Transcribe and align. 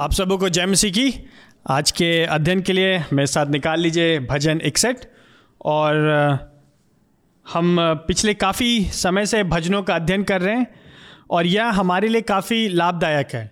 आप 0.00 0.12
सबों 0.12 0.36
को 0.38 0.48
जय 0.48 0.66
मसीह 0.66 0.90
की। 0.90 1.12
आज 1.70 1.90
के 1.90 2.06
अध्ययन 2.24 2.60
के 2.60 2.72
लिए 2.72 2.96
मेरे 3.12 3.26
साथ 3.26 3.46
निकाल 3.46 3.80
लीजिए 3.80 4.18
भजन 4.20 4.60
इकसठ। 4.64 4.96
और 5.60 5.96
हम 7.46 7.76
पिछले 8.06 8.34
काफ़ी 8.34 8.84
समय 8.94 9.26
से 9.26 9.42
भजनों 9.44 9.82
का 9.82 9.94
अध्ययन 9.94 10.22
कर 10.22 10.40
रहे 10.40 10.54
हैं 10.56 10.66
और 11.30 11.46
यह 11.46 11.68
हमारे 11.70 12.08
लिए 12.08 12.20
काफ़ी 12.22 12.68
लाभदायक 12.68 13.34
है। 13.34 13.50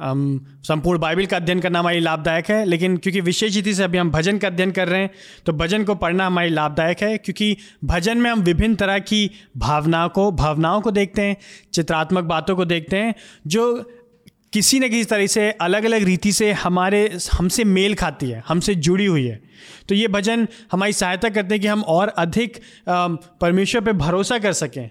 हम 0.00 0.44
संपूर्ण 0.64 1.00
बाइबल 1.00 1.26
का 1.26 1.36
अध्ययन 1.36 1.60
करना 1.60 1.78
हमारी 1.78 2.00
लाभदायक 2.00 2.50
है, 2.50 2.64
लेकिन 2.64 2.96
क्योंकि 2.96 3.20
विशेष 3.20 3.54
रीति 3.54 3.74
से 3.74 3.82
अभी 3.84 3.98
हम 3.98 4.10
भजन 4.10 4.38
का 4.38 4.48
अध्ययन 4.48 4.70
कर 4.70 4.88
रहे 4.88 5.00
हैं 5.00 5.10
तो 5.46 5.52
भजन 5.52 5.84
को 5.84 5.94
पढ़ना 5.94 6.26
हमारी 6.26 6.50
लाभदायक 6.50 7.02
है, 7.02 7.16
क्योंकि 7.18 7.56
भजन 7.84 8.18
में 8.18 8.30
हम 8.30 8.40
विभिन्न 8.40 8.74
तरह 8.74 8.98
की 9.00 9.30
भावनाओं 9.56 10.08
को 10.08 10.30
भावनाओं 10.32 10.80
को 10.80 10.90
देखते 10.90 11.22
हैं, 11.22 11.36
चित्रात्मक 11.72 12.24
बातों 12.24 12.56
को 12.56 12.64
देखते 12.64 12.96
हैं, 12.96 13.14
जो 13.46 13.90
किसी 14.52 14.78
न 14.80 14.88
किसी 14.88 15.04
तरह 15.04 15.26
से 15.26 15.50
अलग 15.50 15.84
अलग 15.84 16.02
रीति 16.02 16.32
से 16.32 16.52
हमारे, 16.52 17.18
हमसे 17.32 17.64
मेल 17.64 17.94
खाती 17.94 18.30
है, 18.30 18.42
हमसे 18.48 18.74
जुड़ी 18.74 19.06
हुई 19.06 19.26
है। 19.26 19.40
तो 19.88 19.94
ये 19.94 20.08
भजन 20.08 20.46
हमारी 20.72 20.92
सहायता 20.92 21.28
करते 21.28 21.54
हैं 21.54 21.60
कि 21.60 21.66
हम 21.66 21.82
और 21.82 22.08
अधिक 22.08 22.60
परमेश्वर 22.88 23.80
पे 23.80 23.92
भरोसा 23.92 24.38
कर 24.38 24.52
सकें 24.52 24.90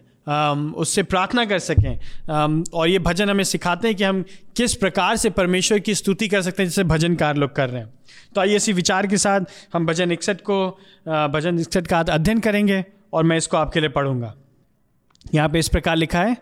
उससे 0.74 1.04
प्रार्थना 1.04 1.46
कर 1.46 1.60
सकें 1.60 2.62
और 2.74 2.90
ये 2.90 3.00
भजन 3.00 3.30
हमें 3.30 3.44
सिखाते 3.44 3.88
हैं 3.88 3.98
कि 3.98 4.04
हम 4.04 4.24
किस 4.56 4.74
प्रकार 4.76 5.16
से 5.18 5.30
परमेश्वर 5.30 5.80
की 5.80 5.96
स्तुति 5.96 6.28
कर 6.28 6.42
सकते 6.42 6.64
हैं 6.64 6.70
जैसे 6.70 6.84
भजनकार 6.84 7.38
लोग 7.38 7.56
कर 7.56 7.70
रहे 7.70 7.82
हैं। 7.82 7.90
तो 8.36 8.42
आइए 8.42 8.56
इसी 8.56 8.74
विचार 8.74 9.08
के 9.08 9.18
साथ 9.18 9.42
हम 9.74 9.86
भजन 9.86 10.12
इकसठ 10.12 10.42
को 10.42 10.66
भजन 11.08 11.60
इकसठ 11.60 11.88
का 11.88 12.00
अध्ययन 12.00 12.40
करेंगे 12.40 12.84
और 13.14 13.24
मैं 13.24 13.38
इसको 13.38 13.58
आपके 13.58 13.80
लिए 13.80 13.90
पढ़ूँगा। 13.90 14.34
यहाँ 15.36 15.50
पे 15.50 15.60
इस 15.60 15.68
प्रकार 15.68 15.96
लिखा 15.96 16.20
है 16.20 16.38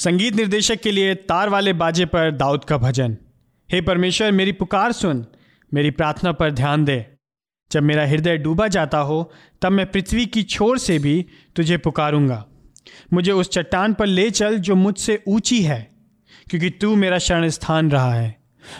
संगीत 0.00 0.34
निर्देशक 0.34 0.80
के 0.80 0.90
लिए 0.90 1.14
तार 1.14 1.48
वाले 1.48 1.72
बाजे 1.72 2.04
पर 2.06 2.30
दाऊद 2.30 2.64
का 2.64 2.76
भजन। 2.76 3.16
हे 3.72 3.80
परमेश्वर, 3.80 4.32
मेरी 4.32 4.52
पुकार 4.52 4.92
सुन, 4.92 5.26
मेरी 5.74 5.90
प्रार्थना 5.90 6.32
पर 6.32 6.50
ध्यान 6.50 6.84
दे। 6.84 7.06
जब 7.70 7.82
मेरा 7.82 8.06
हृदय 8.06 8.36
डूबा 8.36 8.68
जाता 8.68 8.98
हो, 8.98 9.32
तब 9.62 9.72
मैं 9.72 9.90
पृथ्वी 9.92 10.26
की 10.26 10.42
छोर 10.42 10.78
से 10.78 10.98
भी 10.98 11.26
तुझे 11.56 11.76
पुकारूँगा। 11.76 12.44
मुझे 13.12 13.32
उस 13.32 13.50
चट्टान 13.50 13.94
पर 13.94 14.06
ले 14.06 14.30
चल 14.30 14.58
जो 14.58 14.74
मुझसे 14.74 15.22
ऊँची 15.28 15.62
है, 15.62 15.90
क्योंकि 16.50 16.70
तू 16.70 16.96
मेरा 16.96 17.18
शरण 17.18 17.48
स्थान 17.48 17.90
रहा 17.90 18.14
है, 18.14 18.36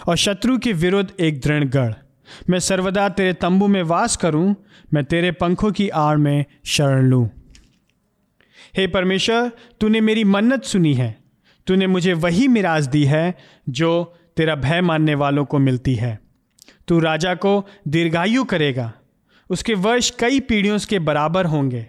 और 0.07 0.15
शत्रु 0.15 0.57
के 0.57 0.73
विरुद्ध 0.73 1.11
एक 1.19 1.41
दृढ़ 1.41 1.63
गढ़। 1.63 1.93
मैं 2.49 2.59
सर्वदा 2.59 3.09
तेरे 3.09 3.33
तंबू 3.33 3.67
में 3.67 3.83
वास 3.83 4.17
करूँ, 4.17 4.55
मैं 4.93 5.03
तेरे 5.03 5.31
पंखों 5.31 5.71
की 5.71 5.89
आड़ 5.89 6.17
में 6.17 6.45
शरण 6.65 7.05
लूँ। 7.05 7.40
हे 8.77 8.87
परमेश्वर, 8.87 9.51
तूने 9.81 10.01
मेरी 10.01 10.23
मन्नत 10.23 10.63
सुनी 10.63 10.93
है। 10.93 11.17
तूने 11.67 11.87
मुझे 11.87 12.13
वही 12.13 12.47
मिराज 12.47 12.87
दी 12.87 13.05
है 13.05 13.37
जो 13.69 14.15
तेरा 14.37 14.55
भय 14.55 14.81
मानने 14.81 15.15
वालों 15.15 15.45
को 15.45 15.59
मिलती 15.59 15.95
है। 15.95 16.19
तू 16.87 16.99
राजा 16.99 17.35
को 17.35 17.67
दीर्घायु 17.87 18.43
करेगा। 18.43 18.93
उसके 19.49 19.73
वर्ष 19.73 20.09
कई 20.09 20.39
पीढ़ियों 20.39 20.79
के 20.89 20.99
बराबर 20.99 21.45
होंगे। 21.45 21.87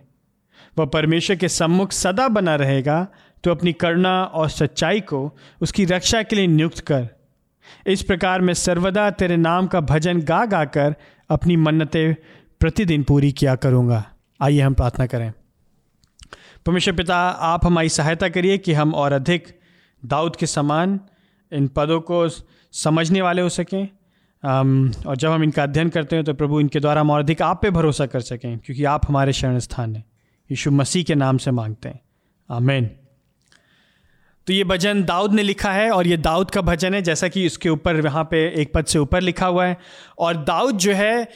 वह 0.78 0.86
परमेश्वर 0.86 1.36
के 1.36 1.48
सम्मुख 1.48 1.92
सदा 1.92 2.28
बना 2.28 2.55
रहेगा। 2.55 3.06
तो 3.44 3.50
अपनी 3.50 3.72
करुणा 3.72 4.24
और 4.24 4.48
सच्चाई 4.48 5.00
को 5.00 5.36
उसकी 5.61 5.84
रक्षा 5.84 6.22
के 6.22 6.36
लिए 6.36 6.46
नियुक्त 6.46 6.78
कर। 6.78 7.08
इस 7.86 8.02
प्रकार 8.02 8.41
मैं 8.41 8.55
सर्वदा 8.55 9.11
तेरे 9.11 9.36
नाम 9.36 9.67
का 9.67 9.80
भजन 9.80 10.20
गा 10.20 10.46
गा 10.46 10.64
कर 10.64 10.94
अपनी 11.30 11.56
मन्नतें 11.56 12.14
प्रतिदिन 12.61 13.02
पूरी 13.02 13.33
किया 13.33 13.55
करूँगा। 13.55 14.11
आइए 14.41 14.61
हम 14.61 14.74
प्रार्थना 14.74 15.06
करें। 15.06 15.33
परमेश्वर 16.66 16.94
पिता, 16.94 17.16
आप 17.16 17.66
हमारी 17.66 17.88
सहायता 17.88 18.28
करिए 18.28 18.58
कि 18.58 18.72
हम 18.72 18.94
और 18.94 19.12
अधिक 19.12 19.48
दाऊद 20.02 20.36
के 20.36 20.46
समान 20.46 21.00
इन 21.52 21.67
पदों 21.68 22.00
को 22.00 22.28
समझने 22.28 23.23
वाले 23.23 23.42
हो 23.42 23.48
सकें। 23.48 23.89
और 24.42 25.17
जब 25.17 25.30
हम 25.30 25.42
इनका 25.42 25.62
अध्ययन 25.62 25.89
करते 25.89 26.17
हैं 26.17 26.24
तो 26.24 26.34
प्रभु 26.34 26.61
इनके 26.61 26.80
द्वारा 26.80 27.01
हम 27.01 27.11
और 27.11 27.20
अधिक 27.20 27.42
आप 27.42 27.62
पे 27.62 27.70
भरोसा 27.70 28.06
कर 28.06 28.20
सकें, 28.20 28.58
क्योंकि 28.58 28.84
आप 28.84 29.08
हमारे 29.08 29.33
शरण 29.33 29.58
स्थान 29.58 29.96
हैं। 29.96 30.05
यीशु 30.51 30.70
मसीह 30.70 31.05
के 31.05 31.14
नाम 31.14 31.39
से 31.39 31.51
मांगते 31.51 31.89
हैं। 31.89 32.01
आमेन। 32.51 32.90
तो 34.47 34.53
ये 34.53 34.64
भजन 34.64 35.03
दाऊद 35.05 35.33
ने 35.33 35.42
लिखा 35.42 35.70
है 35.73 35.91
और 35.91 36.07
ये 36.07 36.17
दाऊद 36.17 36.51
का 36.51 36.61
भजन 36.61 36.95
है, 36.95 37.03
जैसा 37.03 37.29
कि 37.29 37.45
इसके 37.47 37.69
ऊपर 37.69 38.05
यहाँ 38.05 38.25
पे 38.25 38.39
एक 38.63 38.73
पद 38.75 38.85
से 38.85 38.98
ऊपर 38.98 39.20
लिखा 39.20 39.47
हुआ 39.47 39.67
है। 39.67 39.77
और 40.19 40.36
दाऊद 40.36 40.79
जो 40.79 40.92
है 40.92 41.29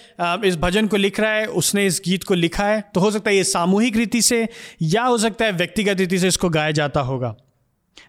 इस 0.44 0.56
भजन 0.56 0.86
को 0.86 0.96
लिख 0.96 1.20
रहा 1.20 1.30
है, 1.30 1.46
उसने 1.46 1.86
इस 1.86 2.00
गीत 2.04 2.24
को 2.24 2.34
लिखा 2.34 2.64
है। 2.64 2.80
तो 2.94 3.00
हो 3.00 3.10
सकता 3.10 3.30
है 3.30 3.36
ये 3.36 3.44
सामूहिक 3.44 3.96
रीति 3.96 4.22
से 4.22 4.46
या 4.82 5.04
हो 5.04 5.18
सकता 5.18 5.44
है 5.44 5.52
व्यक्तिगत 5.52 5.98
रीति 5.98 6.18
से 6.18 6.28
इसको 6.28 6.48
गाया 6.48 6.70
जाता 6.70 7.00
होगा। 7.00 7.34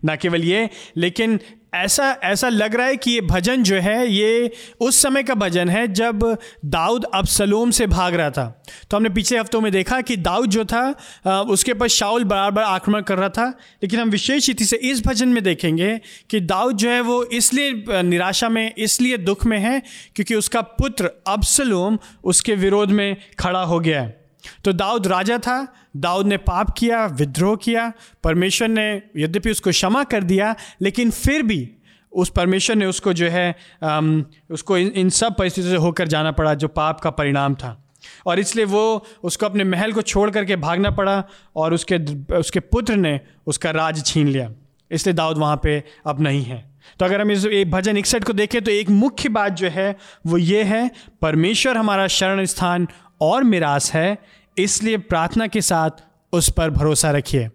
ना 0.05 0.15
केवल 0.15 0.43
ये, 0.43 0.69
लेकिन 0.97 1.39
ऐसा 1.77 2.09
ऐसा 2.23 2.49
लग 2.49 2.75
रहा 2.75 2.87
है 2.87 2.95
कि 2.97 3.11
ये 3.11 3.21
भजन 3.21 3.63
जो 3.63 3.75
है, 3.77 4.07
ये 4.07 4.51
उस 4.79 5.01
समय 5.01 5.23
का 5.23 5.33
भजन 5.35 5.69
है 5.69 5.87
जब 5.89 6.23
दाऊद 6.65 7.05
अबसलोम 7.05 7.71
से 7.71 7.87
भाग 7.87 8.15
रहा 8.15 8.29
था। 8.29 8.45
तो 8.91 8.97
हमने 8.97 9.09
पिछले 9.09 9.37
हफ्तों 9.39 9.61
में 9.61 9.71
देखा 9.71 10.01
कि 10.01 10.17
दाऊद 10.17 10.49
जो 10.49 10.65
था 10.65 11.41
उसके 11.43 11.73
पास 11.73 11.91
शाउल 11.91 12.23
बार 12.23 12.51
बार 12.51 12.63
आक्रमण 12.65 13.01
कर 13.01 13.17
रहा 13.17 13.29
था, 13.29 13.47
लेकिन 13.83 13.99
हम 13.99 14.09
विशेष 14.09 14.47
रीति 14.47 14.65
से 14.65 14.77
इस 14.83 15.05
भजन 15.05 15.29
में 15.29 15.43
देखेंगे 15.43 15.99
कि 16.29 16.39
दाऊद 16.41 16.77
जो 16.77 16.89
है 16.89 17.01
वो 17.01 17.23
इसलिए 17.23 18.01
निराशा 18.03 18.49
में, 18.49 18.73
इसलिए 18.75 19.17
दुख 19.17 19.45
में 19.45 19.57
है 19.59 19.81
क्योंकि 20.15 20.35
उसका 20.35 20.61
पुत्र 20.61 21.11
अबसलोम 21.27 21.99
उसके 22.23 22.55
विरोध 22.55 22.91
में 22.91 23.15
खड़ा 23.39 23.61
हो 23.61 23.79
गया 23.79 24.01
है। 24.01 24.26
तो 24.63 24.73
दाऊद 24.73 25.07
राजा 25.07 25.37
था 25.37 25.73
दाऊद 25.97 26.25
ने 26.25 26.37
पाप 26.37 26.73
किया 26.77 27.05
विद्रोह 27.05 27.55
किया 27.55 27.91
परमेश्वर 28.23 28.67
ने 28.67 29.01
यद्यपि 29.17 29.51
उसको 29.51 29.69
क्षमा 29.69 30.03
कर 30.03 30.23
दिया 30.23 30.55
लेकिन 30.81 31.11
फिर 31.11 31.43
भी 31.43 31.71
उस 32.13 32.29
परमेश्वर 32.29 32.75
ने 32.75 32.85
उसको 32.85 33.13
जो 33.13 33.29
है 33.29 33.55
आम, 33.83 34.25
उसको 34.51 34.77
इन, 34.77 34.87
इन 34.87 35.09
सब 35.09 35.35
परिस्थितियों 35.35 35.73
से 35.73 35.77
होकर 35.77 36.07
जाना 36.07 36.31
पड़ा 36.31 36.53
जो 36.53 36.67
पाप 36.67 36.99
का 36.99 37.09
परिणाम 37.09 37.55
था। 37.55 37.83
और 38.25 38.39
इसलिए 38.39 38.65
वो 38.65 39.05
उसको 39.23 39.45
अपने 39.45 39.63
महल 39.63 39.93
को 39.93 40.01
छोड़ 40.01 40.29
करके 40.31 40.55
भागना 40.55 40.91
पड़ा 40.91 41.23
और 41.55 41.73
उसके 41.73 41.97
उसके 42.35 42.59
पुत्र 42.59 42.95
ने 42.95 43.19
उसका 43.47 43.71
राज 43.71 44.05
छीन 44.05 44.27
लिया। 44.27 44.51
इसलिए 44.91 45.13
दाऊद 45.13 45.37
वहाँ 45.37 45.59
पे 45.63 45.83
अब 46.07 46.21
नहीं 46.21 46.43
है। 46.43 46.71
तो 46.99 47.05
अगर 47.05 47.21
हम 47.21 47.31
इस 47.31 47.45
एक 47.45 47.71
भजन 47.71 47.97
इकसठ 47.97 48.23
को 48.23 48.33
देखें 48.33 48.61
तो 48.61 48.71
एक 48.71 48.89
मुख्य 48.89 49.29
बात 49.29 49.51
जो 49.51 49.69
है 49.69 49.95
वो 50.27 50.37
ये 50.37 50.63
है 50.63 50.91
परमेश्वर 51.21 51.77
हमारा 51.77 52.07
शरण 52.07 52.45
स्थान 52.45 52.87
और 53.21 53.43
मिरास 53.43 53.91
है, 53.93 54.17
इसलिए 54.57 54.97
प्रार्थना 54.97 55.47
के 55.47 55.61
साथ 55.61 56.03
उस 56.33 56.49
पर 56.49 56.69
भरोसा 56.69 57.11
रखिए। 57.11 57.49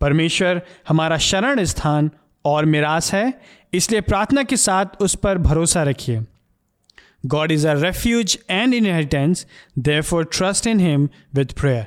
परमेश्वर, 0.00 0.60
हमारा 0.88 1.16
शरण 1.18 1.64
स्थान 1.64 2.10
और 2.44 2.64
मिरास 2.64 3.12
है, 3.14 3.32
इसलिए 3.72 4.00
प्रार्थना 4.00 4.42
के 4.42 4.56
साथ 4.56 5.00
उस 5.00 5.14
पर 5.14 5.38
भरोसा 5.38 5.82
रखिए। 5.82 6.22
God 7.26 7.52
is 7.52 7.66
a 7.68 7.72
refuge 7.74 8.38
and 8.50 8.74
inheritance 8.74 9.46
therefore 10.02 10.24
trust 10.32 10.66
in 10.66 10.80
him 10.80 11.08
with 11.34 11.52
prayer 11.60 11.86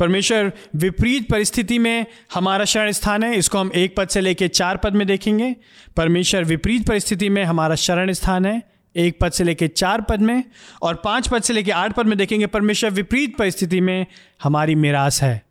परमेश्वर, 0.00 0.52
विपरीत 0.76 1.28
परिस्थिति 1.30 1.78
में 1.78 2.06
हमारा 2.34 2.64
शरण 2.64 2.90
स्थान 2.92 3.22
है, 3.22 3.34
इसको 3.36 3.58
हम 3.58 3.70
एक 3.74 3.96
पद 3.96 4.08
से 4.08 4.20
लेकर 4.20 4.48
चार 4.48 4.76
पद 4.76 4.94
में 4.94 5.06
देखेंगे। 5.06 5.54
परमेश्वर, 5.96 6.44
विपरीत 6.44 6.86
परिस्थिति 6.86 7.28
में 7.28 7.42
हमारा 7.44 7.74
शरण 7.74 8.12
स्थान 8.12 8.46
है 8.46 8.62
एक 8.96 9.18
पद 9.20 9.32
से 9.32 9.44
लेकर 9.44 9.66
चार 9.66 10.00
पद 10.00 10.20
में 10.20 10.42
और 10.82 10.94
पाँच 10.94 11.28
पद 11.28 11.42
से 11.42 11.52
लेकर 11.52 11.72
आठ 11.72 11.92
पद 11.92 12.06
में 12.06 12.16
देखेंगे, 12.18 12.46
परमेश्वर 12.46 12.90
विपरीत 12.90 13.36
परिस्थिति 13.36 13.80
में 13.80 14.06
हमारी 14.42 14.74
मिरास 14.74 15.22
है। 15.22 15.42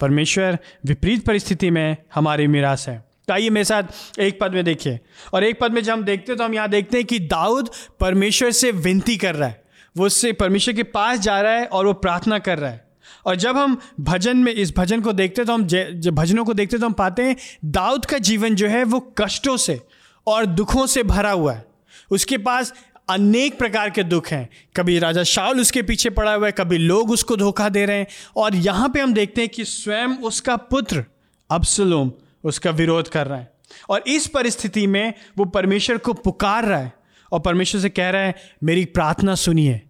परमेश्वर 0.00 0.58
विपरीत 0.86 1.24
परिस्थिति 1.24 1.70
में 1.70 1.96
हमारी 2.14 2.46
मिरास 2.46 2.88
है। 2.88 2.98
तो 3.28 3.34
आइए 3.34 3.50
मेरे 3.50 3.64
साथ 3.64 4.18
एक 4.20 4.40
पद 4.40 4.52
में 4.52 4.64
देखिए। 4.64 4.98
और 5.34 5.44
एक 5.44 5.60
पद 5.60 5.72
में 5.72 5.82
जब 5.82 5.92
हम 5.92 6.02
देखते 6.04 6.32
हैं 6.32 6.38
तो 6.38 6.44
हम 6.44 6.54
यहाँ 6.54 6.68
देखते 6.68 6.96
हैं 6.96 7.06
कि 7.06 7.18
दाऊद 7.18 7.70
परमेश्वर 8.00 8.50
से 8.50 8.70
विनती 8.70 9.16
कर 9.16 9.34
रहा 9.34 9.48
है। 9.48 9.62
वो 9.96 10.06
उससे 10.06 10.32
परमेश्वर 10.32 10.74
के 10.74 10.82
पास 10.82 11.18
जा 11.18 11.40
रहा 11.40 11.52
है 11.52 11.66
और 11.66 11.86
वो 11.86 11.92
प्रार्थना 11.92 12.38
कर 12.38 12.58
रहा 12.58 12.70
है। 12.70 12.88
और 13.26 13.36
जब 13.36 13.56
हम 13.56 13.76
भजन 14.00 14.36
में, 14.36 14.52
इस 14.52 14.72
भजन 14.76 15.00
को 15.00 15.12
देखते 15.12 15.44
तो 15.44 15.52
हम 15.52 15.66
जब 15.66 16.14
भजनों 16.14 16.44
को 16.44 16.54
देखते 16.54 16.78
तो 16.78 16.86
हम 16.86 16.92
पाते 16.92 17.22
हैं, 17.22 17.36
दाऊद 17.64 18.06
का 18.06 18.18
जीवन 18.18 18.54
जो 18.54 18.68
है 18.68 18.84
वो 18.84 19.00
कष्टों 19.18 19.56
से 19.56 19.80
और 20.26 20.46
दुखों 20.46 20.86
से 20.86 21.02
भरा 21.02 21.30
हुआ 21.30 21.52
है। 21.52 21.64
उसके 22.10 22.38
पास 22.38 22.72
अनेक 23.10 23.58
प्रकार 23.58 23.90
के 23.90 24.02
दुख 24.02 24.28
हैं। 24.28 24.48
कभी 24.76 24.98
राजा 24.98 25.22
शाउल 25.22 25.60
उसके 25.60 25.82
पीछे 25.82 26.10
पड़ा 26.10 26.34
हुआ 26.34 26.46
है, 26.46 26.52
कभी 26.52 26.78
लोग 26.78 27.10
उसको 27.10 27.36
धोखा 27.36 27.68
दे 27.68 27.84
रहे 27.86 27.98
हैं। 27.98 28.06
और 28.36 28.54
यहाँ 28.54 28.88
पे 28.88 29.00
हम 29.00 29.14
देखते 29.14 29.40
हैं 29.40 29.50
कि 29.50 29.64
स्वयं 29.64 30.16
उसका 30.18 30.56
पुत्र 30.56 31.04
अबसलोम 31.50 32.12
उसका 32.44 32.70
विरोध 32.70 33.08
कर 33.08 33.26
रहा 33.26 33.38
है। 33.38 33.52
और 33.90 34.04
इस 34.06 34.26
परिस्थिति 34.26 34.86
में 34.86 35.12
वो 35.38 35.44
परमेश्वर 35.44 35.98
को 35.98 36.12
पुकार 36.12 36.64
रहा 36.64 36.78
है 36.78 36.92
और 37.32 37.40
परमेश्वर 37.40 37.80
से 37.80 37.88
कह 37.88 38.10
रहा 38.10 38.22
है, 38.22 38.34
मेरी 38.64 38.84
प्रार्थना 38.84 39.34
सुनिए, 39.34 39.80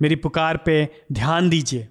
मेरी 0.00 0.16
पुकार 0.16 0.56
पे 0.56 0.88
ध्यान 1.12 1.48
दीजिए। 1.48 1.88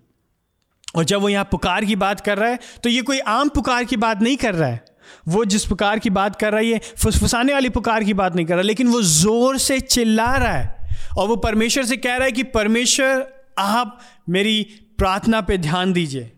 और 0.96 1.04
जब 1.04 1.22
वो 1.22 1.30
यहाँ 1.30 1.46
पुकार 1.46 1.86
की 1.86 1.96
बात 1.96 2.20
कर 2.22 2.38
रहा 2.38 2.50
है 2.50 2.60
तो 2.84 2.90
ये 2.90 3.02
कोई 3.02 3.20
आम 3.20 3.50
पुकार 3.50 3.84
की 3.84 3.98
बात 3.98 4.22
नहीं 4.22 4.38
कर 4.38 4.56
रहा 4.56 4.70
है। 4.70 4.84
वो 5.28 5.46
जिस 5.46 5.66
पुकार 5.66 6.00
की 6.00 6.10
बात 6.10 6.36
कर 6.36 6.54
रही 6.54 6.72
है, 6.72 6.80
फुसफुसाने 7.04 7.54
वाली 7.54 7.70
पुकार 7.70 8.04
की 8.04 8.14
बात 8.14 8.36
नहीं 8.36 8.46
कर 8.46 8.54
रहा, 8.54 8.62
लेकिन 8.62 8.88
वो 8.88 9.02
ज़ोर 9.02 9.58
से 9.58 9.80
चिल्ला 9.80 10.38
रहा 10.38 10.54
है। 10.54 10.90
और 11.18 11.28
वो 11.28 11.36
परमेश्वर 11.36 11.86
से 11.86 11.98
कह 11.98 12.16
रहा 12.16 12.26
है 12.26 12.32
कि, 12.32 12.44
परमेश्वर, 12.44 13.28
आप 13.58 14.00
मेरी 14.30 14.68
प्रार्थना 14.98 15.42
पे 15.42 15.58
ध्यान 15.58 15.94
दीजिए। 15.94 16.32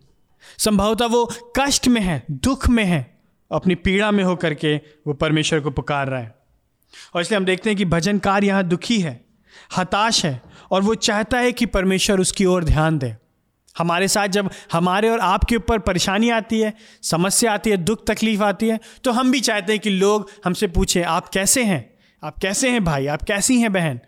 संभवतः 0.57 1.05
वो 1.05 1.33
कष्ट 1.59 1.87
में 1.87 2.01
है, 2.01 2.25
दुख 2.31 2.69
में 2.69 2.85
है, 2.85 3.19
अपनी 3.51 3.75
पीड़ा 3.75 4.11
में 4.11 4.23
होकर 4.23 4.53
के 4.53 4.75
वो 4.75 5.13
परमेश्वर 5.13 5.59
को 5.59 5.71
पुकार 5.71 6.07
रहा 6.07 6.19
है। 6.19 6.35
और 7.15 7.21
इसलिए 7.21 7.39
हम 7.39 7.45
देखते 7.45 7.69
हैं 7.69 7.77
कि 7.77 7.85
भजनकार 7.85 8.43
यहाँ 8.43 8.63
दुखी 8.63 8.99
है, 8.99 9.25
हताश 9.77 10.25
है, 10.25 10.41
और 10.71 10.81
वो 10.81 10.95
चाहता 10.95 11.37
है 11.37 11.51
कि 11.51 11.65
परमेश्वर 11.65 12.19
उसकी 12.19 12.45
ओर 12.45 12.63
ध्यान 12.63 12.97
दे। 12.97 13.15
हमारे 13.77 14.07
साथ 14.07 14.27
जब 14.27 14.49
हमारे 14.71 15.09
और 15.09 15.19
आपके 15.19 15.55
ऊपर 15.55 15.79
परेशानी 15.79 16.29
आती 16.29 16.59
है, 16.59 16.73
समस्या 17.03 17.53
आती 17.53 17.69
है, 17.69 17.77
दुख, 17.77 18.05
तकलीफ़ 18.07 18.43
आती 18.43 18.67
है 18.67 18.79
तो 19.03 19.11
हम 19.11 19.31
भी 19.31 19.39
चाहते 19.39 19.73
हैं 19.73 19.79
कि 19.81 19.89
लोग 19.89 20.29
हमसे 20.45 20.67
पूछें, 20.67 21.03
आप 21.03 21.27
कैसे 21.27 21.63
हैं? 21.63 21.93
आप 22.23 22.37
कैसे 22.39 22.69
हैं 22.69 22.83
भाई? 22.83 23.07
आप 23.07 23.21
कैसी 23.21 23.59
हैं 23.59 23.73
बहन? 23.73 23.99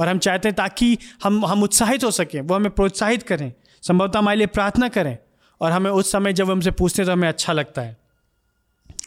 और 0.00 0.08
हम 0.08 0.18
चाहते 0.18 0.48
हैं 0.48 0.54
ताकि 0.56 0.98
हम 1.24 1.44
हम 1.46 1.62
उत्साहित 1.62 2.04
हो 2.04 2.10
सकें, 2.10 2.40
वो 2.40 2.54
हमें 2.54 2.70
प्रोत्साहित 2.70 3.22
करें, 3.22 3.52
संभवतः 3.82 4.18
हमारे 4.18 4.38
लिए 4.38 4.46
प्रार्थना 4.46 4.88
करें, 4.88 5.18
और 5.60 5.72
हमें 5.72 5.90
उस 5.90 6.12
समय 6.12 6.32
जब 6.32 6.50
हमसे 6.50 6.70
पूछते 6.70 7.02
हैं 7.02 7.06
तो 7.06 7.12
हमें 7.12 7.28
अच्छा 7.28 7.52
लगता 7.52 7.82
है। 7.82 7.96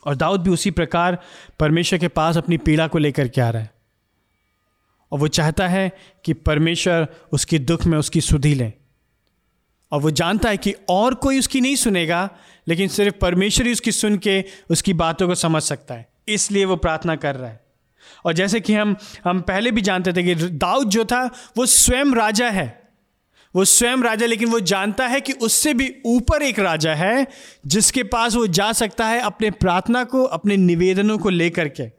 और 0.06 0.16
दाऊद 0.16 0.42
भी 0.42 0.50
उसी 0.50 0.71
प्रकार 0.71 1.18
परमेश्वर 1.60 2.00
के 2.00 2.07
पास 2.07 2.38
अपनी 2.38 2.57
पीड़ा 2.57 2.88
को 2.88 2.98
लेकर 2.98 3.27
के 3.27 3.42
आ 3.42 3.50
रहा 3.50 3.62
है। 3.62 3.71
और 5.12 5.19
वो 5.19 5.27
चाहता 5.27 5.68
है 5.68 5.92
कि 6.25 6.33
परमेश्वर 6.33 7.07
उसकी 7.31 7.60
दुख 7.60 7.86
में 7.86 7.98
उसकी 7.98 8.21
सुधी 8.21 8.54
लें। 8.54 8.74
और 9.91 10.01
वो 10.01 10.12
जानता 10.12 10.50
है 10.50 10.57
कि 10.57 10.75
और 10.89 11.13
कोई 11.13 11.39
उसकी 11.39 11.62
नहीं 11.62 11.75
सुनेगा, 11.75 12.30
लेकिन 12.68 12.88
सिर्फ़ 12.88 13.15
परमेश्वर 13.18 13.65
ही 13.65 13.71
उसकी 13.71 13.91
सुन 13.91 14.18
के 14.18 14.44
उसकी 14.69 14.94
बातों 14.94 15.27
को 15.27 15.36
समझ 15.36 15.63
सकता 15.63 15.94
है। 15.94 16.09
इसलिए 16.27 16.65
वो 16.65 16.75
प्रार्थना 16.75 17.15
कर 17.15 17.36
रहा 17.36 17.50
है। 17.50 17.65
और 18.25 18.33
जैसे 18.33 18.59
कि 18.59 18.74
हम 18.74 18.95
हम 19.25 19.41
पहले 19.41 19.71
भी 19.71 19.81
जानते 19.81 20.13
थे 20.13 20.24
कि 20.24 20.36
दाऊद 20.36 20.89
जो 20.89 21.06
था, 21.06 21.31
वो 21.57 21.65
स्वयं 21.65 22.06
राजा 22.06 22.50
है। 22.50 22.89
वो 23.56 23.65
स्वयं 23.65 23.97
राजा, 23.97 24.25
लेकिन 24.25 24.50
वो 24.50 24.59
जानता 24.59 25.07
है 25.07 25.21
कि 25.21 25.33
उससे 25.33 25.74
भी 25.74 25.95
ऊपर 26.06 26.42
एक 26.42 26.59
राजा 26.59 26.94
है, 26.94 27.27
जिसके 27.68 28.03
पास 28.03 28.35
वो 28.35 28.47
जा 28.47 28.71
सकता 28.71 29.07
है 29.07 29.19
अपने 29.19 29.51
प्रार्थना 29.51 30.03
को, 30.03 30.24
अपने 30.24 30.57
निवेदनों 30.57 31.18
को 31.18 31.30
लेकर 31.30 31.68
के। 31.69 31.92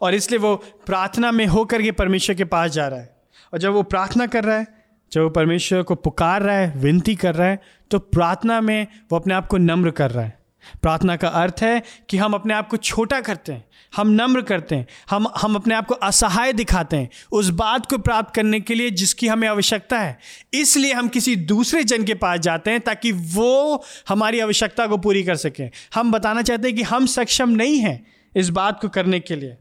और 0.00 0.14
इसलिए 0.14 0.40
वो 0.40 0.56
प्रार्थना 0.56 1.32
में 1.32 1.46
होकर 1.46 1.82
के 1.82 1.92
परमेश्वर 1.92 2.36
के 2.36 2.44
पास 2.44 2.70
जा 2.70 2.88
रहा 2.88 3.00
है। 3.00 3.16
और 3.52 3.58
जब 3.58 3.72
वो 3.72 3.82
प्रार्थना 3.82 4.26
कर 4.26 4.44
रहा 4.44 4.58
है 4.58 4.75
जब 5.12 5.22
वो 5.22 5.28
परमेश्वर 5.30 5.82
को 5.82 5.94
पुकार 5.94 6.42
रहा 6.42 6.56
है 6.56 6.72
विनती 6.76 7.14
कर 7.14 7.34
रहा 7.34 7.48
है 7.48 7.62
तो 7.90 7.98
प्रार्थना 7.98 8.60
में 8.60 8.86
वो 9.12 9.18
अपने 9.18 9.34
आप 9.34 9.46
को 9.46 9.58
नम्र 9.58 9.90
कर 9.90 10.10
रहा 10.10 10.24
है। 10.24 10.38
प्रार्थना 10.82 11.16
का 11.16 11.28
अर्थ 11.28 11.62
है 11.62 11.82
कि 12.08 12.16
हम 12.16 12.32
अपने 12.32 12.54
आप 12.54 12.68
को 12.68 12.76
छोटा 12.76 13.20
करते 13.20 13.52
हैं 13.52 13.64
हम 13.96 14.08
नम्र 14.10 14.42
करते 14.42 14.76
हैं 14.76 14.86
हम 15.10 15.26
हम 15.36 15.54
अपने 15.54 15.74
आप 15.74 15.86
को 15.86 15.94
असहाय 15.94 16.52
दिखाते 16.52 16.96
हैं 16.96 17.08
उस 17.32 17.48
बात 17.50 17.86
को 17.86 17.98
प्राप्त 17.98 18.34
करने 18.34 18.60
के 18.60 18.74
लिए 18.74 18.90
जिसकी 18.90 19.28
हमें 19.28 19.46
आवश्यकता 19.48 19.98
है। 19.98 20.18
इसलिए 20.54 20.92
हम 20.92 21.08
किसी 21.08 21.36
दूसरे 21.36 21.82
जन 21.84 22.04
के 22.04 22.14
पास 22.14 22.40
जाते 22.40 22.70
हैं 22.70 22.80
ताकि 22.80 23.12
वो 23.12 23.84
हमारी 24.08 24.40
आवश्यकता 24.40 24.86
को 24.86 24.96
पूरी 24.98 25.22
कर 25.24 25.36
सकें। 25.36 25.70
हम 25.94 26.12
बताना 26.12 26.42
चाहते 26.42 26.68
हैं 26.68 26.76
कि 26.76 26.82
हम 26.82 27.06
सक्षम 27.06 27.50
नहीं 27.50 27.78
हैं 27.78 28.06
इस 28.36 28.48
बात 28.50 28.80
को 28.80 28.88
करने 28.88 29.20
के 29.20 29.36
लिए। 29.36 29.56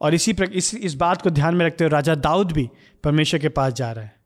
और 0.00 0.14
इसी 0.14 0.32
प्र, 0.32 0.44
इस 0.44 0.74
इस 0.74 0.94
बात 0.94 1.22
को 1.22 1.30
ध्यान 1.30 1.54
में 1.54 1.66
रखते 1.66 1.84
हुए 1.84 1.90
राजा 1.90 2.14
दाऊद 2.14 2.52
भी 2.52 2.68
परमेश्वर 3.04 3.40
के 3.40 3.48
पास 3.48 3.72
जा 3.72 3.92
रहा 3.92 4.04
है। 4.04 4.16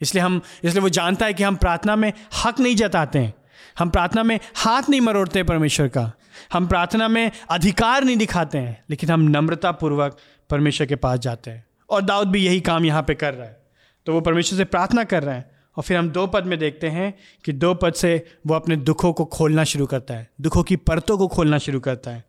इसलिए 0.00 0.24
हम, 0.24 0.40
इसलिए 0.64 0.82
वो 0.82 0.88
जानता 0.88 1.26
है 1.26 1.34
कि 1.34 1.42
हम 1.42 1.56
प्रार्थना 1.56 1.96
में 1.96 2.12
हक 2.44 2.60
नहीं 2.60 2.76
जताते 2.76 3.18
हैं। 3.18 3.34
हम 3.78 3.90
प्रार्थना 3.90 4.22
में 4.22 4.40
हाथ 4.56 4.82
नहीं 4.90 5.00
मरोड़ते 5.00 5.42
परमेश्वर 5.42 5.88
का। 5.88 6.12
हम 6.52 6.66
प्रार्थना 6.66 7.08
में 7.08 7.30
अधिकार 7.50 8.04
नहीं 8.04 8.16
दिखाते 8.16 8.58
हैं, 8.58 8.84
लेकिन 8.90 9.10
हम 9.10 9.20
नम्रता 9.20 9.72
पूर्वक 9.72 10.18
परमेश्वर 10.50 10.86
के 10.86 10.96
पास 10.96 11.18
जाते 11.18 11.50
हैं। 11.50 11.64
और 11.90 12.02
दाऊद 12.02 12.28
भी 12.28 12.46
यही 12.46 12.60
काम 12.60 12.84
यहाँ 12.84 13.02
पे 13.02 13.14
कर 13.14 13.34
रहा 13.34 13.46
है। 13.46 13.62
तो 14.06 14.12
वो 14.12 14.20
परमेश्वर 14.20 14.56
से 14.56 14.64
प्रार्थना 14.64 15.04
कर 15.04 15.22
रहे 15.22 15.34
हैं। 15.34 15.50
और 15.76 15.82
फिर 15.82 15.96
हम 15.96 16.10
दो 16.10 16.26
पद 16.26 16.44
में 16.44 16.58
देखते 16.58 16.88
हैं 16.88 17.14
कि 17.44 17.52
दो 17.52 17.74
पद 17.74 17.94
से 17.94 18.36
वो 18.46 18.54
अपने 18.54 18.76
दुखों 18.76 19.12
को 19.12 19.24
खोलना 19.24 19.64
शुरू 19.64 19.86
करता 19.86 20.14
है। 20.14 20.30
दुखों 20.40 20.62
की 20.62 20.76
परतों 20.76 21.18
को 21.18 21.28
खोलना 21.28 21.58
शुरू 21.58 21.80
करता 21.80 22.10
है। 22.10 22.24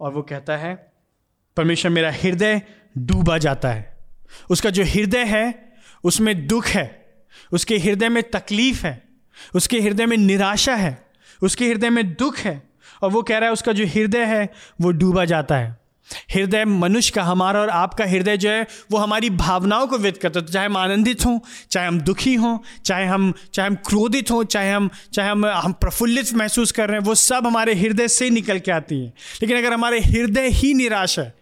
और 0.00 0.12
वो 0.12 0.22
कहता 0.22 0.56
है, 0.56 0.92
परमेश्वर 1.56 1.92
मेरा 1.92 2.10
हृदय 2.10 2.62
डूबा 2.98 3.38
जाता 3.38 3.70
है। 3.70 3.93
उसका 4.50 4.70
जो 4.70 4.84
हृदय 4.84 5.24
है, 5.24 5.72
उसमें 6.04 6.46
दुख 6.46 6.66
है, 6.66 7.06
उसके 7.52 7.78
हृदय 7.78 8.08
में 8.08 8.22
तकलीफ़ 8.22 8.86
है, 8.86 9.02
उसके 9.54 9.80
हृदय 9.80 10.06
में 10.06 10.16
निराशा 10.16 10.74
है, 10.74 11.06
उसके 11.42 11.68
हृदय 11.68 11.90
में 11.90 12.14
दुख 12.14 12.38
है, 12.38 12.62
और 13.02 13.10
वो 13.10 13.22
कह 13.22 13.38
रहा 13.38 13.46
है 13.46 13.52
उसका 13.52 13.72
जो 13.72 13.86
हृदय 13.86 14.24
है, 14.24 14.52
वो 14.80 14.90
डूबा 14.90 15.24
जाता 15.24 15.56
है। 15.56 15.84
हृदय 16.34 16.64
मनुष्य 16.64 17.12
का, 17.14 17.22
हमारा 17.22 17.60
और 17.60 17.68
आपका 17.68 18.04
हृदय 18.04 18.36
जो 18.36 18.50
है, 18.50 18.66
वो 18.90 18.98
हमारी 18.98 19.30
भावनाओं 19.30 19.86
को 19.86 19.98
व्यक्त 19.98 20.22
करता 20.22 20.40
है। 20.40 20.46
चाहे 20.46 20.66
हम 20.66 20.76
आनंदित 20.76 21.26
हों, 21.26 21.38
चाहे 21.70 21.86
हम 21.86 22.00
दुखी 22.00 22.34
हों, 22.34 22.58
चाहे 22.84 23.06
हम 23.06 23.34
चाहे 23.52 23.68
हम 23.68 23.74
क्रोधित 23.74 24.30
हों, 24.30 24.44
चाहे 24.44 24.72
हम 24.72 24.90
चाहे 25.12 25.28
हम 25.30 25.46
हम 25.46 25.72
प्रफुल्लित 25.72 26.34
महसूस 26.34 26.72
कर 26.72 26.88
रहे 26.88 26.98
हैं, 26.98 27.06
वो 27.06 27.14
सब 27.14 27.46
हमारे 27.46 27.74
हृदय 27.74 28.08
से 28.08 28.30
निकल 28.30 28.58
के 28.58 28.72
आती 28.72 29.00
है। 29.00 29.12
लेकिन 29.42 29.58
अगर 29.58 29.72
हमारे 29.72 30.00
हृदय 30.00 30.48
ही 30.48 30.74
निराश 30.74 31.18
है 31.18 31.34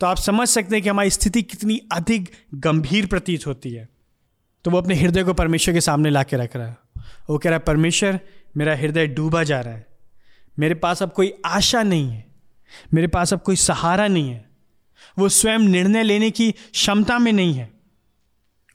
तो 0.00 0.06
आप 0.06 0.16
समझ 0.16 0.48
सकते 0.48 0.74
हैं 0.76 0.82
कि 0.82 0.88
हमारी 0.88 1.10
स्थिति 1.10 1.42
कितनी 1.42 1.80
अधिक 1.92 2.32
गंभीर 2.54 3.06
प्रतीत 3.06 3.46
होती 3.46 3.70
है। 3.70 3.88
तो 4.64 4.70
वो 4.70 4.78
अपने 4.78 4.94
हृदय 4.94 5.24
को 5.24 5.34
परमेश्वर 5.34 5.74
के 5.74 5.80
सामने 5.80 6.10
ला 6.10 6.22
के 6.22 6.36
रख 6.36 6.56
रहा 6.56 6.66
है। 6.66 6.76
वो 7.30 7.38
कह 7.38 7.50
रहा 7.50 7.58
है, 7.58 7.64
परमेश्वर, 7.64 8.20
मेरा 8.56 8.76
हृदय 8.76 9.06
डूबा 9.06 9.42
जा 9.42 9.60
रहा 9.60 9.74
है। 9.74 9.86
मेरे 10.58 10.74
पास 10.74 11.02
अब 11.02 11.12
कोई 11.12 11.34
आशा 11.46 11.82
नहीं 11.82 12.10
है। 12.10 12.26
मेरे 12.94 13.06
पास 13.06 13.32
अब 13.32 13.40
कोई 13.40 13.56
सहारा 13.56 14.08
नहीं 14.08 14.30
है। 14.30 14.50
वो 15.18 15.28
स्वयं 15.28 15.58
निर्णय 15.58 16.02
लेने 16.02 16.30
की 16.30 16.52
क्षमता 16.52 17.18
में 17.18 17.32
नहीं 17.32 17.54
है। 17.54 17.72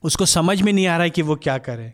उसको 0.04 0.26
समझ 0.26 0.62
में 0.62 0.74
नहीं 0.74 0.88
आ 0.88 0.96
रहा 0.96 1.04
है 1.04 1.10
कि 1.10 1.22
वो 1.22 1.36
क्या 1.36 1.58
करे। 1.58 1.94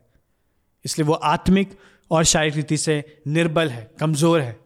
इसलिए 0.86 1.08
वो 1.08 1.14
आत्मिक 1.14 1.80
और 2.12 2.24
शारीरिक 2.24 2.56
रीति 2.56 2.78
से 2.78 3.22
निर्बल 3.28 3.70
है, 3.70 3.92
कमज़ोर 4.00 4.42
है। 4.42 4.60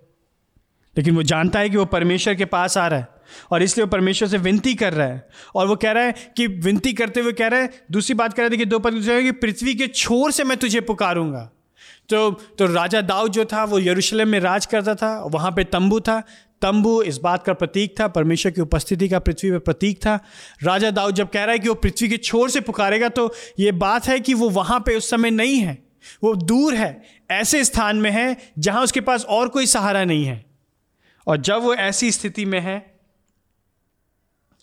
लेकिन 0.98 1.16
वो 1.16 1.24
जानता 1.24 1.60
है 1.60 1.70
कि 1.70 1.78
वो 1.78 1.86
परमेश्वर 1.86 2.36
के 2.36 2.46
पास 2.46 2.78
आ 2.78 2.88
रहा 2.88 3.00
है। 3.00 3.13
और 3.52 3.64
इसलिए 3.64 3.86
वो 3.86 3.90
परमेश्वर 3.90 4.28
से 4.28 4.38
विनती 4.38 4.74
कर 4.76 4.94
रहा 4.94 5.08
है। 5.08 5.28
और 5.56 5.68
वो 5.68 5.76
कह 5.76 5.92
रहा 5.92 6.04
है 6.04 6.34
कि 6.38 6.48
विनती 6.48 6.94
करते 6.94 7.20
हुए 7.20 7.34
कह 7.34 7.48
रहा 7.48 7.60
है, 7.60 7.70
दूसरी 7.92 8.16
बात 8.16 8.34
कह 8.34 8.44
रहा 8.44 8.52
है 8.52 8.58
कि 8.58 8.66
दो 8.66 8.80
पद 8.80 8.94
कि 8.94 9.32
पृथ्वी 9.32 9.76
के 9.76 9.88
छोर 9.88 10.32
से 10.32 10.44
मैं 10.44 10.58
तुझे 10.58 10.82
पुकारूँगा। 10.82 11.52
तो 12.10 12.32
तो 12.32 12.66
राजा 12.66 13.02
दाऊद 13.02 13.32
जो 13.32 13.46
था, 13.46 13.64
वो 13.64 13.80
यरूशलेम 13.80 14.30
में 14.30 14.40
राज 14.40 14.66
करता 14.66 14.96
था, 14.96 15.24
वहाँ 15.24 15.52
पे 15.52 15.64
तंबू 15.64 16.00
था। 16.00 16.24
तंबू 16.62 17.02
इस 17.02 17.18
बात 17.18 17.44
का 17.44 17.54
प्रतीक 17.54 18.00
था, 18.00 18.08
परमेश्वर 18.08 18.52
की 18.52 18.62
उपस्थिति 18.62 19.10
का 19.10 19.20
पृथ्वी 19.20 19.52
पर 19.52 19.60
प्रतीक 19.60 19.98
था। 19.98 20.20
राजा 20.64 20.92
दाऊद 20.92 21.16
जब 21.16 21.30
कह 21.30 21.44
रहा 21.44 21.52
है 21.52 21.60
कि 21.60 21.70
वो 21.70 21.76
पृथ्वी 21.76 22.10
के 22.10 22.18
छोर 22.18 22.50
से 22.50 22.62
पुकारेगा 22.62 23.10
तो 23.10 23.34
ये 23.60 23.72
बात 23.72 24.08
है 24.08 24.20
कि 24.20 24.34
वो 24.34 24.50
वहाँ 24.50 24.80
पे 24.80 24.96
उस 24.96 25.10
समय 25.10 25.32
नहीं 25.32 25.60
है। 25.60 25.84
वो 26.24 26.36
दूर 26.36 26.76
है, 26.76 27.02
ऐसे 27.32 27.64
स्थान 27.64 27.98
में 27.98 28.12
है 28.12 28.38
जहाँ 28.60 28.84
उसके 28.84 29.02
पास 29.02 29.26
और 29.26 29.48
कोई 29.48 29.66
सहारा 29.66 30.06
नहीं 30.06 30.26
है। 30.26 30.46
और 31.28 31.38
जब 31.38 31.62
वो 31.62 31.76
ऐसी 31.76 32.12
स्थिति 32.12 32.46
में 32.46 32.60
है 32.60 32.93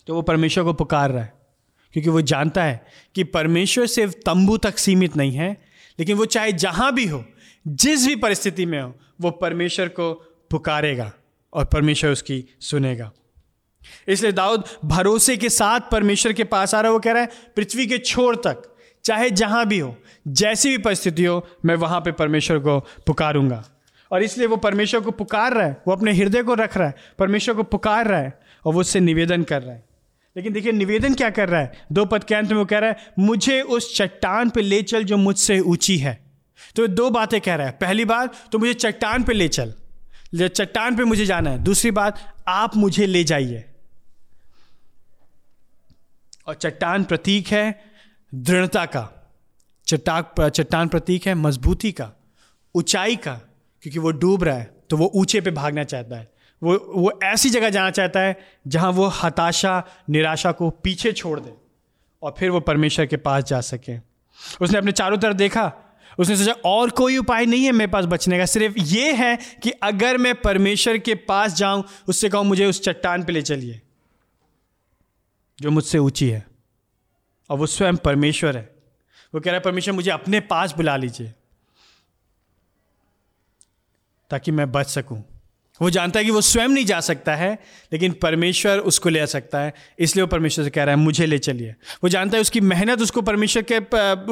तो 0.07 0.15
वो 0.15 0.21
परमेश्वर 0.21 0.63
को 0.63 0.73
पुकार 0.73 1.11
रहा 1.11 1.23
है। 1.23 1.33
क्योंकि 1.93 2.09
वो 2.09 2.21
जानता 2.21 2.63
है 2.63 2.85
कि 3.15 3.23
परमेश्वर 3.23 3.85
सिर्फ़ 3.85 4.13
तंबू 4.13 4.57
तक 4.57 4.77
सीमित 4.77 5.17
नहीं 5.17 5.31
है, 5.31 5.61
लेकिन 5.99 6.17
वो 6.17 6.25
चाहे 6.25 6.51
जहाँ 6.51 6.93
भी 6.93 7.05
हो, 7.05 7.25
जिस 7.67 8.07
भी 8.07 8.15
परिस्थिति 8.15 8.65
में 8.65 8.81
हो, 8.81 8.95
वो 9.21 9.31
परमेश्वर 9.31 9.87
को 9.87 10.13
पुकारेगा 10.49 11.13
और 11.53 11.65
परमेश्वर 11.65 12.11
उसकी 12.11 12.45
सुनेगा। 12.59 13.11
इसलिए 14.07 14.31
दाऊद 14.31 14.63
भरोसे 14.85 15.37
के 15.37 15.49
साथ 15.49 15.79
परमेश्वर 15.91 16.33
के 16.33 16.43
पास 16.43 16.75
आ 16.75 16.81
रहा 16.81 16.89
है। 16.89 16.93
वो 16.93 16.99
कह 16.99 17.11
रहा 17.11 17.21
है, 17.21 17.29
पृथ्वी 17.55 17.87
के 17.87 17.97
छोर 17.97 18.35
तक, 18.35 18.75
चाहे 19.03 19.29
जहाँ 19.29 19.67
भी 19.67 19.79
हो, 19.79 19.97
जैसी 20.27 20.69
भी 20.69 20.77
परिस्थिति 20.77 21.25
हो, 21.25 21.47
मैं 21.65 21.75
वहाँ 21.75 22.01
पे 22.01 22.11
परमेश्वर 22.11 22.59
को 22.59 22.79
पुकारूँगा। 22.79 23.69
और 24.11 24.23
इसलिए 24.23 24.47
वो 24.47 24.57
परमेश्वर 24.57 25.01
को 25.01 25.11
पुकार 25.11 25.53
रहा 25.53 25.67
है, 25.67 25.81
वो 25.87 25.93
अपने 25.93 26.13
हृदय 26.13 26.43
को 26.43 26.53
रख 26.53 26.77
रहा 26.77 26.87
है, 26.87 26.95
परमेश्वर 27.19 27.55
को 27.55 27.63
पुकार 27.63 28.07
रहा 28.07 28.19
है 28.19 28.39
और 28.65 28.73
वो 28.73 28.79
उससे 28.79 28.99
निवेदन 28.99 29.43
कर 29.43 29.61
रहा 29.61 29.75
है। 29.75 29.90
लेकिन 30.35 30.53
देखिए, 30.53 30.71
निवेदन 30.71 31.13
क्या 31.13 31.29
कर 31.29 31.49
रहा 31.49 31.61
है? 31.61 31.85
दो 31.91 32.05
पद 32.05 32.23
के 32.23 32.35
अंत 32.35 32.51
में 32.51 32.57
वो 32.57 32.65
कह 32.65 32.79
रहा 32.79 32.89
है, 32.89 32.97
मुझे 33.19 33.61
उस 33.61 33.95
चट्टान 33.97 34.49
पे 34.49 34.61
ले 34.61 34.81
चल 34.83 35.03
जो 35.03 35.17
मुझसे 35.17 35.59
ऊँची 35.59 35.97
है। 35.97 36.19
तो 36.75 36.87
दो 36.87 37.09
बातें 37.09 37.39
कह 37.41 37.55
रहा 37.55 37.67
है। 37.67 37.71
पहली 37.71 38.05
बात 38.05 38.35
तो 38.51 38.59
मुझे 38.59 38.73
चट्टान 38.73 39.23
पे 39.23 39.33
ले 39.33 39.47
चल। 39.47 39.73
चट्टान 40.35 40.95
पे 40.95 41.03
मुझे 41.03 41.25
जाना 41.25 41.49
है। 41.49 41.59
दूसरी 41.59 41.91
बात, 41.91 42.43
आप 42.47 42.75
मुझे 42.75 43.05
ले 43.05 43.23
जाइए। 43.23 43.65
और 46.47 46.55
चट्टान 46.55 47.03
प्रतीक 47.03 47.47
है 47.47 47.81
दृढ़ता 48.33 48.85
का। 48.85 49.33
चट्टाक, 49.87 50.35
चट्टान 50.41 50.87
प्रतीक 50.87 51.27
है 51.27 51.33
मजबूती 51.35 51.91
का, 51.91 52.11
ऊंचाई 52.75 53.15
का, 53.15 53.33
क्योंकि 53.83 53.99
वो 53.99 54.11
डूब 54.11 54.43
रहा 54.43 54.57
है 54.57 54.69
तो 54.89 54.97
वो 54.97 55.11
ऊँचे 55.15 55.41
पे 55.41 55.51
भागना 55.51 55.83
चाहता 55.83 56.15
है। 56.15 56.31
वो 56.63 56.91
वो 56.95 57.19
ऐसी 57.23 57.49
जगह 57.49 57.69
जाना 57.69 57.91
चाहता 57.91 58.19
है 58.19 58.39
जहाँ 58.67 58.91
वो 58.91 59.07
हताशा, 59.07 59.83
निराशा 60.09 60.51
को 60.51 60.69
पीछे 60.69 61.11
छोड़ 61.11 61.39
दे 61.39 61.53
और 62.23 62.35
फिर 62.39 62.49
वो 62.49 62.59
परमेश्वर 62.59 63.05
के 63.05 63.17
पास 63.17 63.43
जा 63.43 63.61
सके। 63.61 63.97
उसने 64.61 64.77
अपने 64.77 64.91
चारों 64.91 65.17
तरफ़ 65.17 65.37
देखा। 65.37 65.71
उसने 66.19 66.35
सोचा, 66.35 66.51
और 66.51 66.89
कोई 66.89 67.17
उपाय 67.17 67.45
नहीं 67.45 67.65
है 67.65 67.71
मेरे 67.71 67.91
पास 67.91 68.05
बचने 68.05 68.37
का, 68.37 68.45
सिर्फ़ 68.45 68.75
ये 68.77 69.13
है 69.13 69.37
कि 69.63 69.71
अगर 69.71 70.17
मैं 70.17 70.35
परमेश्वर 70.35 70.97
के 70.97 71.15
पास 71.15 71.53
जाऊँ, 71.53 71.83
उससे 72.07 72.29
कहूँ, 72.29 72.45
मुझे 72.45 72.65
उस 72.65 72.81
चट्टान 72.81 73.23
पे 73.23 73.31
ले 73.31 73.41
चलिए, 73.41 73.81
जो 75.61 75.71
मुझसे 75.71 75.97
ऊँची 75.97 76.29
है। 76.29 76.47
और 77.49 77.57
वो 77.57 77.65
स्वयं 77.65 77.95
परमेश्वर 77.95 78.57
है। 78.57 78.75
वो 79.35 79.41
कह 79.41 79.51
रहा 79.51 79.57
है, 79.57 79.63
परमेश्वर, 79.63 79.93
मुझे 79.93 80.11
अपने 80.11 80.39
पास 80.39 80.75
बुला 80.75 80.97
लीजिए, 80.97 81.33
ताकि 84.29 84.51
मैं 84.51 84.71
बच 84.71 84.87
सकूँ। 84.87 85.23
वो 85.81 85.89
जानता 85.89 86.19
है 86.19 86.25
कि 86.25 86.31
वो 86.31 86.41
स्वयं 86.41 86.67
नहीं 86.67 86.85
जा 86.85 86.99
सकता 86.99 87.35
है, 87.35 87.57
लेकिन 87.93 88.11
परमेश्वर 88.11 88.79
उसको 88.79 89.09
ले 89.09 89.19
आ 89.19 89.25
सकता 89.25 89.59
है। 89.59 89.73
इसलिए 89.99 90.23
वो 90.23 90.27
परमेश्वर 90.27 90.65
से 90.65 90.69
कह 90.69 90.83
रहा 90.83 90.95
है, 90.95 91.01
मुझे 91.01 91.25
ले 91.25 91.39
चलिए। 91.39 91.75
वो 92.03 92.09
जानता 92.09 92.37
है 92.37 92.41
उसकी 92.41 92.61
मेहनत 92.61 93.01
उसको 93.01 93.21
परमेश्वर 93.21 93.65
के 93.71 93.79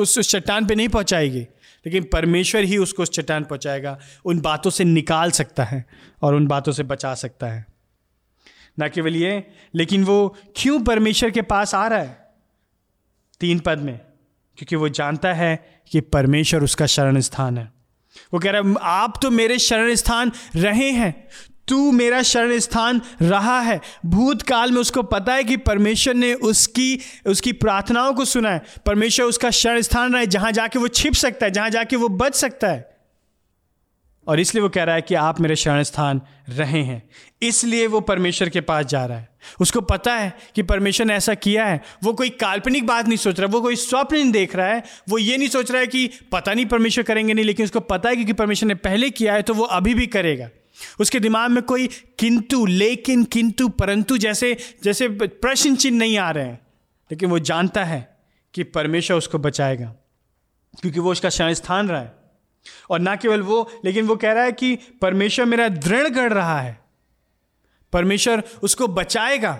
उस 0.01 0.19
चट्टान 0.29 0.65
पे 0.65 0.75
नहीं 0.75 0.89
पहुंचाएगी, 0.89 1.41
लेकिन 1.85 2.03
परमेश्वर 2.03 2.63
ही 2.63 2.77
उसको 2.77 3.03
उस 3.03 3.11
चट्टान 3.11 3.43
पहुंचाएगा। 3.43 3.97
उन 4.25 4.39
बातों 4.41 4.71
से 4.71 4.83
निकाल 4.83 5.31
सकता 5.31 5.63
है 5.63 5.85
और 6.21 6.35
उन 6.35 6.47
बातों 6.47 6.71
से 6.71 6.83
बचा 6.83 7.13
सकता 7.15 7.47
है। 7.47 7.65
ना 8.79 8.87
केवल 8.87 9.15
ये, 9.15 9.43
लेकिन 9.75 10.03
वो 10.03 10.35
क्यों 10.55 10.79
परमेश्वर 10.79 11.29
के 11.29 11.41
पास 11.41 11.75
आ 11.75 11.87
रहा 11.87 11.99
है? 11.99 12.17
तीन 13.41 13.59
पद 13.59 13.79
में, 13.79 13.97
क्योंकि 14.57 14.75
वो 14.75 14.89
जानता 14.89 15.33
है 15.33 15.57
कि 15.91 16.01
परमेश्वर 16.01 16.63
उसका 16.63 16.85
शरण 16.85 17.19
स्थान 17.19 17.57
है। 17.57 17.78
वो 18.33 18.39
कह 18.39 18.51
रहा 18.51 18.61
है, 18.61 18.75
आप 18.81 19.19
तो 19.21 19.29
मेरे 19.31 19.59
शरण 19.59 19.95
स्थान 19.95 20.31
रहे 20.55 20.89
हैं, 20.91 21.27
तू 21.67 21.91
मेरा 21.91 22.21
शरण 22.23 22.59
स्थान 22.59 23.01
रहा 23.21 23.59
है। 23.59 23.79
भूतकाल 24.05 24.71
में 24.71 24.79
उसको 24.81 25.03
पता 25.03 25.33
है 25.33 25.43
कि 25.43 25.57
परमेश्वर 25.57 26.13
ने 26.13 26.33
उसकी 26.33 26.99
उसकी 27.25 27.51
प्रार्थनाओं 27.53 28.13
को 28.13 28.25
सुना 28.25 28.51
है। 28.51 28.63
परमेश्वर 28.85 29.25
उसका 29.25 29.49
शरण 29.51 29.81
स्थान 29.81 30.11
रहा 30.11 30.19
है, 30.19 30.27
जहाँ 30.27 30.51
जाके 30.51 30.79
वो 30.79 30.87
छिप 30.87 31.13
सकता 31.13 31.45
है, 31.45 31.51
जहाँ 31.51 31.69
जाके 31.69 31.95
वो 31.95 32.09
बच 32.09 32.35
सकता 32.35 32.67
है। 32.67 32.88
और 34.29 34.39
इसलिए 34.39 34.61
वो 34.61 34.69
कह 34.69 34.83
रहा 34.83 34.95
है 34.95 35.01
कि 35.01 35.15
आप 35.15 35.39
मेरे 35.39 35.55
शरण 35.55 35.83
स्थान 35.83 36.21
रहे 36.49 36.81
हैं। 36.83 37.01
इसलिए 37.41 37.87
वो 37.87 37.99
परमेश्वर 38.01 38.49
के 38.49 38.61
पास 38.61 38.85
जा 38.85 39.05
रहा 39.05 39.17
है। 39.17 39.29
उसको 39.59 39.81
पता 39.81 40.15
है 40.15 40.33
कि 40.55 40.63
परमेश्वर 40.63 41.07
ने 41.07 41.13
ऐसा 41.13 41.33
किया 41.33 41.65
है। 41.65 41.81
वो 42.03 42.13
कोई 42.13 42.29
काल्पनिक 42.29 42.85
बात 42.87 43.07
नहीं 43.07 43.17
सोच 43.17 43.39
रहा, 43.39 43.47
वो 43.47 43.61
कोई 43.61 43.75
स्वप्न 43.75 44.15
नहीं 44.15 44.31
देख 44.31 44.55
रहा 44.55 44.67
है। 44.67 44.83
वो 45.09 45.17
ये 45.17 45.37
नहीं 45.37 45.49
सोच 45.49 45.71
रहा 45.71 45.81
है 45.81 45.87
कि 45.87 46.09
पता 46.31 46.53
नहीं 46.53 46.65
परमेश्वर 46.65 47.03
करेंगे 47.03 47.33
नहीं, 47.33 47.45
लेकिन 47.45 47.65
उसको 47.65 47.79
पता 47.79 48.09
है 48.09 48.15
क्योंकि 48.15 48.33
परमेश्वर 48.33 48.67
ने 48.67 48.75
पहले 48.75 49.09
किया 49.09 49.33
है 49.33 49.41
तो 49.41 49.53
वो 49.53 49.63
अभी 49.63 49.93
भी 49.93 50.07
करेगा। 50.07 50.49
उसके 50.99 51.19
दिमाग 51.19 51.51
में 51.51 51.63
कोई 51.63 51.87
किंतु, 52.19 52.65
लेकिन 52.65 53.23
किंतु, 53.23 53.67
परंतु 53.69 54.17
जैसे 54.17 54.57
जैसे 54.83 55.07
प्रश्न 55.09 55.75
चिन्ह 55.75 55.97
नहीं 55.97 56.17
आ 56.17 56.31
रहे 56.31 56.45
हैं। 56.45 56.59
लेकिन 57.11 57.29
वो 57.29 57.39
जानता 57.39 57.83
है 57.83 58.17
कि 58.53 58.63
परमेश्वर 58.63 59.17
उसको 59.17 59.37
बचाएगा, 59.37 59.95
क्योंकि 60.81 60.99
वो 60.99 61.11
उसका 61.11 61.29
शरण 61.29 61.53
स्थान 61.53 61.89
रहा 61.89 62.01
है। 62.01 62.18
और 62.89 62.99
ना 62.99 63.15
केवल 63.15 63.41
वो, 63.41 63.69
लेकिन 63.85 64.07
वो 64.07 64.15
कह 64.15 64.31
रहा 64.31 64.43
है 64.43 64.51
कि 64.51 64.77
परमेश्वर 65.01 65.45
मेरा 65.45 65.67
दृढ़ 65.69 66.09
कर 66.09 66.33
रहा 66.33 66.59
है। 66.61 66.77
परमेश्वर 67.93 68.43
उसको 68.63 68.87
बचाएगा। 68.87 69.59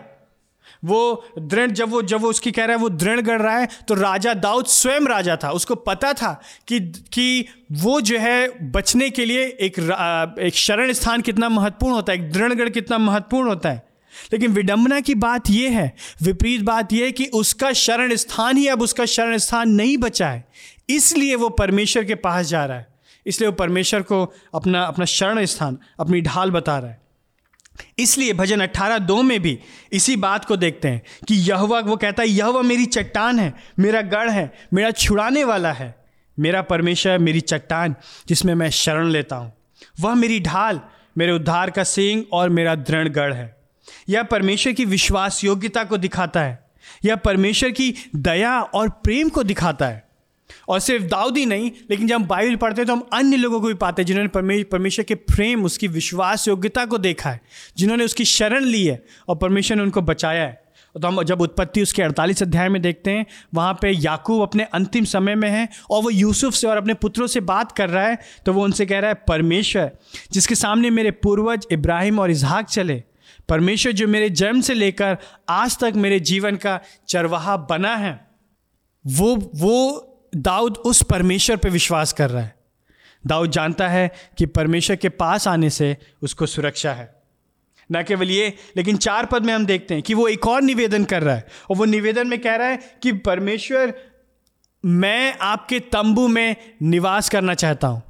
वो 0.86 1.26
दृढ़, 1.40 1.72
जब 1.72 1.90
वो 1.90 2.02
जब 2.02 2.22
वो 2.22 2.30
उसकी 2.30 2.52
कह 2.52 2.66
रहा 2.66 2.76
है 2.76 2.82
वो 2.82 2.90
दृढ़ 2.90 3.20
गढ़ 3.22 3.42
रहा 3.42 3.58
है 3.58 3.68
तो 3.88 3.94
राजा 3.94 4.34
दाऊद 4.34 4.66
स्वयं 4.66 5.02
राजा 5.02 5.38
था। 5.44 5.50
उसको 5.52 5.76
पता 5.76 6.12
था 6.14 6.32
कि 6.68 6.80
कि 7.14 7.46
वो 7.72 8.00
जो 8.02 8.20
है 8.20 8.70
बचने 8.72 9.10
के 9.10 9.26
लिए 9.26 9.46
एक 9.46 9.80
एक 10.40 10.56
शरण 10.56 10.94
स्थान 10.94 11.22
कितना 11.22 11.50
महत्वपूर्ण 11.50 11.94
होता 11.94 12.14
है, 12.14 12.20
एक 12.20 12.32
दृढ़गढ़ 12.32 12.70
कितना 12.70 12.98
महत्वपूर्ण 12.98 13.50
होता 13.50 13.70
है। 13.70 13.88
लेकिन 14.34 14.52
विडंबना 14.52 15.00
की 15.00 15.16
बात 15.16 15.50
यह 15.50 15.78
है, 15.80 15.96
विपरीत 16.22 16.62
बात 16.62 16.94
यह 16.94 17.06
है 17.06 17.12
कि 17.12 17.26
उसका 17.26 17.72
शरण 17.74 18.16
स्थान 18.16 18.58
ही 18.58 18.68
अब 18.68 18.82
उसका 18.82 19.06
शरण 19.06 19.38
स्थान 19.38 19.70
नहीं 19.70 19.98
बचा 19.98 20.30
है। 20.30 20.48
इसलिए 20.90 21.36
वो 21.36 21.50
परमेश्वर 21.50 22.04
के 22.04 22.16
पास 22.16 22.46
जा 22.46 22.66
रहा 22.66 22.78
है। 22.78 22.88
इसलिए 23.26 23.50
वो 23.50 23.56
परमेश्वर 23.56 24.02
को 24.02 24.34
अपना 24.56 24.84
अपना 24.84 25.06
शरण 25.06 25.46
स्थान 25.46 25.78
अपनी 26.00 26.22
ढाल 26.22 26.52
बता 26.52 26.80
रहा 26.80 26.92
है। 26.92 27.02
इसलिए 28.00 28.34
भजन 28.34 28.60
अट्ठारह 28.60 28.98
दो 28.98 29.22
में 29.22 29.40
भी 29.40 29.60
इसी 29.92 30.16
बात 30.16 30.46
को 30.46 30.56
देखते 30.56 30.88
हैं 30.88 31.02
कि 31.28 31.36
यहवा, 31.36 31.80
वो 31.80 31.96
कहता 31.96 32.24
है, 32.24 32.30
यहवा 32.30 32.62
मेरी 32.62 32.86
चट्टान 32.86 33.40
है, 33.40 33.54
मेरा 33.80 34.02
गढ़ 34.02 34.30
है, 34.30 34.54
मेरा 34.74 34.92
छुड़ाने 34.92 35.44
वाला 35.44 35.72
है। 35.72 36.06
मेरा 36.40 36.62
परमेश्वर 36.62 37.18
मेरी 37.18 37.40
चट्टान, 37.40 37.96
जिसमें 38.28 38.56
मैं 38.56 38.70
शरण 38.70 39.08
लेता 39.08 39.36
हूँ। 39.36 39.54
वह 40.00 40.16
मेरी 40.16 40.40
ढाल, 40.40 40.82
मेरे 41.18 41.32
उद्धार 41.32 41.70
का 41.70 41.84
सिंह 41.84 42.26
और 42.32 42.50
मेरा 42.50 42.76
दृढ़ 42.76 43.08
गढ़ 43.08 43.34
है। 43.34 43.58
यह 44.10 44.24
परमेश्वर 44.24 44.74
की 44.74 44.86
विश्वास 44.86 45.44
योग्यता 45.44 45.84
को 45.84 45.98
दिखाता 45.98 46.42
है। 46.42 46.70
यह 47.06 47.16
परमेश्वर 47.16 47.72
की 47.72 47.96
दया 48.16 48.62
और 48.62 48.90
प्रेम 48.90 49.30
को 49.30 49.44
दिखाता 49.44 49.86
है। 49.86 50.09
और 50.70 50.80
सिर्फ़ 50.80 51.06
दाऊद 51.06 51.38
ही 51.38 51.46
नहीं, 51.46 51.72
लेकिन 51.90 52.08
जब 52.08 52.16
हम 52.16 52.26
बाइबल 52.26 52.56
पढ़ते 52.56 52.82
हैं 52.82 52.88
तो 52.88 52.94
हम 52.94 53.08
अन्य 53.14 53.38
लोगों 53.38 53.60
को 53.62 53.68
भी 53.68 53.74
पाते 53.76 54.02
हैं 54.02 54.08
जिन्होंने 54.08 54.64
परमेश्वर 54.66 55.06
के 55.06 55.16
प्रेम, 55.16 55.66
उसकी 55.66 55.88
विश्वास, 55.90 56.48
योग्यता 56.48 56.86
को 56.86 56.98
देखा 57.00 57.30
है, 57.30 57.42
जिन्होंने 57.78 58.06
उसकी 58.06 58.26
शरण 58.28 58.66
ली 58.66 58.86
है 58.86 59.04
और 59.30 59.36
परमेश्वर 59.38 59.78
ने 59.78 59.84
उनको 59.84 60.02
बचाया 60.04 60.44
है। 60.44 60.62
तो 60.96 61.08
हम 61.08 61.22
जब 61.24 61.42
उत्पत्ति 61.42 61.82
उसके 61.82 62.02
अड़तालीस 62.02 62.42
अध्याय 62.44 62.70
में 62.70 62.82
देखते 62.82 63.12
हैं, 63.12 63.26
वहाँ 63.54 63.74
पे 63.82 63.90
याकूब 63.92 64.42
अपने 64.42 64.64
अंतिम 64.66 65.06
समय 65.06 65.36
में 65.36 65.50
है 65.50 65.68
और 65.92 66.02
वो 66.04 66.10
यूसुफ 66.10 66.54
से 66.54 66.68
और 66.68 66.78
अपने 66.78 66.94
पुत्रों 66.96 67.28
से 67.28 67.40
बात 67.42 67.72
कर 67.72 67.90
रहा 67.90 68.06
है 68.06 68.18
तो 68.46 68.54
वो 68.54 68.64
उनसे 68.64 68.86
कह 68.86 69.00
रहा 69.00 69.10
है, 69.10 69.24
परमेश्वर, 69.28 69.92
जिसके 70.32 70.56
सामने 70.56 70.90
मेरे 70.90 71.12
पूर्वज 71.14 71.68
इब्राहिम 71.72 72.20
और 72.20 72.32
इजहाक 72.32 72.66
चले, 72.68 73.04
परमेश्वर 73.50 73.92
जो 73.92 74.08
मेरे 74.08 74.30
जन्म 74.32 74.62
से 74.62 74.74
लेकर 74.74 75.18
आज 75.50 75.78
तक 75.78 75.94
मेरे 75.98 76.20
जीवन 76.22 76.56
का 76.56 76.80
चरवाहा 77.08 77.58
बना 77.70 77.96
है, 77.96 78.20
वो 79.06 79.36
वो 79.56 80.06
दाऊद 80.36 80.78
उस 80.78 81.02
परमेश्वर 81.04 81.58
पर 81.58 81.70
विश्वास 81.70 82.14
कर 82.14 82.30
रहा 82.30 82.44
है। 82.44 82.56
दाऊद 83.28 83.52
जानता 83.52 83.88
है 83.88 84.12
कि 84.38 84.46
परमेश्वर 84.46 84.96
के 84.96 85.10
पास 85.10 85.48
आने 85.48 85.70
से 85.70 85.98
उसको 86.22 86.46
सुरक्षा 86.46 86.94
है। 86.94 87.22
न 87.92 88.04
केवल 88.04 88.32
ये, 88.32 88.54
लेकिन 88.78 88.98
चार 88.98 89.26
पद 89.26 89.44
में 89.44 89.54
हम 89.54 89.66
देखते 89.66 89.94
हैं 89.94 90.04
कि 90.04 90.14
वो 90.14 90.28
एक 90.28 90.48
और 90.48 90.62
निवेदन 90.62 91.04
कर 91.04 91.24
रहा 91.24 91.36
है। 91.36 91.48
और 91.70 91.78
वो 91.78 91.86
निवेदन 91.86 92.28
में 92.28 92.40
कह 92.40 92.56
रहा 92.56 92.68
है 92.68 92.80
कि 93.04 93.12
परमेश्वर, 93.12 93.94
मैं 94.86 95.38
आपके 95.42 95.80
तंबू 95.80 96.28
में 96.28 96.56
निवास 96.82 97.30
करना 97.30 97.54
चाहता 97.54 97.88
हूँ। 97.88 98.04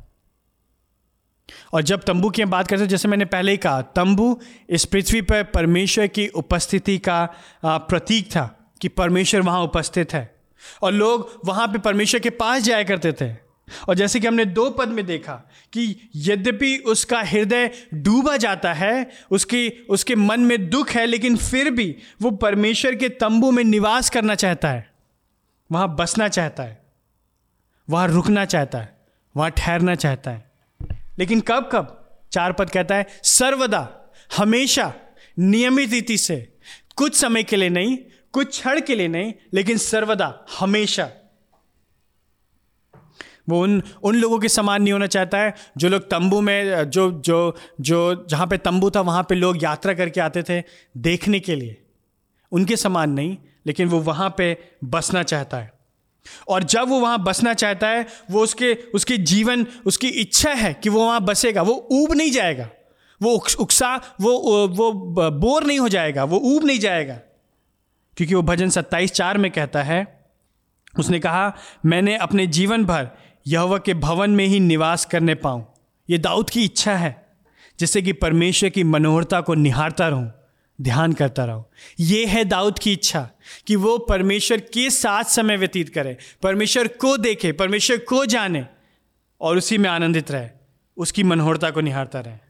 और 1.74 1.82
जब 1.82 2.04
तंबू 2.04 2.30
की 2.30 2.42
हम 2.42 2.50
बात 2.50 2.68
करते 2.68 2.82
हैं, 2.82 2.90
जैसे 2.90 3.08
मैंने 3.08 3.26
पहले 3.26 3.52
ही 3.52 3.58
कहा, 3.58 3.82
तंबू 3.82 4.42
इस 4.70 4.86
पृथ्वी 4.86 5.22
पर 5.22 5.44
परमेश्वर 5.44 6.08
की 6.08 6.28
उपस्थिति 6.28 6.98
का 6.98 7.30
प्रतीक 7.66 8.32
था 8.32 8.74
कि 8.82 8.88
परमेश्वर 8.88 9.42
वहाँ 9.42 9.62
उपस्थित 9.62 10.14
है। 10.14 10.39
और 10.82 10.92
लोग 10.92 11.42
वहाँ 11.46 11.68
पे 11.68 11.78
परमेश्वर 11.78 12.20
के 12.20 12.30
पास 12.30 12.62
जाया 12.62 12.84
करते 12.84 13.14
थे। 13.14 13.50
और 13.90 13.96
जैसे 13.96 14.20
कि 14.20 14.28
हमने 14.28 14.46
दो 14.46 14.70
पद 14.70 14.88
में 14.88 15.06
देखा 15.06 15.34
कि 15.74 16.10
यद्यपि 16.16 16.78
उसका 16.78 17.22
हृदय 17.22 17.72
डूबा 17.94 18.38
जाता 18.38 18.74
है, 18.74 19.10
उसकी, 19.32 19.70
उसके 19.70 20.16
मन 20.16 20.40
में 20.40 20.70
दुख 20.70 20.90
है, 20.90 21.06
लेकिन 21.06 21.38
फिर 21.38 21.72
भी 21.72 21.96
वो 22.22 22.32
परमेश्वर 22.32 22.96
के 22.96 23.10
तंबू 23.10 23.52
में 23.52 23.64
निवास 23.64 24.10
करना 24.10 24.36
चाहता 24.36 24.70
है। 24.70 24.90
वहाँ 25.72 25.96
बसना 25.96 26.28
चाहता 26.28 26.64
है, 26.64 26.82
वहाँ 27.90 28.08
रुकना 28.08 28.46
चाहता 28.46 28.78
है, 28.78 28.98
वहाँ 29.38 29.52
ठहरना 29.52 29.96
चाहता 29.96 30.32
है। 30.32 30.52
लेकिन 31.20 31.42
कब 31.42 31.70
कब? 31.74 31.96
चार 32.32 32.52
पद 32.52 32.70
कहता 32.70 32.96
है, 32.96 33.08
सर्वदा, 33.24 34.12
हमेशा, 34.38 34.94
नियमित 35.40 35.92
रीति 35.92 36.18
से, 36.18 36.54
कुछ 36.96 37.16
समय 37.16 37.44
के 37.44 37.56
लिए 37.56 37.70
नहीं 37.70 37.98
कुछ 38.32 38.48
क्षण 38.48 38.82
के 38.82 38.96
लिए 38.96 39.08
नहीं, 39.08 39.34
लेकिन 39.54 39.78
सर्वदा, 39.78 40.46
हमेशा। 40.60 41.12
वो 43.50 43.64
उन 43.64 43.84
उन 44.04 44.16
लोगों 44.16 44.40
के 44.40 44.50
समान 44.50 44.82
नहीं 44.82 44.94
होना 44.94 45.08
चाहता 45.08 45.38
है, 45.38 45.56
जो 45.78 45.90
लोग 45.90 46.02
तंबू 46.02 46.42
में, 46.42 46.90
जो 46.90 47.12
जो 47.12 47.56
जो 47.82 48.28
जहाँ 48.30 48.48
पे 48.48 48.58
तंबू 48.58 48.90
था, 48.90 49.02
वहाँ 49.02 49.24
पे 49.24 49.36
लोग 49.36 49.64
यात्रा 49.64 49.94
करके 49.94 50.22
आते 50.22 50.44
थे, 50.44 50.64
देखने 50.98 51.40
के 51.40 51.56
लिए। 51.56 51.82
उनके 52.52 52.76
समान 52.76 53.12
नहीं, 53.12 53.38
लेकिन 53.68 53.88
वो 53.88 54.00
वहाँ 54.00 54.34
पे 54.38 54.58
बसना 54.84 55.24
चाहता 55.24 55.58
है। 55.58 55.74
और 56.48 56.64
जब 56.64 56.90
वो 56.90 57.00
वहाँ 57.00 57.24
बसना 57.24 57.54
चाहता 57.54 57.88
है, 57.88 58.08
वो 58.32 58.44
उसके 58.44 58.74
उसके 58.74 59.18
जीवन, 59.18 59.68
उसकी 59.86 60.08
इच्छा 60.08 60.52
है 60.52 60.74
कि 60.74 60.90
वो 60.90 61.06
वहाँ 61.06 61.22
बसेगा। 61.22 61.62
वो 61.62 61.88
ऊब 61.92 62.14
नहीं 62.14 62.32
जाएगा। 62.32 62.70
वो 63.22 63.46
उकसा 63.60 64.16
वो 64.22 64.68
वो 64.68 64.92
बोर 65.32 65.64
नहीं 65.64 65.80
हो 65.80 65.90
जाएगा। 65.90 66.24
वो 66.24 66.38
ऊब 66.38 66.66
नहीं 66.66 66.80
जाएगा। 66.80 67.20
क्योंकि 68.20 68.36
वो 68.36 68.42
भजन 68.42 68.70
सत्ताईस 68.70 69.12
चार 69.12 69.38
में 69.38 69.52
कहता 69.52 69.84
है, 69.84 70.28
उसने 71.00 71.20
कहा, 71.20 71.56
मैंने 71.86 72.18
अपने 72.18 72.48
जीवन 72.48 72.86
भर 72.86 73.10
यह 73.48 73.78
के 73.78 73.94
भवन 73.94 74.30
में 74.30 74.46
ही 74.46 74.60
निवास 74.60 75.06
करने 75.06 75.36
पाऊँ। 75.36 75.74
ये 76.10 76.18
दाऊद 76.18 76.50
की 76.50 76.64
इच्छा 76.64 76.96
है, 76.96 77.28
जिससे 77.80 78.02
कि 78.02 78.14
परमेश्वर 78.14 78.70
की 78.70 78.84
मनोहरता 78.84 79.42
को 79.42 79.54
निहारता 79.54 80.08
रहूँ, 80.08 80.32
ध्यान 80.82 81.14
करता 81.14 81.46
रहूँ। 81.46 81.66
ये 82.00 82.26
है 82.26 82.46
दाऊद 82.46 82.80
की 82.80 82.94
इच्छा 82.94 83.30
कि 83.68 83.76
वो 83.76 83.98
परमेश्वर 83.98 84.60
के 84.60 84.90
साथ 84.90 85.24
समय 85.24 85.58
व्यतीत 85.58 85.90
करे, 85.90 86.18
परमेश्वर 86.44 86.88
को 86.88 87.18
देखे, 87.18 87.52
परमेश्वर 87.52 87.98
को 87.98 88.26
जाने 88.26 88.66
और 89.42 89.58
उसी 89.58 89.78
में 89.78 89.90
आनंदित 89.90 90.32
रहे, 90.32 90.50
उसकी 90.98 91.24
मनोहरता 91.24 91.70
को 91.70 91.82
निहारता 91.82 92.20
रहे। 92.20 92.49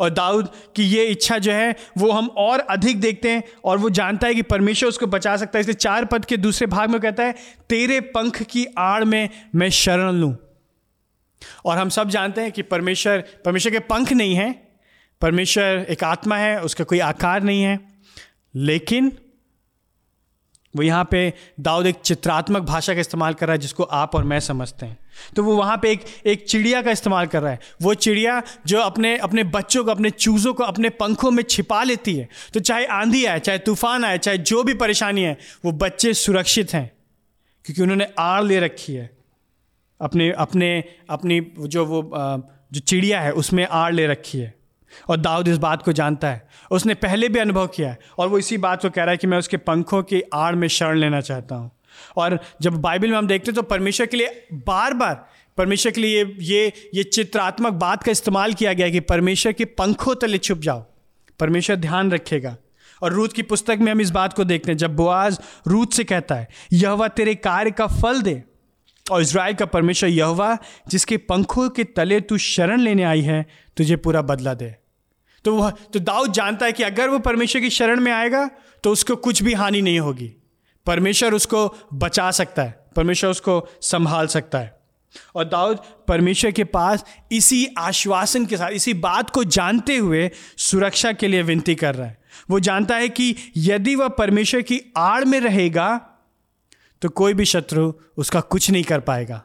और 0.00 0.10
दाऊद 0.10 0.48
की 0.76 0.82
ये 0.82 1.04
इच्छा 1.04 1.38
जो 1.38 1.52
है, 1.52 1.76
वो 1.98 2.10
हम 2.10 2.26
और 2.26 2.60
अधिक 2.60 3.00
देखते 3.00 3.30
हैं 3.30 3.42
और 3.64 3.78
वो 3.78 3.90
जानता 3.90 4.26
है 4.26 4.34
कि 4.34 4.42
परमेश्वर 4.42 4.88
उसको 4.88 5.06
बचा 5.06 5.36
सकता 5.36 5.58
है। 5.58 5.60
इसलिए 5.60 5.74
चार 5.74 6.04
पद 6.04 6.24
के 6.24 6.36
दूसरे 6.36 6.66
भाग 6.66 6.90
में 6.90 7.00
कहता 7.00 7.22
है, 7.22 7.34
तेरे 7.68 8.00
पंख 8.00 8.42
की 8.42 8.66
आड़ 8.78 9.04
में 9.04 9.28
मैं 9.54 9.70
शरण 9.70 10.12
लूँ। 10.12 10.36
और 11.64 11.78
हम 11.78 11.88
सब 11.88 12.08
जानते 12.08 12.40
हैं 12.40 12.52
कि 12.52 12.62
परमेश्वर 12.62 13.24
परमेश्वर 13.44 13.72
के 13.72 13.78
पंख 13.78 14.12
नहीं 14.12 14.34
हैं। 14.34 14.68
परमेश्वर 15.20 15.86
एक 15.90 16.04
आत्मा 16.04 16.36
है, 16.36 16.62
उसका 16.62 16.84
कोई 16.84 16.98
आकार 16.98 17.42
नहीं 17.42 17.62
है। 17.62 17.80
लेकिन 18.54 19.12
वो 20.76 20.82
यहाँ 20.82 21.08
पे 21.10 21.34
दाऊद 21.60 21.86
एक 21.86 21.94
चित्रात्मक 21.94 22.62
भाषा 22.62 22.94
का 22.94 23.00
इस्तेमाल 23.00 23.34
कर 23.34 23.46
रहा 23.46 23.52
है 23.52 23.58
जिसको 23.58 23.82
आप 23.82 24.14
और 24.14 24.24
मैं 24.24 24.40
समझते 24.40 24.86
हैं। 24.86 24.98
तो 25.36 25.42
वो 25.44 25.56
वहाँ 25.56 25.78
पे 25.82 25.90
एक 25.90 26.04
एक 26.26 26.48
चिड़िया 26.48 26.82
का 26.82 26.90
इस्तेमाल 26.90 27.26
कर 27.26 27.42
रहा 27.42 27.52
है। 27.52 27.60
वो 27.82 27.94
चिड़िया 27.94 28.42
जो 28.66 28.80
अपने 28.80 29.18
अपने 29.18 29.44
बच्चों 29.44 29.84
को, 29.84 29.90
अपने 29.90 30.10
चूज़ों 30.10 30.54
को 30.54 30.64
अपने 30.64 30.88
पंखों 30.88 31.30
में 31.30 31.42
छिपा 31.42 31.82
लेती 31.82 32.16
है। 32.16 32.28
तो 32.54 32.60
चाहे 32.60 32.86
आंधी 32.86 33.24
आए, 33.24 33.40
चाहे 33.40 33.58
तूफ़ान 33.58 34.04
आए, 34.04 34.18
चाहे 34.18 34.38
जो 34.38 34.62
भी 34.62 34.74
परेशानी 34.74 35.22
है, 35.22 35.38
वो 35.64 35.72
बच्चे 35.72 36.14
सुरक्षित 36.14 36.74
हैं। 36.74 36.92
क्योंकि 37.64 37.82
उन्होंने 37.82 38.06
आड़ 38.18 38.44
ले 38.44 38.60
रखी 38.60 38.94
है। 38.94 39.10
अपने 40.00 40.32
अपने, 40.32 40.84
अपनी 41.10 41.52
जो 41.60 41.86
वो 41.86 42.10
जो 42.72 42.80
चिड़िया 42.80 43.20
है, 43.20 43.32
उसमें 43.32 43.66
आड़ 43.70 43.94
ले 43.94 44.06
रखी 44.06 44.38
है। 44.38 44.59
और 45.08 45.16
दाऊद 45.16 45.48
इस 45.48 45.58
बात 45.58 45.82
को 45.82 45.92
जानता 45.92 46.28
है। 46.28 46.48
उसने 46.70 46.94
पहले 46.94 47.28
भी 47.28 47.38
अनुभव 47.38 47.66
किया 47.66 47.90
है 47.90 47.98
और 48.18 48.28
वो 48.28 48.38
इसी 48.38 48.58
बात 48.58 48.82
को 48.82 48.90
कह 48.90 49.02
रहा 49.02 49.10
है 49.10 49.16
कि 49.16 49.26
मैं 49.26 49.38
उसके 49.38 49.56
पंखों 49.56 50.02
की 50.02 50.22
आड़ 50.34 50.54
में 50.54 50.68
शरण 50.68 50.98
लेना 50.98 51.20
चाहता 51.20 51.54
हूँ। 51.54 51.70
और 52.16 52.38
जब 52.62 52.74
बाइबल 52.74 53.10
में 53.10 53.16
हम 53.18 53.26
देखते 53.26 53.50
हैं 53.50 53.54
तो 53.54 53.62
परमेश्वर 53.62 54.06
के 54.06 54.16
लिए 54.16 54.46
बार 54.52 54.94
बार 54.94 55.26
परमेश्वर 55.58 55.92
के 55.92 56.00
लिए 56.00 56.36
ये 56.40 56.72
ये 56.94 57.02
चित्रात्मक 57.02 57.72
बात 57.72 58.02
का 58.02 58.12
इस्तेमाल 58.12 58.54
किया 58.54 58.72
गया 58.72 58.88
कि 58.88 59.00
परमेश्वर 59.00 59.52
के 59.52 59.64
पंखों 59.64 60.14
तले 60.14 60.38
छुप 60.38 60.58
जाओ। 60.58 60.84
परमेश्वर 61.40 61.76
ध्यान 61.76 62.10
रखेगा। 62.10 62.56
और 63.02 63.12
रूत 63.12 63.32
की 63.32 63.42
पुस्तक 63.42 63.78
में 63.80 63.92
हम 63.92 64.00
इस 64.00 64.10
बात 64.10 64.32
को 64.32 64.44
देखते 64.44 64.72
हैं, 64.72 64.76
जब 64.76 64.96
बुआज 64.96 65.40
रूत 65.66 65.92
से 65.92 66.04
कहता 66.04 66.34
है 66.34 66.48
यह 66.72 67.08
तेरे 67.08 67.34
कार्य 67.34 67.70
का 67.70 67.86
फल 67.86 68.22
दे। 68.22 68.42
और 69.10 69.22
इसराइल 69.22 69.54
का 69.54 69.66
परमेश्वर, 69.66 70.10
यहवा, 70.10 70.58
जिसके 70.88 71.16
पंखों 71.16 71.68
के 71.70 71.84
तले 71.84 72.20
तू 72.20 72.38
शरण 72.38 72.80
लेने 72.80 73.02
आई 73.02 73.20
है, 73.20 73.46
तुझे 73.76 73.96
पूरा 73.96 74.22
बदला 74.22 74.54
दे। 74.54 74.74
तो 75.44 75.54
वह 75.56 75.70
तो 75.70 75.98
दाऊद 75.98 76.32
जानता 76.32 76.66
है 76.66 76.72
कि 76.72 76.82
अगर 76.82 77.08
वो 77.08 77.18
परमेश्वर 77.18 77.62
की 77.62 77.70
शरण 77.70 78.00
में 78.00 78.12
आएगा 78.12 78.48
तो 78.84 78.92
उसको 78.92 79.16
कुछ 79.16 79.42
भी 79.42 79.52
हानि 79.52 79.82
नहीं 79.82 80.00
होगी। 80.00 80.32
परमेश्वर 80.86 81.34
उसको 81.34 81.66
बचा 81.94 82.30
सकता 82.30 82.62
है, 82.62 82.78
परमेश्वर 82.96 83.30
उसको 83.30 83.66
संभाल 83.82 84.26
सकता 84.26 84.58
है। 84.58 84.78
और 85.34 85.44
दाऊद 85.44 85.78
परमेश्वर 86.08 86.50
के 86.50 86.64
पास 86.64 87.04
इसी 87.32 87.66
आश्वासन 87.78 88.46
के 88.46 88.56
साथ, 88.56 88.70
इसी 88.70 88.94
बात 88.94 89.30
को 89.30 89.44
जानते 89.44 89.96
हुए 89.96 90.30
सुरक्षा 90.58 91.12
के 91.12 91.28
लिए 91.28 91.42
विनती 91.42 91.74
कर 91.74 91.94
रहा 91.94 92.06
है। 92.06 92.18
वो 92.50 92.60
जानता 92.60 92.96
है 92.96 93.08
कि 93.08 93.34
यदि 93.56 93.94
वह 93.94 94.08
परमेश्वर 94.08 94.62
की 94.62 94.80
आड़ 94.96 95.24
में 95.24 95.40
रहेगा 95.40 96.00
तो 97.02 97.08
कोई 97.08 97.34
भी 97.34 97.44
शत्रु 97.44 97.92
उसका 98.16 98.40
कुछ 98.40 98.70
नहीं 98.70 98.84
कर 98.84 99.00
पाएगा। 99.00 99.42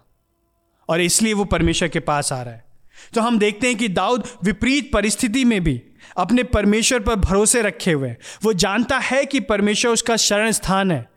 और 0.89 1.01
इसलिए 1.01 1.33
वो 1.33 1.45
परमेश्वर 1.45 1.87
के 1.87 1.99
पास 1.99 2.31
आ 2.33 2.41
रहा 2.41 2.53
है। 2.53 2.64
तो 3.13 3.21
हम 3.21 3.39
देखते 3.39 3.67
हैं 3.67 3.75
कि 3.77 3.87
दाऊद 3.87 4.27
विपरीत 4.43 4.91
परिस्थिति 4.93 5.45
में 5.45 5.63
भी 5.63 5.81
अपने 6.17 6.43
परमेश्वर 6.43 6.99
पर 6.99 7.15
भरोसे 7.15 7.61
रखे 7.61 7.91
हुए 7.91 8.15
वो 8.43 8.53
जानता 8.53 8.97
है 8.97 9.25
कि 9.25 9.39
परमेश्वर 9.39 9.91
उसका 9.91 10.15
शरण 10.15 10.51
स्थान 10.51 10.91
है। 10.91 11.09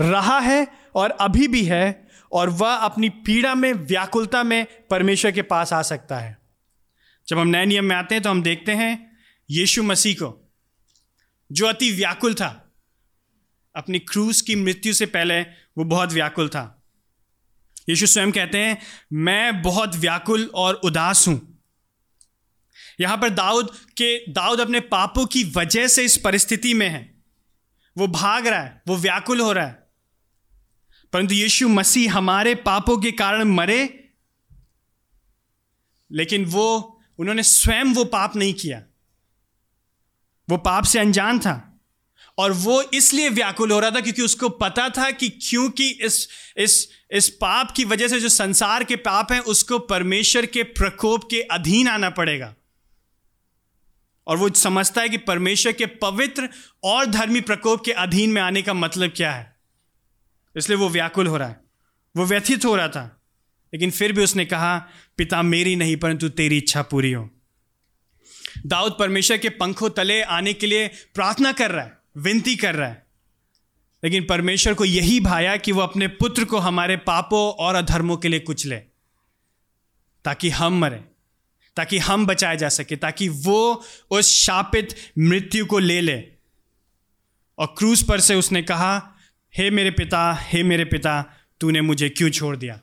रहा 0.00 0.38
है 0.38 0.66
और 0.94 1.10
अभी 1.10 1.48
भी 1.48 1.62
है 1.64 2.08
और 2.32 2.50
वह 2.50 2.74
अपनी 2.74 3.08
पीड़ा 3.08 3.54
में, 3.54 3.72
व्याकुलता 3.72 4.42
में 4.42 4.66
परमेश्वर 4.90 5.32
के 5.32 5.42
पास 5.42 5.72
आ 5.72 5.82
सकता 5.82 6.18
है। 6.18 6.38
जब 7.28 7.38
हम 7.38 7.48
नए 7.48 7.64
नियम 7.66 7.84
में 7.84 7.96
आते 7.96 8.14
हैं 8.14 8.22
तो 8.22 8.30
हम 8.30 8.42
देखते 8.42 8.72
हैं 8.72 9.16
यीशु 9.50 9.82
मसीह 9.82 10.14
को, 10.14 10.52
जो 11.52 11.66
अति 11.66 11.90
व्याकुल 11.92 12.34
था। 12.34 12.58
अपनी 13.74 13.98
क्रूस 13.98 14.40
की 14.40 14.56
मृत्यु 14.56 14.92
से 14.92 15.06
पहले 15.06 15.40
वो 15.40 15.84
बहुत 15.84 16.12
व्याकुल 16.12 16.48
था। 16.48 16.81
यीशु 17.88 18.06
स्वयं 18.06 18.32
कहते 18.32 18.58
हैं, 18.58 18.78
मैं 19.12 19.62
बहुत 19.62 19.96
व्याकुल 19.96 20.50
और 20.54 20.74
उदास 20.74 21.28
हूँ। 21.28 21.62
यहाँ 23.00 23.16
पर 23.16 23.30
दाऊद 23.30 23.70
के, 23.72 24.32
दाऊद 24.32 24.60
अपने 24.60 24.80
पापों 24.80 25.26
की 25.26 25.44
वजह 25.44 25.88
से 25.88 26.04
इस 26.04 26.16
परिस्थिति 26.16 26.74
में 26.74 26.88
है। 26.88 27.22
वो 27.98 28.06
भाग 28.06 28.46
रहा 28.46 28.60
है, 28.60 28.82
वो 28.88 28.96
व्याकुल 28.96 29.40
हो 29.40 29.52
रहा 29.52 29.66
है। 29.66 29.86
परंतु 31.12 31.34
यीशु 31.34 31.68
मसीह 31.68 32.16
हमारे 32.16 32.54
पापों 32.54 32.98
के 32.98 33.12
कारण 33.12 33.44
मरे, 33.44 34.10
लेकिन 36.12 36.44
वो, 36.44 37.00
उन्होंने 37.18 37.42
स्वयं 37.42 37.84
वो 37.84 38.04
पाप 38.04 38.36
नहीं 38.36 38.54
किया। 38.54 38.82
वो 40.50 40.56
पाप 40.56 40.84
से 40.84 40.98
अनजान 40.98 41.38
था। 41.38 41.71
और 42.38 42.52
वो 42.52 42.82
इसलिए 42.82 43.28
व्याकुल 43.28 43.70
हो 43.70 43.80
रहा 43.80 43.90
था 43.90 44.00
क्योंकि 44.00 44.22
उसको 44.22 44.48
पता 44.48 44.88
था 44.88 45.10
कि 45.10 45.28
क्योंकि 45.28 45.90
इस 45.90 46.28
इस 46.56 46.88
इस 47.10 47.28
पाप 47.28 47.70
की 47.70 47.84
वजह 47.84 48.08
से 48.08 48.20
जो 48.20 48.28
संसार 48.28 48.84
के 48.84 48.96
पाप 48.96 49.32
हैं, 49.32 49.40
उसको 49.40 49.78
परमेश्वर 49.78 50.46
के 50.46 50.62
प्रकोप 50.62 51.24
के 51.30 51.42
अधीन 51.42 51.88
आना 51.88 52.10
पड़ेगा। 52.10 52.54
और 54.26 54.36
वो 54.36 54.50
समझता 54.50 55.00
है 55.00 55.08
कि 55.08 55.16
परमेश्वर 55.16 55.72
के 55.72 55.86
पवित्र 55.86 56.48
और 56.84 57.06
धर्मी 57.06 57.40
प्रकोप 57.40 57.84
के 57.84 57.92
अधीन 57.92 58.30
में 58.30 58.42
आने 58.42 58.62
का 58.62 58.74
मतलब 58.74 59.12
क्या 59.16 59.32
है। 59.32 59.56
इसलिए 60.56 60.78
वो 60.78 60.88
व्याकुल 60.88 61.26
हो 61.26 61.36
रहा 61.36 61.48
है। 61.48 61.60
वो 62.16 62.24
व्यथित 62.24 62.64
हो 62.64 62.76
रहा 62.76 62.88
था। 62.88 63.22
लेकिन 63.74 63.90
फिर 63.90 64.12
भी 64.12 64.24
उसने 64.24 64.44
कहा, 64.44 64.88
पिता 65.16 65.42
मेरी 65.42 65.76
नहीं, 65.76 65.96
परंतु 65.96 66.28
तेरी 66.28 66.58
इच्छा 66.58 66.82
पूरी 66.82 67.12
हो। 67.12 67.30
दाऊद 68.66 68.96
परमेश्वर 68.98 69.38
के 69.38 69.48
पंखों 69.48 69.90
तले 69.90 70.22
आने 70.22 70.52
के 70.52 70.66
लिए 70.66 70.88
प्रार्थना 70.88 71.52
कर 71.52 71.70
रहा 71.70 71.84
है। 71.84 72.01
विनती 72.16 72.56
कर 72.56 72.74
रहा 72.74 72.88
है। 72.88 73.06
लेकिन 74.04 74.26
परमेश्वर 74.26 74.74
को 74.74 74.84
यही 74.84 75.20
भाया 75.20 75.56
कि 75.56 75.72
वो 75.72 75.80
अपने 75.80 76.08
पुत्र 76.08 76.44
को 76.44 76.58
हमारे 76.58 76.96
पापों 76.96 77.52
और 77.52 77.74
अधर्मों 77.74 78.16
के 78.16 78.28
लिए 78.28 78.40
कुचले 78.40 78.76
ताकि 80.24 80.48
हम 80.48 80.78
मरें, 80.78 81.04
ताकि 81.76 81.98
हम 81.98 82.26
बचाए 82.26 82.56
जा 82.56 82.68
सके, 82.68 82.96
ताकि 82.96 83.28
वो 83.28 83.84
उस 84.10 84.26
शापित 84.44 84.88
मृत्यु 85.18 85.66
को 85.66 85.78
ले 85.78 86.00
ले। 86.00 86.24
और 87.58 87.74
क्रूज 87.78 88.02
पर 88.02 88.20
से 88.20 88.34
उसने 88.34 88.62
कहा, 88.62 89.16
हे 89.56 89.70
मेरे 89.70 89.90
पिता, 89.90 90.38
हे 90.40 90.62
मेरे 90.62 90.84
पिता, 90.84 91.32
तूने 91.60 91.80
मुझे 91.80 92.08
क्यों 92.08 92.30
छोड़ 92.30 92.56
दिया? 92.56 92.80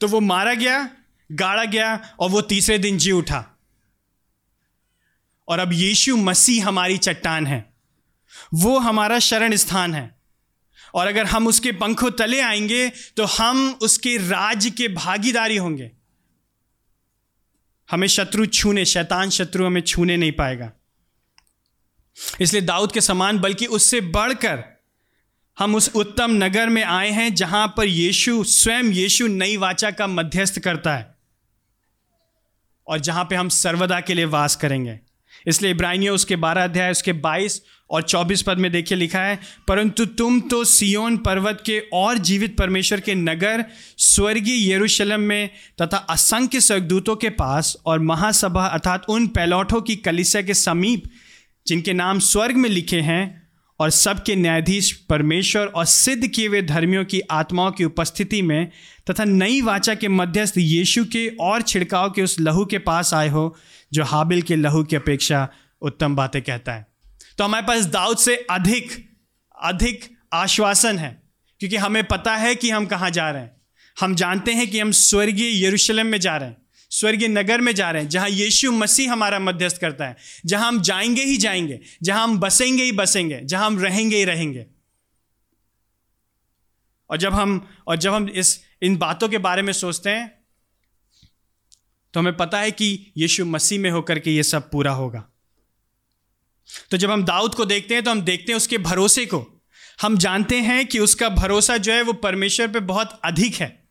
तो 0.00 0.08
वो 0.08 0.20
मारा 0.20 0.54
गया, 0.54 0.90
गाड़ा 1.32 1.64
गया, 1.64 2.16
और 2.20 2.30
वो 2.30 2.42
तीसरे 2.42 2.78
दिन 2.78 2.98
जी 2.98 3.12
उठा। 3.12 3.58
और 5.48 5.58
अब 5.58 5.72
यीशु 5.72 6.16
मसीह 6.16 6.68
हमारी 6.68 6.96
चट्टान 6.96 7.46
है। 7.46 7.73
वो 8.54 8.78
हमारा 8.78 9.18
शरण 9.18 9.56
स्थान 9.56 9.94
है। 9.94 10.14
और 10.94 11.06
अगर 11.06 11.24
हम 11.24 11.46
उसके 11.46 11.72
पंखों 11.72 12.10
तले 12.10 12.40
आएँगे 12.40 12.88
तो 12.88 13.24
हम 13.24 13.78
उसके 13.82 14.16
राज्य 14.16 14.70
के 14.70 14.88
भागीदारी 14.88 15.56
होंगे। 15.56 15.90
हमें 17.90 18.08
शत्रु 18.08 18.46
छूने, 18.46 18.84
शैतान 18.84 19.30
शत्रु 19.30 19.66
हमें 19.66 19.80
छूने 19.80 20.16
नहीं 20.16 20.32
पाएगा। 20.32 20.72
इसलिए 22.40 22.62
दाऊद 22.62 22.92
के 22.92 23.00
समान, 23.00 23.38
बल्कि 23.38 23.66
उससे 23.66 24.00
बढ़कर 24.00 24.64
हम 25.58 25.74
उस 25.74 25.90
उत्तम 25.94 26.30
नगर 26.30 26.68
में 26.68 26.84
आए 26.84 27.10
हैं, 27.10 27.34
जहाँ 27.34 27.74
पर 27.76 27.84
यीशु, 27.84 28.44
स्वयं 28.44 28.84
यीशु 28.84 29.26
नई 29.26 29.56
वाचा 29.56 29.90
का 29.90 30.06
मध्यस्थ 30.06 30.58
करता 30.58 30.96
है। 30.96 31.14
और 32.86 33.00
जहाँ 33.00 33.24
पे 33.24 33.36
हम 33.36 33.48
सर्वदा 33.48 34.00
के 34.00 34.14
लिए 34.14 34.24
वास 34.24 34.56
करेंगे। 34.56 35.00
इसलिए 35.46 35.70
इब्राहिमियों 35.70 36.14
उसके 36.14 36.36
बारह 36.36 36.64
अध्याय, 36.64 36.90
उसके 36.90 37.12
बाईस 37.12 37.62
और 37.90 38.02
चौबीस 38.02 38.42
पद 38.42 38.58
में 38.58 38.70
देखिए 38.72 38.98
लिखा 38.98 39.20
है, 39.20 39.38
परंतु 39.68 40.04
तुम 40.06 40.40
तो 40.40 40.62
सियोन 40.64 41.16
पर्वत 41.16 41.62
के 41.66 41.78
और 41.92 42.18
जीवित 42.18 42.56
परमेश्वर 42.56 43.00
के 43.00 43.14
नगर, 43.14 43.64
स्वर्गीय 43.98 44.72
यरूशलेम 44.72 45.20
में 45.20 45.50
तथा 45.82 45.96
असंख्य 45.96 46.60
स्वर्गदूतों 46.60 47.16
के 47.16 47.30
पास 47.30 47.76
और 47.86 47.98
महासभा 48.00 48.66
अर्थात 48.66 49.06
उन 49.08 49.26
पैलौठों 49.26 49.80
की 49.80 49.96
कलिसिया 49.96 50.42
के 50.42 50.54
समीप, 50.54 51.02
जिनके 51.66 51.92
नाम 51.92 52.18
स्वर्ग 52.18 52.56
में 52.56 52.68
लिखे 52.70 53.00
हैं 53.00 53.42
और 53.80 53.90
सबके 53.90 54.34
न्यायाधीश 54.36 54.90
परमेश्वर 55.08 55.66
और 55.66 55.84
सिद्ध 55.84 56.26
किए 56.26 56.46
हुए 56.48 56.62
धर्मियों 56.62 57.04
की 57.04 57.20
आत्माओं 57.30 57.70
की 57.72 57.84
उपस्थिति 57.84 58.40
में 58.42 58.70
तथा 59.10 59.24
नई 59.24 59.60
वाचा 59.60 59.94
के 59.94 60.08
मध्यस्थ 60.08 60.58
यीशु 60.58 61.04
के 61.04 61.26
और 61.40 61.62
छिड़काव 61.62 62.10
के 62.10 62.22
उस 62.22 62.38
लहू 62.40 62.64
के 62.64 62.78
पास 62.78 63.14
आए 63.14 63.28
हो, 63.28 63.54
जो 63.92 64.04
हाबिल 64.04 64.42
के 64.42 64.56
लहू 64.56 64.82
की 64.84 64.96
अपेक्षा 64.96 65.48
उत्तम 65.82 66.16
बातें 66.16 66.40
कहता 66.42 66.72
है। 66.72 66.86
तो 67.38 67.44
हमारे 67.44 67.66
पास 67.66 67.84
दाऊद 67.86 68.18
से 68.18 68.36
अधिक 68.50 68.92
अधिक 69.62 70.04
आश्वासन 70.32 70.98
है, 70.98 71.22
क्योंकि 71.60 71.76
हमें 71.76 72.02
पता 72.04 72.36
है 72.36 72.54
कि 72.54 72.70
हम 72.70 72.86
कहाँ 72.86 73.10
जा 73.10 73.30
रहे 73.30 73.42
हैं। 73.42 73.56
हम 73.96 74.14
जानते 74.14 74.52
हैं 74.52 74.70
कि 74.70 74.80
हम 74.80 74.90
स्वर्गीय 74.90 75.64
यरूशलेम 75.64 76.06
में 76.06 76.18
जा 76.20 76.36
रहे 76.36 76.48
हैं, 76.48 76.56
स्वर्गीय 76.90 77.28
नगर 77.28 77.60
में 77.60 77.74
जा 77.74 77.90
रहे 77.90 78.02
हैं, 78.02 78.08
जहाँ 78.08 78.28
यीशु 78.28 78.72
मसीह 78.72 79.12
हमारा 79.12 79.38
मध्यस्थ 79.38 79.76
करता 79.76 80.06
है, 80.06 80.16
जहाँ 80.46 80.68
हम 80.68 80.80
जाएँगे 80.82 81.24
ही 81.24 81.36
जाएँगे, 81.36 81.80
जहाँ 82.02 82.22
हम 82.22 82.38
बसेंगे 82.38 82.82
ही 82.82 82.92
बसेंगे, 82.92 83.40
जहाँ 83.40 83.66
हम 83.66 83.78
रहेंगे 83.78 84.16
ही 84.16 84.24
रहेंगे। 84.24 84.66
और 87.10 87.16
जब 87.16 87.34
हम, 87.34 87.68
और 87.86 87.96
जब 87.96 88.14
हम 88.14 88.28
इस, 88.28 88.60
इन 88.82 88.96
बातों 88.96 89.28
के 89.28 89.38
बारे 89.38 89.62
में 89.62 89.72
सोचते 89.72 90.10
हैं 90.10 90.32
तो 92.14 92.20
हमें 92.20 92.36
पता 92.36 92.58
है 92.60 92.70
कि 92.70 93.12
यीशु 93.16 93.44
मसीह 93.44 93.80
में 93.80 93.90
होकर 93.90 94.18
के 94.18 94.30
ये 94.30 94.42
सब 94.42 94.70
पूरा 94.70 94.92
होगा। 94.92 95.28
तो 96.90 96.96
जब 96.96 97.10
हम 97.10 97.24
दाऊद 97.24 97.54
को 97.54 97.64
देखते 97.64 97.94
हैं 97.94 98.02
तो 98.02 98.10
हम 98.10 98.20
देखते 98.20 98.52
हैं 98.52 98.56
उसके 98.56 98.78
भरोसे 98.78 99.26
को। 99.26 99.62
हम 100.02 100.18
जानते 100.18 100.56
हैं 100.56 100.86
कि 100.86 100.98
उसका 100.98 101.28
भरोसा 101.28 101.76
जो 101.76 101.92
है, 101.92 102.02
वो 102.02 102.12
परमेश्वर 102.12 102.68
पे 102.68 102.80
बहुत 102.80 103.20
अधिक 103.24 103.54
है। 103.54 103.88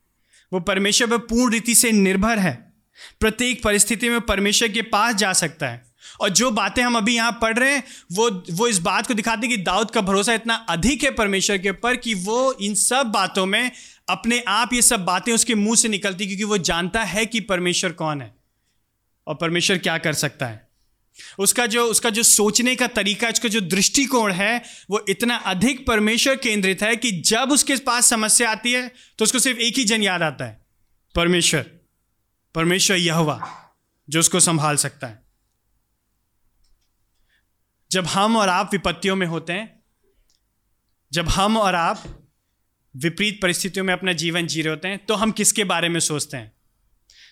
वो 0.54 0.60
परमेश्वर 0.60 1.08
पर 1.08 1.18
पूर्ण 1.18 1.54
रीति 1.54 1.76
से 1.76 1.92
निर्भर 1.92 2.40
है। 2.40 2.74
प्रत्येक 3.20 3.64
परिस्थिति 3.64 4.10
में 4.10 4.22
परमेश्वर 4.22 4.68
के 4.68 4.82
पास 4.82 5.16
जा 5.16 5.34
सकता 5.34 5.68
है। 5.68 5.94
और 6.22 6.30
जो 6.30 6.52
बातें 6.52 6.84
हम 6.84 6.98
अभी 6.98 7.16
यहाँ 7.16 7.40
पढ़ 7.42 7.60
रहे 7.60 7.76
हैं, 7.76 7.84
वो 8.12 8.44
वो 8.52 8.68
इस 8.68 8.80
बात 8.80 9.08
को 9.08 9.14
दिखाते 9.14 9.48
हैं 9.48 9.58
कि 9.58 9.64
दाऊद 9.64 9.92
का 9.92 10.02
भरोसा 10.02 10.34
इतना 10.34 10.54
अधिक 10.54 11.04
है 11.04 11.12
परमेश्वर 11.12 11.58
के 11.58 11.70
ऊपर 11.70 11.96
कि 11.96 12.14
वो 12.14 12.54
इन 12.54 12.76
सब 12.76 13.06
बातों 13.06 13.46
में 13.46 13.72
अपने 14.10 14.44
आप 14.48 14.74
ये 14.74 14.82
सब 14.82 15.06
बातें 15.06 15.34
उसके 15.34 15.56
मुँह 15.56 15.76
से 15.76 15.88
निकलती 15.88 16.28
क्योंकि 16.28 16.44
वो 16.44 16.58
जानता 16.58 17.04
है 17.04 17.26
कि 17.26 17.40
परमेश्वर 17.40 17.92
कौन 17.92 18.22
है। 18.22 18.36
और 19.28 19.36
परमेश्वर 19.36 19.78
क्या 19.78 19.98
कर 19.98 20.14
सकता 20.14 20.46
है? 20.46 20.63
उसका 21.40 21.66
जो 21.66 21.86
उसका 21.86 22.10
जो 22.10 22.24
सोचने 22.24 22.76
का 22.76 22.88
तरीका, 22.88 23.28
उसका 23.28 23.50
जो 23.50 23.62
दृष्टिकोण 23.62 24.32
है, 24.32 24.64
वो 24.90 25.06
इतना 25.10 25.36
अधिक 25.36 25.88
परमेश्वर 25.88 26.36
केंद्रित 26.36 26.84
है 26.84 26.96
कि 26.96 27.12
जब 27.12 27.52
उसके 27.52 27.76
पास 27.76 28.06
समस्या 28.06 28.52
आती 28.52 28.72
है 28.72 28.94
तो 29.18 29.24
उसको 29.24 29.40
सिर्फ़ 29.40 29.60
एक 29.60 29.78
ही 29.78 29.84
जन 29.84 30.04
याद 30.04 30.22
आता 30.22 30.46
है। 30.46 30.66
परमेश्वर। 31.16 31.62
परमेश्वर 32.56 32.98
यह 32.98 33.40
जो 34.10 34.20
उसको 34.20 34.40
संभाल 34.40 34.76
सकता 34.76 35.08
है। 35.08 35.24
जब 37.92 38.06
हम 38.06 38.38
और 38.38 38.50
आप 38.50 38.70
विपत्तियों 38.72 39.16
में 39.16 39.28
होते 39.28 39.54
हैं, 39.54 39.84
जब 41.14 41.30
हम 41.30 41.58
और 41.58 41.76
आप 41.76 42.30
विपरीत 42.96 43.42
परिस्थितियों 43.42 43.86
में 43.86 43.94
अपना 43.94 44.14
जीवन 44.14 44.48
जी 44.48 44.62
रहे 44.62 44.70
होते 44.70 44.88
हैं 44.88 45.06
तो 45.06 45.14
हम 45.14 45.32
किसके 45.32 45.64
बारे 45.64 45.90
में 45.90 46.00
सोचते 46.00 46.38
हैं? 46.38 46.53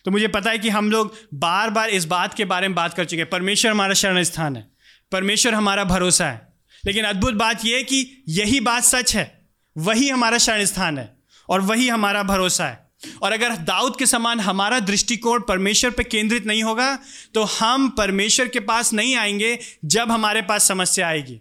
तो 0.04 0.10
मुझे 0.10 0.28
पता 0.28 0.50
है 0.50 0.58
कि 0.58 0.68
हम 0.68 0.90
लोग 0.90 1.14
बार 1.34 1.70
बार 1.70 1.88
इस 1.88 2.04
बात 2.04 2.34
के 2.34 2.44
बारे 2.44 2.68
में 2.68 2.74
बात 2.74 2.94
कर 2.94 3.04
चुके 3.04 3.22
हैं। 3.22 3.30
परमेश्वर 3.30 3.70
हमारा 3.70 3.94
शरण 3.94 4.22
स्थान 4.22 4.56
है। 4.56 4.70
परमेश्वर 5.12 5.54
हमारा 5.54 5.84
भरोसा 5.84 6.30
है। 6.30 6.48
लेकिन 6.86 7.04
अद्भुत 7.04 7.34
बात 7.34 7.64
यह 7.64 7.76
है 7.76 7.82
कि 7.82 8.22
यही 8.28 8.60
बात 8.60 8.82
सच 8.82 9.16
है। 9.16 9.48
वही 9.78 10.08
हमारा 10.08 10.38
शरण 10.38 10.64
स्थान 10.64 10.98
है 10.98 11.16
और 11.48 11.60
वही 11.60 11.88
हमारा 11.88 12.22
भरोसा 12.22 12.66
है। 12.66 12.90
और 13.22 13.32
अगर 13.32 13.56
दाऊद 13.56 13.96
के 13.96 14.06
समान 14.06 14.40
हमारा 14.40 14.80
दृष्टिकोण 14.80 15.40
परमेश्वर 15.40 15.90
पर 15.90 16.02
केंद्रित 16.02 16.46
नहीं 16.46 16.62
होगा 16.62 16.98
तो 17.34 17.42
हम 17.42 17.88
परमेश्वर 17.88 18.48
के 18.48 18.60
पास 18.60 18.92
नहीं 18.92 19.16
आएँगे 19.16 19.58
जब 19.84 20.10
हमारे 20.10 20.42
पास 20.42 20.64
समस्या 20.64 21.08
आएगी। 21.08 21.40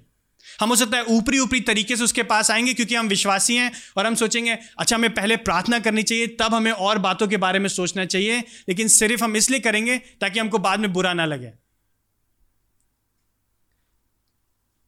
हम 0.62 0.70
हो 0.70 0.76
सकता 0.76 0.98
है 0.98 1.04
ऊपरी 1.04 1.40
ऊपरी 1.40 1.60
तरीके 1.62 1.96
से 1.96 2.04
उसके 2.04 2.24
पास 2.24 2.52
आएँगे 2.52 2.74
क्योंकि 2.74 2.96
हम 2.96 3.08
विश्वासी 3.08 3.56
हैं 3.56 3.72
और 3.98 4.06
हम 4.06 4.16
सोचेंगे 4.16 4.58
अच्छा 4.80 4.96
हमें 4.96 5.14
पहले 5.14 5.38
प्रार्थना 5.38 5.80
करनी 5.80 6.04
चाहिए, 6.04 6.28
तब 6.28 6.54
हमें 6.54 6.72
और 6.72 6.98
बातों 6.98 7.28
के 7.28 7.38
बारे 7.38 7.60
में 7.60 7.70
सोचना 7.70 8.06
चाहिए, 8.06 8.40
लेकिन 8.70 8.88
सिर्फ़ 8.88 9.24
हम 9.24 9.36
इसलिए 9.36 9.60
करेंगे 9.60 9.98
ताकि 9.98 10.40
हमको 10.40 10.58
बाद 10.58 10.80
में 10.80 10.94
बुरा 10.94 11.14
ना 11.14 11.26
लगे। 11.26 11.52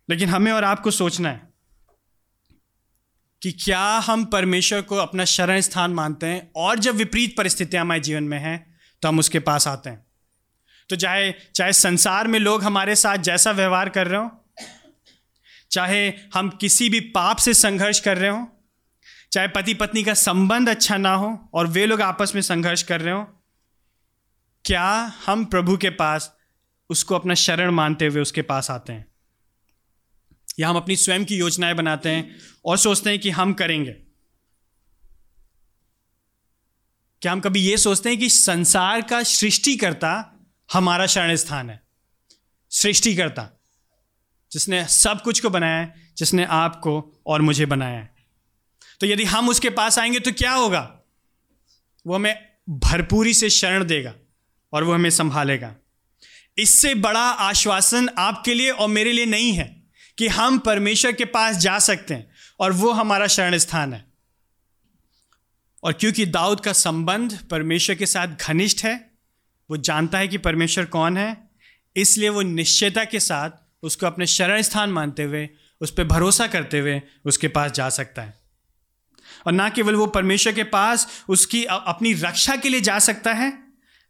लेकिन 0.10 0.30
हमें 0.30 0.52
और 0.52 0.64
आपको 0.64 0.92
सोचना 0.92 1.30
है 1.30 1.42
कि 3.42 3.52
क्या 3.52 3.80
हम 3.80 4.26
परमेश्वर 4.26 4.82
को 4.82 4.96
अपना 4.96 5.26
शरण 5.26 5.62
स्थान 5.62 5.92
मानते 5.92 6.28
हैं 6.28 6.52
और 6.56 6.80
जब 6.80 6.96
विपरीत 6.96 7.38
परिस्थितियाँ 7.38 7.84
हमारे 7.86 8.02
जीवन 8.02 8.24
में 8.24 8.38
हैं 8.40 8.78
तो 9.02 9.08
हम 9.08 9.20
उसके 9.20 9.40
पास 9.40 9.68
आते 9.68 9.90
हैं। 9.90 10.06
तो 10.90 10.96
चाहे 10.96 11.32
चाहे 11.56 11.74
संसार 11.74 12.28
में 12.28 12.40
लोग 12.40 12.64
हमारे 12.64 12.96
साथ 12.96 13.18
जैसा 13.18 13.52
व्यवहार 13.52 13.90
कर 13.90 14.08
रहे 14.08 14.22
हो 14.22 14.43
चाहे 15.74 16.14
हम 16.34 16.50
किसी 16.50 16.90
भी 16.90 17.00
पाप 17.00 17.38
से 17.38 17.54
संघर्ष 17.54 18.00
कर 18.00 18.18
रहे 18.18 18.30
हो, 18.30 18.66
चाहे 19.32 19.48
पति 19.48 19.74
पत्नी 19.74 20.04
का 20.04 20.14
संबंध 20.14 20.70
अच्छा 20.70 20.98
ना 20.98 21.14
हो 21.14 21.50
और 21.54 21.68
वे 21.68 21.86
लोग 21.86 22.02
आपस 22.02 22.32
में 22.36 22.42
संघर्ष 22.42 22.84
कर 22.84 23.02
रहे 23.02 23.14
हो, 23.14 23.24
क्या 24.66 25.14
हम 25.26 25.46
प्रभु 25.46 25.78
के 25.78 25.90
पास 25.90 26.38
उसको 26.90 27.16
अपना 27.16 27.34
शरण 27.34 27.72
मानते 27.72 28.08
हुए 28.08 28.22
उसके 28.22 28.42
पास 28.42 28.72
आते 28.72 28.94
हैं? 28.94 29.06
या 30.60 30.70
हम 30.70 30.78
अपनी 30.78 30.96
स्वयं 30.96 31.26
की 31.26 31.38
योजनाएँ 31.38 31.74
बनाते 31.74 32.10
हैं 32.10 32.36
और 32.66 32.78
सोचते 32.78 33.10
हैं 33.10 33.20
कि 33.20 33.30
हम 33.30 33.54
करेंगे? 33.54 33.92
क्या 37.22 37.32
हम 37.32 37.40
कभी 37.40 37.60
ये 37.60 37.78
सोचते 37.78 38.10
हैं 38.10 38.20
कि 38.20 38.30
संसार 38.30 39.02
का 39.02 39.24
सृष्टिकर्ता 39.24 40.40
हमारा 40.74 41.06
शरण 41.06 41.36
स्थान 41.36 41.70
है? 41.70 41.82
सृष्टिकर्ता। 42.70 43.63
जिसने 44.54 44.86
सब 44.86 45.22
कुछ 45.22 45.40
को 45.40 45.50
बनाया 45.50 45.78
है, 45.78 46.12
जिसने 46.18 46.46
आपको 46.46 47.22
और 47.28 47.42
मुझे 47.42 47.66
बनाया 47.66 48.00
है। 48.00 48.16
तो 49.00 49.08
यदि 49.08 49.24
हम 49.24 49.50
उसके 49.50 49.70
पास 49.70 50.00
आएँगे 50.00 50.20
तो 50.20 50.32
क्या 50.32 50.52
होगा? 50.52 51.00
वो 52.08 52.16
हमें 52.16 52.50
भरपूरी 52.70 53.34
से 53.34 53.50
शरण 53.50 53.84
देगा 53.84 54.14
और 54.74 54.84
वो 54.84 54.94
हमें 54.94 55.10
संभालेगा। 55.10 55.76
इससे 56.58 56.96
बड़ा 56.96 57.30
आश्वासन 57.30 58.10
आपके 58.18 58.54
लिए 58.54 58.70
और 58.70 58.88
मेरे 58.88 59.12
लिए 59.12 59.26
नहीं 59.26 59.54
है 59.54 59.84
कि 60.18 60.28
हम 60.28 60.60
परमेश्वर 60.60 61.12
के 61.12 61.26
पास 61.26 61.58
जा 61.58 61.80
सकते 61.80 62.14
हैं 62.14 62.32
और 62.60 62.72
वो 62.72 62.92
हमारा 62.92 63.28
शरण 63.28 63.58
स्थान 63.58 63.94
है। 63.94 64.06
और 65.84 65.94
क्योंकि 65.94 66.26
दाऊद 66.26 66.60
का 66.60 66.74
संबंध 66.74 67.48
परमेश्वर 67.52 67.96
के 67.96 68.06
साथ 68.06 68.28
घनिष्ठ 68.28 68.86
है, 68.86 69.12
वो 69.70 69.78
जानता 69.78 70.18
है 70.18 70.28
कि 70.28 70.38
परमेश्वर 70.38 70.86
कौन 70.86 71.18
है, 71.18 71.50
इसलिए 71.96 72.30
वो 72.30 72.42
निश्चयता 72.42 73.06
के 73.06 73.20
साथ 73.20 73.50
उसको 73.84 74.06
अपने 74.06 74.26
शरण 74.26 74.62
स्थान 74.62 74.90
मानते 74.90 75.24
हुए, 75.24 75.50
उस 75.82 75.92
पर 75.92 76.04
भरोसा 76.04 76.48
करते 76.48 76.80
हुए 76.80 77.02
उसके 77.26 77.48
पास 77.48 77.72
जा 77.72 77.90
सकता 77.90 78.22
है। 78.22 78.40
और 79.48 79.54
ना 79.54 79.70
केवल 79.70 79.96
वो 79.96 80.08
परमेश्वर 80.08 80.54
के 80.54 80.64
पास 80.64 81.24
उसकी 81.30 81.66
अपनी 81.66 82.14
रक्षा 82.14 82.56
के 82.56 82.70
लिए 82.70 82.82
जा 82.82 83.00
सकता 83.00 83.34
है, 83.34 83.64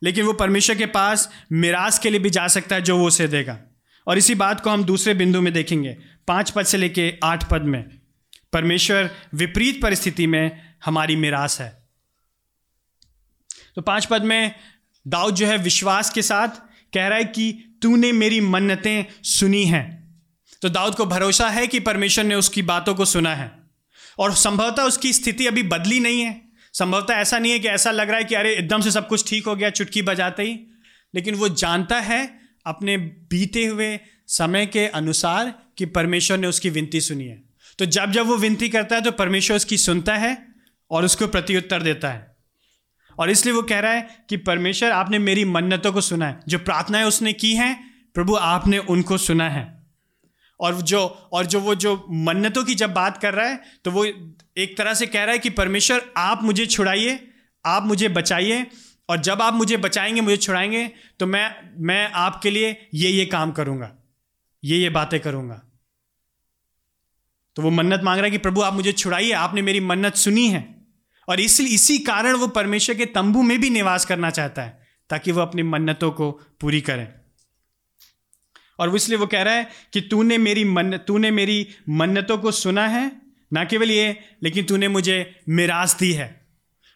लेकिन 0.03 0.25
वो 0.25 0.33
परमेश्वर 0.33 0.75
के 0.75 0.85
पास 0.85 1.29
मिराज 1.51 1.99
के 1.99 2.09
लिए 2.09 2.19
भी 2.19 2.29
जा 2.29 2.47
सकता 2.47 2.75
है 2.75 2.81
जो 2.81 2.97
वो 2.97 3.07
उसे 3.07 3.27
देगा। 3.27 3.59
और 4.07 4.17
इसी 4.17 4.35
बात 4.35 4.61
को 4.61 4.69
हम 4.69 4.83
दूसरे 4.83 5.13
बिंदु 5.13 5.41
में 5.41 5.53
देखेंगे, 5.53 5.97
पाँच 6.27 6.51
पद 6.51 6.63
से 6.63 6.77
लेके 6.77 7.19
आठ 7.23 7.49
पद 7.49 7.61
में। 7.61 7.99
परमेश्वर 8.53 9.09
विपरीत 9.33 9.81
परिस्थिति 9.81 10.27
में 10.27 10.75
हमारी 10.85 11.15
मिरास 11.15 11.61
है। 11.61 11.83
तो 13.75 13.81
पाँच 13.81 14.05
पद 14.05 14.23
में 14.23 14.55
दाऊद 15.07 15.35
जो 15.35 15.47
है 15.47 15.57
विश्वास 15.57 16.09
के 16.09 16.21
साथ 16.21 16.72
कह 16.93 17.07
रहा 17.07 17.17
है 17.17 17.25
कि 17.25 17.79
तूने 17.81 18.11
मेरी 18.11 18.41
मन्नतें 18.41 19.05
सुनी 19.23 19.65
हैं। 19.65 20.15
तो 20.61 20.69
दाऊद 20.69 20.95
को 20.95 21.05
भरोसा 21.05 21.49
है 21.49 21.67
कि 21.67 21.79
परमेश्वर 21.79 22.25
ने 22.25 22.35
उसकी 22.35 22.61
बातों 22.61 22.95
को 22.95 23.05
सुना 23.05 23.35
है। 23.35 23.51
और 24.19 24.33
संभवतः 24.33 24.83
उसकी 24.83 25.13
स्थिति 25.13 25.47
अभी 25.47 25.63
बदली 25.63 25.99
नहीं 25.99 26.21
है। 26.21 26.41
संभवतः 26.73 27.13
ऐसा 27.13 27.39
नहीं 27.39 27.51
है 27.51 27.59
कि 27.59 27.67
ऐसा 27.67 27.91
लग 27.91 28.09
रहा 28.09 28.17
है 28.17 28.23
कि 28.23 28.35
अरे, 28.35 28.55
एकदम 28.55 28.81
से 28.81 28.91
सब 28.91 29.07
कुछ 29.07 29.29
ठीक 29.29 29.45
हो 29.45 29.55
गया, 29.55 29.69
चुटकी 29.69 30.01
बजाते 30.01 30.43
ही। 30.43 30.59
लेकिन 31.15 31.35
वो 31.35 31.49
जानता 31.49 31.99
है 31.99 32.39
अपने 32.65 32.97
बीते 32.97 33.65
हुए 33.65 33.99
समय 34.27 34.65
के 34.65 34.87
अनुसार 34.87 35.53
कि 35.77 35.85
परमेश्वर 35.85 36.37
ने 36.37 36.47
उसकी 36.47 36.69
विनती 36.69 37.01
सुनी 37.01 37.25
है। 37.25 37.43
तो 37.79 37.85
जब 37.85 38.11
जब 38.11 38.25
वो 38.25 38.37
विनती 38.37 38.69
करता 38.69 38.95
है 38.95 39.01
तो 39.01 39.11
परमेश्वर 39.11 39.55
उसकी 39.55 39.77
सुनता 39.77 40.15
है 40.15 40.47
और 40.91 41.05
उसको 41.05 41.27
प्रत्युत्तर 41.27 41.81
देता 41.81 42.09
है। 42.09 42.32
और 43.19 43.29
इसलिए 43.29 43.53
वो 43.53 43.61
कह 43.61 43.79
रहा 43.79 43.91
है 43.91 44.25
कि 44.29 44.37
परमेश्वर, 44.39 44.91
आपने 44.91 45.19
मेरी 45.19 45.45
मन्नतों 45.45 45.91
को 45.93 46.01
सुना 46.01 46.27
है, 46.27 46.39
जो 46.47 46.59
प्रार्थनाएँ 46.59 47.05
उसने 47.05 47.33
की 47.33 47.53
हैं, 47.55 47.75
प्रभु, 48.15 48.35
आपने 48.35 48.77
उनको 48.77 49.17
सुना 49.19 49.49
है। 49.49 49.71
और 50.59 50.81
जो 50.81 50.99
और 51.33 51.45
जो 51.45 51.59
वो, 51.59 51.75
जो 51.75 52.05
मन्नतों 52.09 52.63
की 52.63 52.75
जब 52.75 52.93
बात 52.93 53.17
कर 53.17 53.33
रहा 53.33 53.47
है 53.47 53.61
तो 53.85 53.91
वो 53.91 54.05
एक 54.05 54.77
तरह 54.77 54.93
से 54.93 55.05
कह 55.07 55.23
रहा 55.23 55.31
है 55.31 55.39
कि 55.39 55.49
परमेश्वर, 55.51 56.01
आप 56.17 56.43
मुझे 56.43 56.65
छुड़ाइए, 56.65 57.19
आप 57.65 57.83
मुझे 57.83 58.09
बचाइए, 58.09 58.65
और 59.09 59.17
जब 59.19 59.41
आप 59.41 59.53
मुझे 59.53 59.77
बचाएँगे, 59.77 60.21
मुझे 60.21 60.37
छुड़ाएँगे 60.37 60.87
तो 61.19 61.25
मैं 61.27 61.49
मैं 61.79 62.11
आपके 62.11 62.49
लिए 62.49 62.87
ये 62.93 63.09
ये 63.09 63.25
काम 63.25 63.51
करूँगा, 63.51 63.91
ये 64.63 64.77
ये 64.77 64.89
बातें 64.89 65.19
करूँगा। 65.19 65.61
तो 67.55 67.61
वो 67.61 67.69
मन्नत 67.69 68.01
मांग 68.03 68.17
रहा 68.17 68.25
है 68.25 68.31
कि 68.31 68.37
प्रभु, 68.37 68.61
आप 68.61 68.73
मुझे 68.73 68.91
छुड़ाइए, 68.91 69.31
आपने 69.31 69.61
मेरी 69.61 69.79
मन्नत 69.79 70.15
सुनी 70.15 70.47
है। 70.47 70.72
और 71.29 71.39
इसलिए 71.39 71.73
इसी 71.75 71.97
कारण 71.97 72.33
वो 72.33 72.47
परमेश्वर 72.47 72.95
के 72.95 73.05
तंबू 73.05 73.41
में 73.41 73.61
भी 73.61 73.69
निवास 73.69 74.05
करना 74.05 74.29
चाहता 74.29 74.61
है, 74.61 74.87
ताकि 75.09 75.31
वो 75.31 75.41
अपनी 75.41 75.63
मन्नतों 75.63 76.11
को 76.11 76.31
पूरी 76.31 76.81
करें। 76.81 77.07
और 78.79 78.89
वो 78.89 78.95
इसलिए 78.95 79.17
वो 79.17 79.27
कह 79.27 79.41
रहा 79.41 79.53
है 79.53 79.69
कि 79.93 80.01
तूने 80.01 80.37
मेरी 80.37 80.65
मन 80.65 80.97
तूने 80.97 81.31
मेरी 81.31 81.67
मन्नतों 81.89 82.37
को 82.37 82.51
सुना 82.51 82.87
है, 82.87 83.21
ना 83.53 83.65
केवल 83.65 83.91
ये, 83.91 84.19
लेकिन 84.43 84.65
तूने 84.65 84.87
मुझे 84.87 85.41
मिरास 85.49 85.97
दी 85.99 86.13
है। 86.13 86.47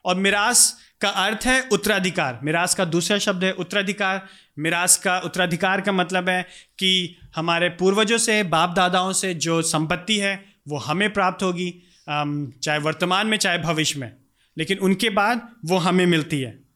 और 0.05 0.15
मिरास 0.15 0.77
का 1.01 1.09
अर्थ 1.09 1.39
है 1.45 1.69
उत्तराधिकार। 1.71 2.39
मिरास 2.43 2.75
का 2.75 2.85
दूसरा 2.85 3.17
शब्द 3.17 3.43
है 3.43 3.51
उत्तराधिकार। 3.51 4.27
मिरास 4.59 4.97
का 4.97 5.19
उत्तराधिकार 5.19 5.81
का 5.81 5.91
मतलब 5.91 6.29
है 6.29 6.43
कि 6.79 7.17
हमारे 7.35 7.69
पूर्वजों 7.69 8.17
से 8.17 8.43
बाप 8.43 8.73
दादाओं 8.75 9.13
से 9.13 9.33
जो 9.33 9.61
संपत्ति 9.61 10.17
है, 10.17 10.45
वो 10.67 10.77
हमें 10.77 11.13
प्राप्त 11.13 11.43
होगी। 11.43 11.86
चाहे 12.09 12.79
वर्तमान 12.79 13.27
में, 13.27 13.37
चाहे 13.37 13.57
भविष्य 13.57 13.99
में। 13.99 14.11
लेकिन 14.57 14.77
उनके 14.77 15.09
बाद 15.09 15.49
वो 15.65 15.77
हमें 15.77 16.05
मिलती 16.05 16.41
है। 16.41 16.67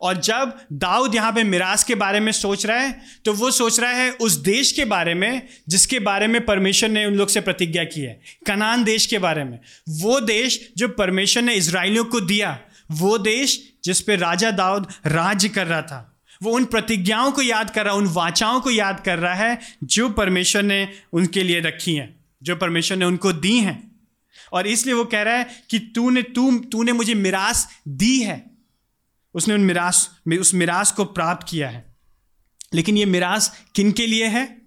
और 0.00 0.16
जब 0.16 0.52
दाऊद 0.72 1.14
यहाँ 1.14 1.32
पे 1.32 1.42
मिरास 1.44 1.84
के 1.84 1.94
बारे 1.94 2.20
में 2.20 2.32
सोच 2.32 2.66
रहा 2.66 2.78
है 2.78 3.00
तो 3.24 3.32
वो 3.32 3.50
सोच 3.50 3.80
रहा 3.80 3.90
है 3.90 4.10
उस 4.10 4.32
देश 4.32 4.72
के 4.72 4.84
बारे 4.84 5.14
में, 5.14 5.46
जिसके 5.68 5.98
बारे 5.98 6.26
में 6.26 6.44
परमेश्वर 6.44 6.88
ने 6.88 7.06
उन 7.06 7.14
लोग 7.14 7.28
से 7.28 7.40
प्रतिज्ञा 7.40 7.84
की 7.84 8.00
है। 8.00 8.20
कनान 8.46 8.84
देश 8.84 9.06
के 9.06 9.18
बारे 9.18 9.44
में। 9.44 9.58
वो 9.88 10.20
देश 10.20 10.72
जो 10.76 10.88
परमेश्वर 10.88 11.42
ने 11.42 11.54
इसराइलियों 11.54 12.04
को 12.04 12.20
दिया, 12.20 12.58
वो 12.90 13.18
देश 13.18 13.72
जिस 13.84 14.00
पे 14.00 14.16
राजा 14.16 14.50
दाऊद 14.50 14.86
राज्य 15.06 15.48
कर 15.48 15.66
रहा 15.66 15.82
था, 15.82 16.20
वो 16.42 16.50
उन 16.50 16.64
प्रतिज्ञाओं 16.64 17.32
को 17.32 17.42
याद 17.42 17.70
कर 17.70 17.84
रहा, 17.84 17.94
उन 17.94 18.06
वाचाओं 18.06 18.60
को 18.60 18.70
याद 18.70 19.00
कर 19.00 19.18
रहा 19.18 19.34
है, 19.34 19.58
जो 19.84 20.08
परमेश्वर 20.08 20.62
ने 20.62 20.88
उनके 21.12 21.42
लिए 21.42 21.60
रखी 21.60 21.94
हैं, 21.94 22.24
जो 22.42 22.56
परमेश्वर 22.56 22.96
ने 22.96 23.04
उनको 23.04 23.32
दी 23.32 23.58
हैं। 23.58 23.87
और 24.52 24.66
इसलिए 24.66 24.94
वो 24.94 25.04
कह 25.04 25.22
रहा 25.22 25.34
है 25.34 25.64
कि 25.70 25.78
तूने, 25.78 26.22
तू, 26.22 26.58
तूने 26.58 26.92
मुझे 26.92 27.14
मिरास 27.14 27.80
दी 27.88 28.22
है। 28.22 28.50
उसने 29.34 29.54
उन 29.54 29.60
मिरास, 29.60 30.20
उस 30.40 30.54
मिरास 30.54 30.92
को 30.92 31.04
प्राप्त 31.04 31.46
किया 31.48 31.68
है। 31.68 31.96
लेकिन 32.74 32.96
ये 32.96 33.06
मिरास 33.06 33.64
किन 33.74 33.92
के 33.92 34.06
लिए 34.06 34.26
है? 34.26 34.62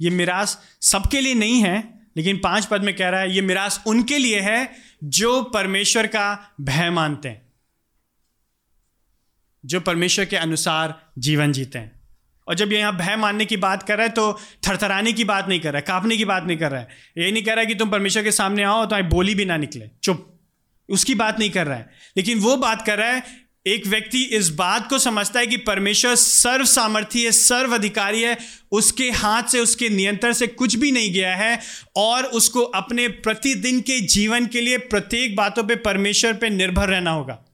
ये 0.00 0.10
मिरास 0.10 0.62
सबके 0.80 1.20
लिए 1.20 1.34
नहीं 1.34 1.62
है, 1.62 2.06
लेकिन 2.16 2.40
पाँच 2.44 2.66
पद 2.66 2.82
में 2.82 2.96
कह 2.96 3.08
रहा 3.08 3.20
है, 3.20 3.34
ये 3.34 3.42
मिरास 3.42 3.82
उनके 3.86 4.18
लिए 4.18 4.40
है 4.40 4.74
जो 5.04 5.42
परमेश्वर 5.42 6.06
का 6.06 6.54
भय 6.60 6.90
मानते 6.90 7.28
हैं, 7.28 7.52
जो 9.64 9.80
परमेश्वर 9.80 10.24
के 10.24 10.36
अनुसार 10.36 11.10
जीवन 11.18 11.52
जीते 11.52 11.78
हैं। 11.78 11.95
और 12.48 12.54
जब 12.54 12.72
ये 12.72 12.78
यहाँ 12.78 12.96
भय 12.96 13.16
मानने 13.16 13.44
की 13.44 13.56
बात 13.56 13.82
कर 13.82 13.96
रहा 13.96 14.06
है 14.06 14.12
तो 14.12 14.40
थरथराने 14.68 15.12
की 15.12 15.24
बात 15.24 15.48
नहीं 15.48 15.60
कर 15.60 15.68
रहा 15.68 15.78
है, 15.78 15.84
कांपने 15.88 16.16
की 16.16 16.24
बात 16.24 16.44
नहीं 16.44 16.58
कर 16.58 16.70
रहा 16.70 16.80
है। 16.80 16.88
ये 17.18 17.32
नहीं 17.32 17.42
कह 17.42 17.52
रहा 17.52 17.60
है 17.60 17.66
कि 17.66 17.74
तुम 17.74 17.90
परमेश्वर 17.90 18.22
के 18.22 18.32
सामने 18.32 18.62
आओ 18.62 18.86
तो 18.86 19.02
बोली 19.02 19.34
भी 19.34 19.44
ना 19.44 19.56
निकले। 19.56 19.90
चुप। 20.02 20.32
उसकी 20.88 21.14
बात 21.14 21.38
नहीं 21.38 21.50
कर 21.50 21.66
रहा 21.66 21.76
है। 21.76 21.90
लेकिन 22.16 22.38
वो 22.38 22.56
बात 22.56 22.86
कर 22.86 22.98
रहा 22.98 23.08
है, 23.08 23.46
एक 23.66 23.86
व्यक्ति 23.86 24.22
इस 24.22 24.48
बात 24.48 24.88
को 24.90 24.98
समझता 24.98 25.40
है 25.40 25.46
कि 25.46 25.56
परमेश्वर 25.56 26.14
सर्व 26.14 26.64
सामर्थ्य 26.64 27.24
है 27.24 27.32
सर्व 27.32 27.74
अधिकारी 27.74 28.22
है, 28.22 28.36
उसके 28.72 29.10
हाथ 29.10 29.42
से, 29.42 29.60
उसके 29.60 29.88
नियंत्रण 29.88 30.32
से 30.32 30.46
कुछ 30.46 30.74
भी 30.74 30.92
नहीं 30.92 31.12
गया 31.12 31.36
है, 31.36 31.58
और 31.96 32.24
उसको 32.24 32.60
अपने 32.60 33.08
प्रतिदिन 33.08 33.80
के 33.80 34.00
जीवन 34.00 34.46
के 34.46 34.60
लिए 34.60 34.78
प्रत्येक 34.78 35.36
बातों 35.36 35.64
पे 35.64 35.76
परमेश्वर 35.76 36.32
पे 36.32 36.50
निर्भर 36.50 36.88
रहना 36.88 37.10
होगा। 37.10 37.45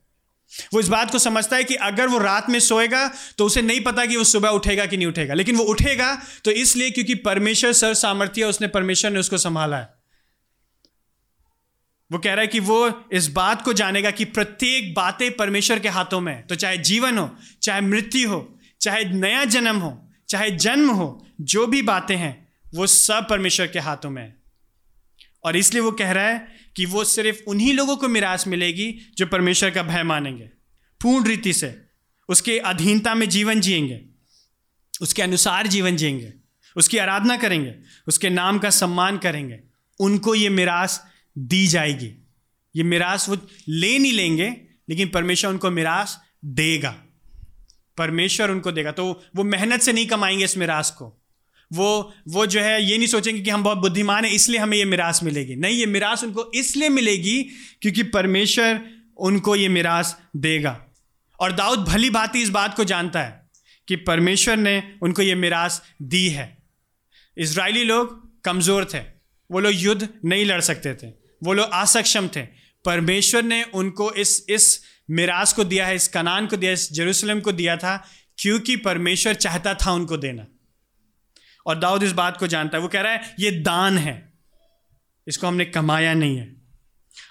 वो 0.75 0.81
इस 0.81 0.88
बात 0.88 1.11
को 1.11 1.19
समझता 1.19 1.57
है 1.57 1.65
कि 1.65 1.75
अगर 1.75 2.09
वो 2.09 2.19
रात 2.19 2.51
में 2.51 2.59
सोएगा 2.61 3.07
तो 3.38 3.45
उसे 3.45 3.62
नहीं 3.62 3.81
पता 3.81 4.07
कि 4.07 4.17
वो 4.17 4.25
सुबह 4.25 4.49
उठेगा 4.49 4.87
कि 4.87 4.97
नहीं 4.97 5.07
उठेगा। 5.07 5.35
लेकिन 5.35 5.57
वो 5.57 5.65
उठेगा 5.65 6.15
तो 6.45 6.51
इसलिए 6.51 6.91
क्योंकि 6.91 7.15
परमेश्वर 7.15 7.73
सर्व 7.73 7.95
सामर्थ्य 7.95 8.45
उसने 8.45 8.69
परमेश्वर 8.69 9.11
ने 9.11 9.21
उसको 9.21 9.38
संभाला 9.38 9.77
है। 9.77 9.88
वो 12.11 12.19
कह 12.19 12.33
रहा 12.33 12.41
है 12.41 12.47
कि 12.47 12.61
वो 12.61 13.09
इस 13.12 13.29
बात 13.29 13.62
को 13.62 13.73
जानेगा 13.73 14.11
कि 14.11 14.25
प्रत्येक 14.25 14.95
बातें 14.95 15.31
परमेश्वर 15.37 15.79
के 15.79 15.88
हाथों 15.88 16.21
में 16.21 16.47
तो 16.47 16.55
चाहे 16.55 16.79
जीवन 16.79 17.19
हो, 17.19 17.31
चाहे 17.62 17.81
मृत्यु 17.81 18.29
हो, 18.31 18.59
चाहे 18.81 19.05
नया 19.05 19.45
जन्म 19.45 19.77
हो, 19.77 20.09
चाहे 20.29 20.51
जन्म 20.51 20.91
हो, 20.91 21.27
जो 21.41 21.67
भी 21.67 21.83
बातें 21.83 22.17
हैं, 22.17 22.53
वो 22.75 22.87
सब 22.87 23.27
परमेश्वर 23.31 23.67
के 23.67 23.79
हाथों 23.79 24.11
में 24.11 24.23
है। 24.23 24.37
और 25.45 25.57
इसलिए 25.57 25.83
वो 25.83 25.93
कह 25.93 26.12
रहा 26.12 26.25
है 26.25 26.62
कि 26.77 26.87
वो 26.87 27.05
सिर्फ़ 27.05 27.39
उन्हीं 27.47 27.75
लोगों 27.75 27.97
को 27.97 28.09
मिरास 28.09 28.47
मिलेगी 28.47 29.13
जो 29.17 29.27
परमेश्वर 29.27 29.71
का 29.71 29.83
भय 29.83 30.03
मानेंगे। 30.03 30.45
पूर्ण 31.03 31.27
रीति 31.27 31.53
से 31.53 31.83
उसके 32.29 32.59
अधीनता 32.59 33.15
में 33.15 33.29
जीवन 33.29 33.61
जिएँगे, 33.61 34.01
उसके 35.01 35.23
अनुसार 35.23 35.67
जीवन 35.67 35.97
जिएँगे, 35.97 36.33
उसकी 36.77 36.99
आराधना 36.99 37.37
करेंगे, 37.37 37.75
उसके 38.09 38.31
नाम 38.31 38.59
का 38.59 38.71
सम्मान 38.71 39.19
करेंगे, 39.19 39.61
उनको 40.01 40.35
ये 40.35 40.49
मिरास 40.49 41.07
दी 41.39 41.67
जाएगी। 41.67 42.29
ये 42.77 42.83
मिरास 42.83 43.29
वो 43.29 43.37
ले 43.69 43.99
नहीं 43.99 44.13
लेंगे, 44.13 44.57
लेकिन 44.89 45.09
परमेश्वर 45.09 45.51
उनको 45.51 45.71
मिरास 45.71 46.23
देगा। 46.45 47.03
परमेश्वर 47.99 48.51
उनको 48.51 48.73
देगा। 48.73 48.93
तो 48.93 49.25
वो 49.37 49.45
मेहनत 49.45 49.81
से 49.81 49.93
नहीं 49.93 50.07
कमाएँगे 50.07 50.45
इस 50.45 50.59
मिरास 50.59 50.91
को। 50.91 51.22
वो 51.73 52.13
वो 52.29 52.47
जो 52.47 52.61
है, 52.61 52.83
ये 52.83 52.97
नहीं 52.97 53.07
सोचेंगे 53.09 53.41
कि 53.41 53.51
हम 53.51 53.63
बहुत 53.63 53.79
बुद्धिमान 53.79 54.25
हैं, 54.25 54.33
इसलिए 54.33 54.61
हमें 54.61 54.77
ये 54.79 54.85
मिरास 54.85 55.23
मिलेगी। 55.23 55.57
नहीं, 55.57 55.79
ये 55.79 55.87
मिरास 55.87 56.25
उनको 56.25 56.51
इसलिए 56.55 56.89
मिलेगी 56.89 57.43
क्योंकि 57.83 58.03
परमेश्वर 58.03 58.81
उनको 59.19 59.57
ये 59.57 59.69
मिरास 59.69 60.17
देगा। 60.37 60.81
और 61.41 61.53
दाऊद 61.53 61.79
भली 61.79 62.11
भांति 62.11 62.43
इस 62.43 62.49
बात 62.49 62.77
को 62.77 62.85
जानता 62.85 63.23
है 63.23 63.41
कि 63.89 63.97
परमेश्वर 63.97 64.57
ने 64.57 64.83
उनको 65.03 65.23
ये 65.23 65.35
मिरास 65.35 65.83
दी 66.03 66.29
है। 66.29 66.47
इसराइली 67.37 67.85
लोग 67.85 68.21
कमज़ोर 68.45 68.85
थे। 68.85 68.99
वो 69.51 69.61
लोग 69.61 69.73
युद्ध 69.75 70.09
नहीं 70.25 70.45
लड़ 70.45 70.61
सकते 70.61 70.95
थे। 70.95 71.07
वो 71.43 71.53
लोग 71.53 71.71
असक्षम 71.73 72.29
थे। 72.29 72.43
परमेश्वर 72.85 73.43
ने 73.43 73.63
उनको 73.65 74.13
इस 74.13 74.45
इस 74.49 74.81
मिरास 75.11 75.53
को 75.53 75.65
दिया 75.65 75.87
है, 75.87 75.95
इस 75.97 76.09
कनान 76.09 76.47
को 76.47 76.57
दिया 76.57 76.73
इस 76.73 76.93
जेरूसलम 76.93 77.41
को 77.41 77.53
दिया 77.53 77.77
था, 77.77 77.97
क्योंकि 78.39 78.77
परमेश्वर 78.77 79.35
चाहता 79.35 79.75
था 79.75 79.93
उनको 79.93 80.17
देना। 80.17 80.47
और 81.66 81.79
दाऊद 81.79 82.03
इस 82.03 82.12
बात 82.12 82.37
को 82.37 82.46
जानता 82.46 82.77
है, 82.77 82.83
वो 82.83 82.88
कह 82.88 83.01
रहा 83.01 83.12
है, 83.12 83.35
ये 83.40 83.51
दान 83.51 83.98
है। 83.98 84.33
इसको 85.29 85.46
हमने 85.46 85.64
कमाया 85.64 86.14
नहीं 86.14 86.37
है। 86.37 86.62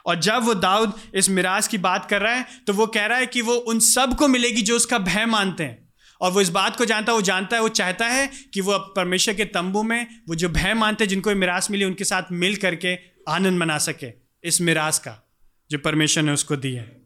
और 0.05 0.19
जब 0.19 0.43
वो 0.43 0.53
दाऊद 0.53 0.93
इस 1.15 1.29
मिराज 1.29 1.67
की 1.67 1.77
बात 1.77 2.09
कर 2.09 2.21
रहा 2.21 2.33
है 2.33 2.45
तो 2.67 2.73
वो 2.73 2.87
कह 2.87 3.05
रहा 3.05 3.17
है 3.17 3.25
कि 3.25 3.41
वो 3.41 3.53
उन 3.53 3.79
सबको 3.79 4.27
मिलेगी 4.27 4.61
जो 4.61 4.75
उसका 4.75 4.97
भय 4.97 5.25
मानते 5.25 5.63
हैं। 5.63 5.89
और 6.21 6.31
वो 6.31 6.41
इस 6.41 6.49
बात 6.49 6.75
को 6.75 6.85
जानता 6.85 7.11
है, 7.11 7.15
वो 7.15 7.21
जानता 7.21 7.55
है, 7.55 7.61
वो 7.61 7.69
चाहता 7.69 8.07
है 8.07 8.29
कि 8.53 8.61
वो 8.61 8.77
परमेश्वर 8.77 9.33
के 9.33 9.45
तंबू 9.45 9.83
में 9.83 10.07
वो 10.29 10.35
जो 10.35 10.49
भय 10.49 10.73
मानते 10.73 11.03
हैं, 11.03 11.09
जिनको 11.09 11.35
मिरास 11.35 11.71
मिली, 11.71 11.83
उनके 11.83 12.03
साथ 12.03 12.23
मिल 12.31 12.55
करके 12.55 12.95
आनंद 13.29 13.59
मना 13.59 13.77
सके 13.77 14.13
इस 14.43 14.61
मिरास 14.61 14.99
का, 14.99 15.29
जो 15.71 15.77
परमेश्वर 15.77 16.23
ने 16.23 16.31
उसको 16.31 16.55
दी 16.55 16.73
है। 16.73 17.01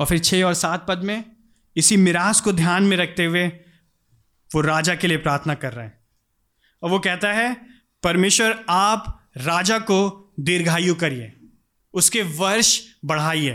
और 0.00 0.06
फिर 0.06 0.18
छः 0.18 0.44
और 0.44 0.54
सात 0.54 0.86
पद 0.88 0.98
में, 0.98 1.24
इसी 1.76 1.96
मिरास 1.96 2.40
को 2.40 2.52
ध्यान 2.52 2.82
में 2.82 2.96
रखते 2.96 3.24
हुए 3.24 3.50
वो 4.54 4.60
राजा 4.60 4.94
के 4.94 5.06
लिए 5.06 5.16
प्रार्थना 5.16 5.54
कर 5.54 5.72
रहे 5.72 5.86
हैं। 5.86 5.98
और 6.82 6.90
वो 6.90 6.98
कहता 6.98 7.32
है, 7.32 7.66
परमेश्वर, 8.02 8.64
आप 8.68 9.30
राजा 9.36 9.78
को 9.78 10.34
दीर्घायु 10.40 10.94
करिए। 10.94 11.32
उसके 11.94 12.22
वर्ष 12.22 12.80
बढ़ाइए। 13.04 13.54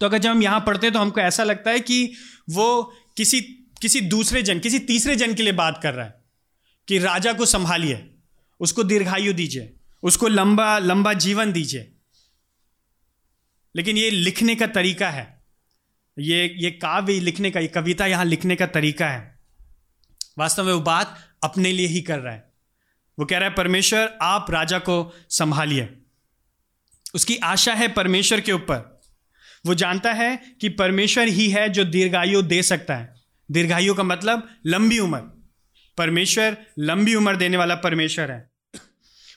तो 0.00 0.06
अगर 0.06 0.18
जब 0.18 0.30
हम 0.30 0.42
यहाँ 0.42 0.60
पढ़ते 0.60 0.86
हैं 0.86 0.94
तो 0.94 1.00
हमको 1.00 1.20
ऐसा 1.20 1.44
लगता 1.44 1.70
है 1.70 1.80
कि 1.80 2.12
वो 2.50 2.96
किसी 3.16 3.40
किसी 3.82 4.00
दूसरे 4.00 4.42
जन, 4.42 4.58
किसी 4.58 4.78
तीसरे 4.78 5.16
जन 5.16 5.34
के 5.34 5.42
लिए 5.42 5.52
बात 5.52 5.80
कर 5.82 5.94
रहा 5.94 6.06
है 6.06 6.14
कि 6.88 6.98
राजा 6.98 7.32
को 7.32 7.46
संभालिए, 7.46 8.14
उसको 8.60 8.84
दीर्घायु 8.84 9.32
दीजिए, 9.32 9.76
उसको 10.02 10.28
लंबा 10.28 10.78
लंबा 10.78 11.12
जीवन 11.12 11.52
दीजिए। 11.52 11.92
लेकिन 13.76 13.96
ये 13.96 14.10
लिखने 14.10 14.54
का 14.54 14.66
तरीका 14.66 15.10
है। 15.10 15.44
ये 16.18 16.54
ये 16.56 16.70
काव्य 16.70 17.20
लिखने 17.20 17.50
का, 17.50 17.60
ये 17.60 17.68
कविता 17.68 18.06
यहाँ 18.06 18.24
लिखने 18.24 18.56
का 18.56 18.66
तरीका 18.66 19.08
है। 19.08 19.31
वास्तव 20.38 20.64
में 20.64 20.72
वो 20.72 20.80
बात 20.80 21.18
अपने 21.44 21.72
लिए 21.72 21.86
ही 21.86 22.00
कर 22.00 22.18
रहा 22.18 22.32
है। 22.32 22.52
वो 23.18 23.26
कह 23.26 23.38
रहा 23.38 23.48
है, 23.48 23.54
परमेश्वर, 23.54 24.18
आप 24.22 24.46
राजा 24.50 24.78
को 24.78 25.14
संभालिए। 25.28 25.98
उसकी 27.14 27.36
आशा 27.36 27.74
है 27.74 27.88
परमेश्वर 27.88 28.40
के 28.40 28.52
ऊपर। 28.52 29.00
वो 29.66 29.74
जानता 29.74 30.12
है 30.12 30.42
कि 30.60 30.68
परमेश्वर 30.68 31.28
ही 31.28 31.48
है 31.48 31.68
जो 31.68 31.84
दीर्घायु 31.84 32.42
दे 32.42 32.62
सकता 32.62 32.96
है। 32.96 33.14
दीर्घायु 33.50 33.94
का 33.94 34.02
मतलब 34.02 34.56
लंबी 34.66 34.98
उम्र। 34.98 35.18
परमेश्वर 35.98 36.56
लंबी 36.78 37.14
उम्र 37.14 37.36
देने 37.36 37.56
वाला 37.56 37.74
परमेश्वर 37.74 38.30
है। 38.30 38.50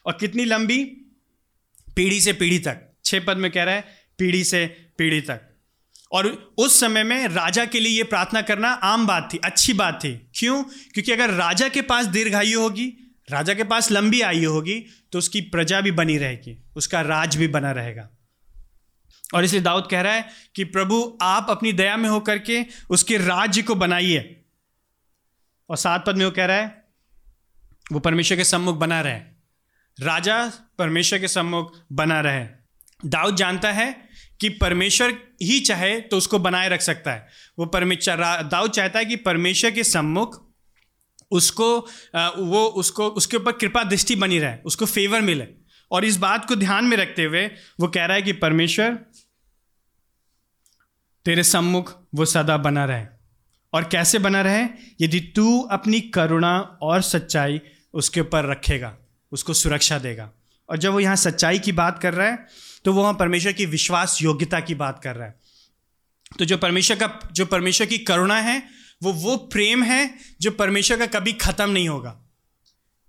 और 0.06 0.18
कितनी 0.20 0.46
लंबी? 0.46 0.86
पीढ़ी 1.96 2.22
से 2.22 2.34
पीढ़ी 2.34 2.60
तक। 2.60 2.94
छह 3.06 3.20
पद 3.20 3.38
में 3.38 3.52
कह 3.52 3.64
रहा 3.64 3.76
है, 3.76 3.88
पीढ़ी 4.18 4.44
से 4.44 4.88
पीढ़ी 4.98 5.22
तक। 5.22 5.55
और 6.12 6.54
उस 6.58 6.80
समय 6.80 7.04
में 7.04 7.28
राजा 7.28 7.66
के 7.66 7.80
लिए 7.80 7.98
यह 7.98 8.04
प्रार्थना 8.04 8.42
करना 8.42 8.70
आम 8.70 9.08
बात 9.08 9.30
थी, 9.34 9.38
अच्छी 9.38 9.74
बात 9.74 10.00
थी। 10.04 10.32
क्यों? 10.36 10.64
क्योंकि 10.64 11.12
अगर 11.12 11.30
राजा 11.30 11.68
के 11.68 11.82
पास 11.82 12.06
दीर्घायु 12.06 12.62
होगी, 12.62 12.94
राजा 13.32 13.54
के 13.54 13.64
पास 13.64 13.92
लंबी 13.92 14.22
आयु 14.22 14.52
होगी 14.52 14.86
तो 15.12 15.18
उसकी 15.18 15.42
प्रजा 15.42 15.82
भी 15.82 15.92
बनी 15.92 16.18
रहेगी, 16.18 16.64
उसका 16.76 17.02
राज 17.02 17.36
भी 17.36 17.48
बना 17.48 17.72
रहेगा। 17.72 18.10
और 19.34 19.44
इसलिए 19.44 19.62
दाऊद 19.62 19.88
कह 19.92 20.02
रहा 20.02 20.14
है 20.14 20.28
कि 20.56 20.64
प्रभु, 20.64 21.18
आप 21.22 21.48
अपनी 21.50 21.74
दया 21.74 21.98
में 21.98 22.10
होकर 22.10 22.40
के 22.40 22.66
उसके 22.90 23.18
राज्य 23.18 23.62
को 23.62 23.76
बनाइए। 23.76 24.46
और 25.70 25.78
सात 25.78 26.06
पद 26.06 26.18
में 26.18 26.26
वो 26.26 26.32
कह 26.32 26.46
रहा 26.46 26.58
है, 26.58 26.86
वो 27.92 28.00
परमेश्वर 28.00 28.38
के 28.38 28.44
सम्मुख 28.44 28.76
बना 28.76 29.02
रहे। 29.02 29.20
राजा 30.00 30.52
परमेश्वर 30.78 31.20
के 31.20 31.28
सम्मुख 31.28 31.76
बना 31.92 32.22
रहे। 32.22 32.48
दाऊद 33.06 33.36
जानता 33.36 33.72
है 33.72 34.05
कि 34.42 34.50
परमेश्वर 34.52 35.14
ही 35.42 35.60
चाहे 35.60 36.00
तो 36.02 36.18
उसको 36.18 36.40
बनाए 36.40 36.70
रख 36.70 36.82
सकता 36.82 37.12
है। 37.12 37.28
वो 37.60 37.66
परमेश्वर, 37.66 38.18
दाऊद 38.44 38.72
चाहता 38.72 39.00
है 39.00 39.06
कि 39.06 39.16
परमेश्वर 39.16 39.72
के 39.72 39.84
सम्मुख 39.84 40.44
उसको 41.32 41.78
वो 42.38 42.66
उसको, 42.68 43.08
उसके 43.08 43.38
ऊपर 43.38 43.52
कृपा 43.52 43.84
दृष्टि 43.84 44.16
बनी 44.16 44.40
रहे, 44.40 44.58
उसको 44.66 44.86
फेवर 44.86 45.22
मिले। 45.22 45.48
और 45.92 46.06
इस 46.06 46.18
बात 46.18 46.46
को 46.46 46.56
ध्यान 46.56 46.86
में 46.86 46.96
रखते 46.98 47.24
हुए 47.24 47.46
वो 47.80 47.88
कह 47.88 48.06
रहा 48.06 48.16
है 48.16 48.22
कि 48.22 48.34
परमेश्वर, 48.34 48.98
तेरे 51.26 51.44
सम्मुख 51.44 51.94
वो 52.16 52.26
सदा 52.26 52.58
बना 52.58 52.86
रहे। 52.86 53.06
और 53.74 53.84
कैसे 53.84 54.20
बना 54.20 54.42
रहे? 54.42 54.68
यदि 55.02 55.20
तू 55.36 55.62
अपनी 55.62 56.00
करुणा 56.02 56.58
और 56.82 57.02
सच्चाई 57.02 57.60
उसके 57.94 58.22
ऊपर 58.22 58.46
रखेगा, 58.46 58.96
उसको 59.32 59.54
सुरक्षा 59.54 59.98
देगा। 60.00 60.32
और 60.70 60.78
जब 60.78 60.92
वो 60.92 61.00
यहाँ 61.00 61.16
सच्चाई 61.16 61.60
की 61.60 61.72
बात 61.72 62.00
कर 62.00 62.14
रहा 62.14 62.28
है 62.28 62.46
तो 62.86 62.94
वो 62.94 63.02
वहाँ 63.02 63.14
परमेश्वर 63.14 63.52
की 63.52 63.66
विश्वास 63.66 64.20
योग्यता 64.22 64.60
की 64.60 64.76
बात 64.76 65.02
कर 65.04 65.16
रहा 65.16 65.28
है। 65.28 65.40
तो 66.40 66.46
जो 66.46 66.58
परमेश्वर 66.58 66.98
का, 66.98 67.30
जो 67.34 67.46
परमेश्वर 67.46 67.88
की 67.88 67.98
करुणा 67.98 68.38
है, 68.38 68.64
वो 69.04 69.14
वो 69.14 69.38
प्रेम 69.38 69.84
है 69.84 70.18
जो 70.42 70.52
परमेश्वर 70.52 70.98
का 70.98 71.06
कभी 71.06 71.34
ख़त्म 71.34 71.70
नहीं 71.70 71.90
होगा, 71.90 72.22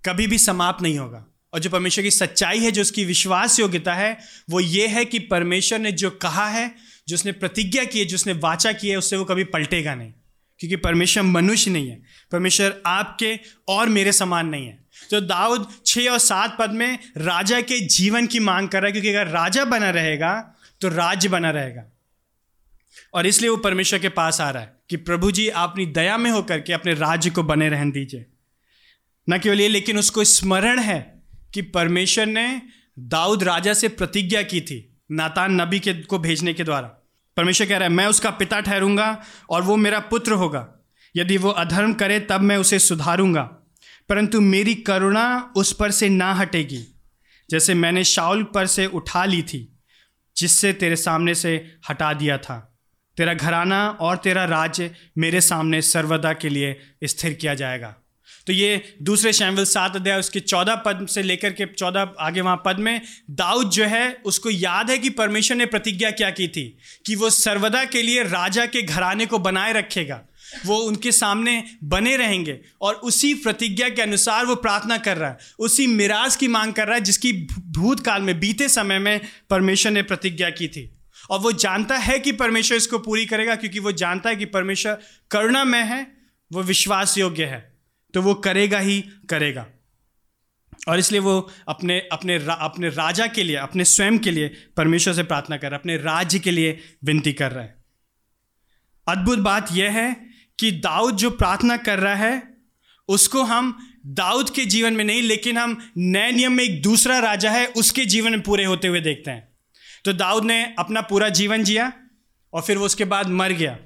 कभी 0.05 0.27
भी 0.27 0.37
समाप्त 0.37 0.83
नहीं 0.83 0.99
होगा। 0.99 1.27
और 1.53 1.59
जो 1.59 1.69
परमेश्वर 1.69 2.03
की 2.03 2.11
सच्चाई 2.11 2.59
है, 2.59 2.71
जो 2.71 2.81
उसकी 2.81 3.05
विश्वास 3.05 3.59
योग्यता 3.59 3.93
है, 3.93 4.19
वो 4.49 4.59
ये 4.59 4.87
है 4.87 5.05
कि 5.05 5.19
परमेश्वर 5.19 5.79
ने 5.79 5.91
जो 5.91 6.09
कहा 6.09 6.47
है, 6.47 6.75
जो 7.07 7.15
उसने 7.15 7.31
प्रतिज्ञा 7.31 7.83
की 7.83 7.99
है, 7.99 8.05
जो 8.05 8.15
उसने 8.15 8.33
वाचा 8.33 8.73
की 8.73 8.89
है, 8.89 8.97
उससे 8.97 9.17
वो 9.17 9.25
कभी 9.25 9.43
पलटेगा 9.43 9.95
नहीं। 9.95 10.13
क्योंकि 10.59 10.75
परमेश्वर 10.75 11.23
मनुष्य 11.23 11.71
नहीं 11.71 11.89
है। 11.89 12.03
परमेश्वर 12.31 12.81
आपके 12.85 13.39
और 13.67 13.89
मेरे 13.89 14.11
समान 14.11 14.47
नहीं 14.47 14.67
है। 14.67 14.85
तो 15.11 15.21
दाऊद 15.21 15.67
छः 15.85 16.09
और 16.09 16.19
सात 16.19 16.55
पद 16.59 16.71
में 16.71 16.97
राजा 17.17 17.61
के 17.61 17.79
जीवन 17.79 18.27
की 18.27 18.39
मांग 18.39 18.69
कर 18.69 18.77
रहा 18.77 18.85
है, 18.85 18.91
क्योंकि 18.91 19.09
अगर 19.09 19.27
राजा 19.27 19.65
बना 19.65 19.89
रहेगा 19.89 20.55
तो 20.81 20.89
राज्य 20.89 21.29
बना 21.29 21.49
रहेगा। 21.49 21.83
और 23.13 23.27
इसलिए 23.27 23.49
वो 23.49 23.57
परमेश्वर 23.57 23.99
के 23.99 24.09
पास 24.09 24.41
आ 24.41 24.49
रहा 24.49 24.63
है 24.63 24.75
कि 24.89 24.97
प्रभु 24.97 25.31
जी, 25.31 25.47
आप 25.49 25.69
अपनी 25.69 25.85
दया 25.85 26.17
में 26.17 26.29
होकर 26.31 26.59
के 26.59 26.73
अपने 26.73 26.93
राज्य 26.93 27.29
को 27.29 27.43
बने 27.43 27.69
रहन 27.69 27.91
दीजिए। 27.91 28.25
न 29.27 29.39
केवल 29.39 29.61
ये, 29.61 29.67
लेकिन 29.67 29.97
उसको 29.97 30.23
स्मरण 30.23 30.79
है 30.79 31.23
कि 31.53 31.61
परमेश्वर 31.61 32.25
ने 32.25 32.61
दाऊद 32.99 33.43
राजा 33.43 33.73
से 33.73 33.87
प्रतिज्ञा 33.87 34.41
की 34.41 34.61
थी, 34.61 34.97
नातान 35.11 35.61
नबी 35.61 35.79
के 35.79 35.93
को 35.93 36.19
भेजने 36.19 36.53
के 36.53 36.63
द्वारा। 36.63 36.87
परमेश्वर 37.37 37.67
कह 37.67 37.77
रहा 37.77 37.87
है, 37.89 37.93
मैं 37.93 38.05
उसका 38.05 38.29
पिता 38.29 38.59
ठहरूँगा 38.59 39.23
और 39.49 39.61
वो 39.61 39.75
मेरा 39.75 39.99
पुत्र 39.99 40.31
होगा। 40.31 40.67
यदि 41.17 41.37
वो 41.37 41.49
अधर्म 41.49 41.93
करे, 41.93 42.19
तब 42.19 42.41
मैं 42.41 42.57
उसे 42.57 42.79
सुधारूँगा। 42.79 43.43
परंतु 44.09 44.41
मेरी 44.41 44.75
करुणा 44.75 45.53
उस 45.55 45.73
पर 45.73 45.91
से 45.91 46.09
ना 46.09 46.33
हटेगी। 46.33 47.01
जैसे 47.49 47.73
मैंने 47.73 48.03
शाउल 48.03 48.43
पर 48.43 48.65
से 48.65 48.85
उठा 48.85 49.25
ली 49.25 49.41
थी, 49.41 49.79
जिससे 50.37 50.73
तेरे 50.73 50.95
सामने 50.95 51.35
से 51.35 51.75
हटा 51.89 52.13
दिया 52.13 52.37
था। 52.37 52.73
तेरा 53.17 53.33
घराना 53.33 53.89
और 53.89 54.17
तेरा 54.17 54.45
राज्य 54.45 54.91
मेरे 55.17 55.41
सामने 55.41 55.81
सर्वदा 55.81 56.33
के 56.33 56.49
लिए 56.49 56.79
स्थिर 57.03 57.33
किया 57.33 57.53
जाएगा। 57.53 57.95
तो 58.47 58.53
ये 58.53 58.95
दूसरे 59.01 59.33
शैमविल 59.33 59.65
सात 59.65 59.95
अध्याय, 59.95 60.19
उसके 60.19 60.39
चौदह 60.39 60.75
पद 60.75 61.07
से 61.07 61.21
लेकर 61.21 61.53
के 61.53 61.65
चौदह, 61.65 62.11
आगे 62.19 62.41
वहाँ 62.41 62.63
पद 62.65 62.79
में, 62.79 63.01
दाऊद 63.31 63.69
जो 63.69 63.85
है, 63.85 64.17
उसको 64.25 64.49
याद 64.49 64.89
है 64.89 64.97
कि 64.97 65.09
परमेश्वर 65.09 65.57
ने 65.57 65.65
प्रतिज्ञा 65.65 66.11
क्या 66.11 66.29
की 66.29 66.47
थी? 66.47 66.77
कि 67.05 67.15
वो 67.15 67.29
सर्वदा 67.29 67.85
के 67.85 68.01
लिए 68.01 68.23
राजा 68.23 68.65
के 68.65 68.81
घराने 68.81 69.25
को 69.25 69.39
बनाए 69.39 69.73
रखेगा। 69.73 70.21
वो 70.65 70.77
उनके 70.77 71.11
सामने 71.11 71.63
बने 71.83 72.17
रहेंगे 72.17 72.61
और 72.81 72.95
उसी 72.95 73.33
प्रतिज्ञा 73.33 73.89
के 73.89 74.01
अनुसार 74.01 74.45
वो 74.45 74.55
प्रार्थना 74.55 74.97
कर 74.97 75.17
रहा 75.17 75.29
है। 75.29 75.37
उसी 75.59 75.87
मिराज 75.87 76.35
की 76.35 76.47
मांग 76.47 76.73
कर 76.73 76.85
रहा 76.85 76.95
है 76.95 77.01
जिसकी 77.01 77.33
भूतकाल 77.67 78.21
में 78.21 78.39
बीते 78.39 78.69
समय 78.69 78.99
में 78.99 79.21
परमेश्वर 79.49 79.91
ने 79.91 80.03
प्रतिज्ञा 80.03 80.49
की 80.49 80.67
थी। 80.67 80.93
और 81.29 81.39
वो 81.39 81.51
जानता 81.51 81.97
है 81.97 82.19
कि 82.19 82.31
परमेश्वर 82.31 82.77
इसको 82.77 82.99
पूरी 82.99 83.25
करेगा 83.25 83.55
क्योंकि 83.55 83.79
वो 83.79 83.91
जानता 83.91 84.29
है 84.29 84.35
कि 84.35 84.45
परमेश्वर 84.45 84.99
करुणा 85.31 85.63
में 85.63 85.83
है 85.83 86.17
वो 86.51 86.63
विश्वास 86.63 87.17
योग्य 87.17 87.45
है। 87.45 87.77
तो 88.13 88.21
वो 88.21 88.33
करेगा 88.33 88.79
ही 88.79 89.03
करेगा। 89.29 89.67
और 90.87 90.99
इसलिए 90.99 91.21
वो 91.21 91.51
अपने 91.67 91.99
अपने 92.11 92.37
रा, 92.37 92.53
अपने 92.53 92.89
राजा 92.89 93.27
के 93.27 93.43
लिए 93.43 93.55
अपने 93.55 93.85
स्वयं 93.85 94.19
के 94.19 94.31
लिए 94.31 94.47
परमेश्वर 94.77 95.13
से 95.13 95.23
प्रार्थना 95.23 95.57
कर 95.57 95.67
रहा 95.67 95.75
है 95.75 95.79
अपने 95.79 95.97
राज्य 95.97 96.39
के 96.39 96.51
लिए 96.51 96.79
विनती 97.03 97.33
कर 97.33 97.51
रहा 97.51 97.63
है। 97.63 97.75
अद्भुत 99.07 99.39
बात 99.39 99.67
यह 99.71 99.91
है 99.91 100.26
कि 100.59 100.71
दाऊद 100.71 101.15
जो 101.15 101.29
प्रार्थना 101.29 101.77
कर 101.77 101.99
रहा 101.99 102.15
है, 102.15 102.57
उसको 103.07 103.43
हम 103.43 103.93
दाऊद 104.05 104.49
के 104.49 104.65
जीवन 104.65 104.93
में 104.93 105.03
नहीं, 105.03 105.21
लेकिन 105.21 105.57
हम 105.57 105.91
नए 105.97 106.31
नियम 106.31 106.51
में 106.51 106.63
एक 106.63 106.81
दूसरा 106.81 107.19
राजा 107.19 107.51
है, 107.51 107.67
उसके 107.67 108.05
जीवन 108.05 108.31
में 108.31 108.41
पूरे 108.41 108.65
होते 108.65 108.87
हुए 108.87 109.01
देखते 109.01 109.31
हैं। 109.31 109.57
तो 110.05 110.13
दाऊद 110.13 110.43
ने 110.43 110.75
अपना 110.79 111.01
पूरा 111.01 111.29
जीवन 111.29 111.63
जिया 111.63 111.93
और 112.53 112.61
फिर 112.61 112.77
वो 112.77 112.85
उसके 112.85 113.05
बाद 113.05 113.27
मर 113.27 113.51
गया। 113.51 113.77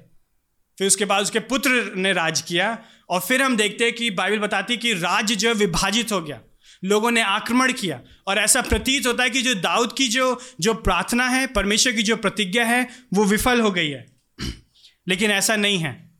फिर 0.78 0.86
उसके 0.86 1.04
बाद 1.04 1.22
उसके 1.22 1.38
पुत्र 1.38 1.92
ने 1.96 2.12
राज 2.12 2.40
किया 2.40 2.78
और 3.08 3.20
फिर 3.20 3.42
हम 3.42 3.56
देखते 3.56 3.84
हैं 3.84 3.94
कि 3.94 4.10
बाइबल 4.10 4.38
बताती 4.38 4.72
है 4.72 4.76
कि 4.76 4.92
राज्य 4.92 5.36
जो 5.36 5.54
विभाजित 5.54 6.12
हो 6.12 6.20
गया। 6.20 6.40
लोगों 6.84 7.10
ने 7.10 7.20
आक्रमण 7.20 7.72
किया 7.72 8.00
और 8.26 8.38
ऐसा 8.38 8.60
प्रतीत 8.60 9.06
होता 9.06 9.22
है 9.22 9.30
कि 9.30 9.42
जो 9.42 9.54
दाऊद 9.54 9.94
की 9.98 10.08
जो 10.08 10.40
जो 10.60 10.74
प्रार्थना 10.74 11.28
है, 11.28 11.46
परमेश्वर 11.46 11.92
की 11.92 12.02
जो 12.02 12.16
प्रतिज्ञा 12.16 12.64
है, 12.64 12.88
वो 13.14 13.24
विफल 13.24 13.60
हो 13.60 13.70
गई 13.70 13.90
है। 13.90 14.06
लेकिन 15.08 15.30
ऐसा 15.30 15.56
नहीं 15.56 15.78
है। 15.78 16.11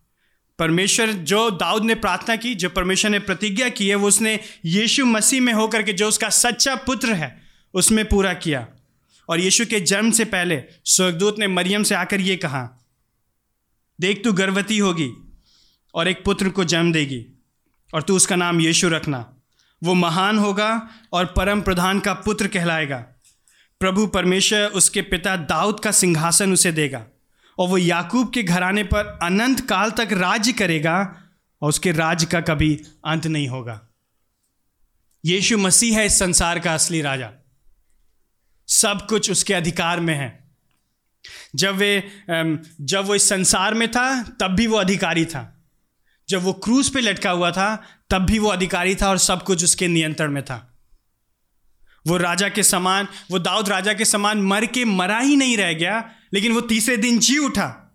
परमेश्वर, 0.59 1.13
जो 1.13 1.51
दाऊद 1.51 1.85
ने 1.85 1.95
प्रार्थना 1.95 2.37
की, 2.37 2.55
जो 2.55 2.69
परमेश्वर 2.69 3.11
ने 3.11 3.19
प्रतिज्ञा 3.19 3.69
की 3.69 3.89
है, 3.89 3.95
वो 3.95 4.09
उसने 4.09 4.41
यीशु 4.65 5.05
मसीह 5.05 5.41
में 5.41 5.53
होकर 5.53 5.83
के 5.83 5.93
जो 5.93 6.09
उसका 6.09 6.29
सच्चा 6.29 6.75
पुत्र 6.75 7.13
है, 7.13 7.43
उसमें 7.75 8.05
पूरा 8.05 8.35
किया। 8.35 8.69
और 9.29 9.41
यीशु 9.41 9.67
के 9.67 9.81
जन्म 9.81 10.11
से 10.11 10.25
पहले 10.25 10.63
स्वर्गदूत 10.85 11.39
ने 11.39 11.47
मरियम 11.47 11.83
से 11.83 11.95
आकर 11.95 12.21
ये 12.21 12.37
कहा, 12.37 12.69
देख, 14.01 14.25
तू 14.25 14.33
गर्भवती 14.33 14.79
होगी 14.79 15.11
और 15.95 16.09
एक 16.09 16.25
पुत्र 16.25 16.49
को 16.49 16.65
जन्म 16.65 16.93
देगी 16.93 17.27
और 17.95 18.03
तू 18.03 18.17
उसका 18.17 18.37
नाम 18.37 18.61
यीशु 18.61 18.89
रखना। 18.89 19.35
वो 19.85 19.95
महान 19.95 20.39
होगा 20.39 20.89
और 21.13 21.25
परम 21.25 21.63
प्रधान 21.63 22.01
का 22.01 22.13
पुत्र 22.13 22.47
कहलाएगा। 22.47 23.07
प्रभु 23.81 24.07
परमेश्वर, 24.07 24.61
उसके 24.61 25.03
पिता 25.03 25.37
दाऊद 25.37 25.81
का 25.81 25.93
सिंहासन 25.93 26.53
उसे 26.53 26.73
देगा। 26.73 27.07
और 27.63 27.69
वो 27.69 27.79
याकूब 27.79 28.33
के 28.33 28.43
घराने 28.43 28.85
पर 28.85 29.19
अनंत 29.23 29.69
काल 29.69 29.91
तक 29.91 30.09
राज्य 30.13 30.53
करेगा 30.53 31.17
और 31.63 31.69
उसके 31.69 31.93
राज्य 31.93 32.27
का 32.27 32.41
कभी 32.41 32.81
अंत 33.05 33.27
नहीं 33.27 33.49
होगा। 33.49 33.89
यीशु 35.25 35.59
मसीह 35.59 35.99
है 35.99 36.07
इस 36.07 36.19
संसार 36.19 36.59
का 36.59 36.75
असली 36.75 37.03
राजा। 37.03 37.31
सब 38.69 39.07
कुछ 39.09 39.31
उसके 39.31 39.55
अधिकार 39.55 40.01
में 40.01 40.15
है। 40.15 40.51
जब 41.55 41.75
वे 41.75 42.09
जब 42.81 43.05
वो 43.05 43.15
इस 43.15 43.29
संसार 43.29 43.75
में 43.75 43.91
था, 43.91 44.23
तब 44.23 44.49
भी 44.49 44.67
वो 44.67 44.77
अधिकारी 44.77 45.25
था। 45.25 45.65
जब 46.29 46.43
वो 46.43 46.53
क्रूज 46.53 46.91
पे 46.91 47.01
लटका 47.01 47.31
हुआ 47.31 47.51
था, 47.51 47.83
तब 48.11 48.19
भी 48.19 48.39
वो 48.39 48.49
अधिकारी 48.49 48.95
था 48.95 49.09
और 49.09 49.19
सब 49.19 49.45
कुछ 49.45 49.65
उसके 49.65 49.89
नियंत्रण 49.89 50.31
में 50.31 50.43
था। 50.43 50.79
वो 52.07 52.17
राजा 52.17 52.49
के 52.49 52.63
समान, 52.63 53.09
वो 53.31 53.39
दाऊद 53.39 53.69
राजा 53.69 53.93
के 53.93 54.05
समान 54.05 54.43
मर 54.43 54.67
के 54.67 54.85
मरा 54.85 55.19
ही 55.19 55.37
नहीं 55.37 55.57
रह 55.57 55.73
गया 55.73 56.11
लेकिन 56.33 56.53
वो 56.53 56.61
तीसरे 56.61 56.97
दिन 56.97 57.19
जी 57.19 57.39
उठा 57.39 57.95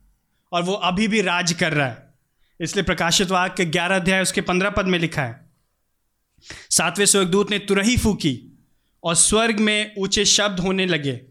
और 0.51 0.63
वो 0.63 0.73
अभी 0.73 1.07
भी 1.07 1.21
राज 1.21 1.53
कर 1.53 1.73
रहा 1.73 1.87
है। 1.87 2.13
इसलिए 2.59 2.83
प्रकाशित 2.83 3.31
वाक 3.31 3.55
के 3.55 3.65
ग्यारह 3.65 3.95
अध्याय, 3.95 4.21
उसके 4.21 4.41
पंद्रह 4.41 4.69
पद 4.69 4.85
में 4.85 4.99
लिखा 4.99 5.21
है। 5.21 5.49
सातवें 6.69 7.05
स्वर्गदूत 7.05 7.51
ने 7.51 7.59
तुरही 7.59 7.97
फूकी 7.97 8.63
और 9.03 9.15
स्वर्ग 9.15 9.59
में 9.59 9.93
ऊँचे 9.97 10.25
शब्द 10.25 10.59
होने 10.59 10.85
लगे, 10.85 11.21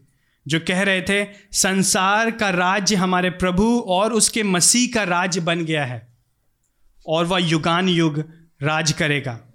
जो 0.47 0.59
कह 0.59 0.81
रहे 0.81 1.01
थे, 1.01 1.25
संसार 1.51 2.31
का 2.31 2.49
राज्य 2.49 2.95
हमारे 2.95 3.29
प्रभु 3.29 3.79
और 3.79 4.13
उसके 4.13 4.43
मसीह 4.43 4.89
का 4.93 5.03
राज्य 5.03 5.41
बन 5.41 5.65
गया 5.65 5.85
है 5.85 6.17
और 7.07 7.25
वह 7.25 7.39
युगान 7.39 7.89
युग 7.89 8.19
राज 8.63 8.91
करेगा। 8.91 9.46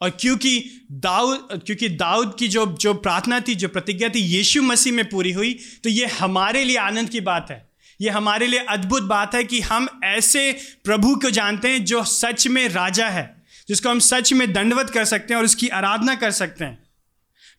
और 0.00 0.10
क्योंकि 0.10 0.88
दाऊद 0.92 1.62
क्योंकि 1.66 1.88
दाऊद 1.88 2.34
की 2.38 2.48
जो 2.48 2.66
जो 2.66 2.94
प्रार्थना 2.94 3.40
थी, 3.40 3.54
जो 3.54 3.68
प्रतिज्ञा 3.68 4.08
थी, 4.08 4.20
यीशु 4.20 4.62
मसीह 4.62 4.92
में 4.92 5.08
पूरी 5.08 5.32
हुई 5.32 5.52
तो 5.84 5.90
ये 5.90 6.06
हमारे 6.06 6.64
लिए 6.64 6.76
आनंद 6.78 7.08
की 7.08 7.20
बात 7.20 7.50
है। 7.50 7.68
ये 8.00 8.10
हमारे 8.10 8.46
लिए 8.46 8.60
अद्भुत 8.60 9.02
बात 9.02 9.34
है 9.34 9.44
कि 9.44 9.60
हम 9.60 9.88
ऐसे 10.04 10.52
प्रभु 10.84 11.14
को 11.16 11.30
जानते 11.30 11.68
हैं 11.68 11.84
जो 11.84 12.02
सच 12.04 12.46
में 12.46 12.68
राजा 12.68 13.08
है, 13.08 13.44
जिसको 13.68 13.88
हम 13.88 13.98
सच 13.98 14.32
में 14.32 14.52
दंडवत 14.52 14.90
कर 14.90 15.04
सकते 15.04 15.34
हैं 15.34 15.38
और 15.38 15.44
उसकी 15.44 15.68
आराधना 15.68 16.14
कर 16.14 16.30
सकते 16.30 16.64
हैं, 16.64 16.78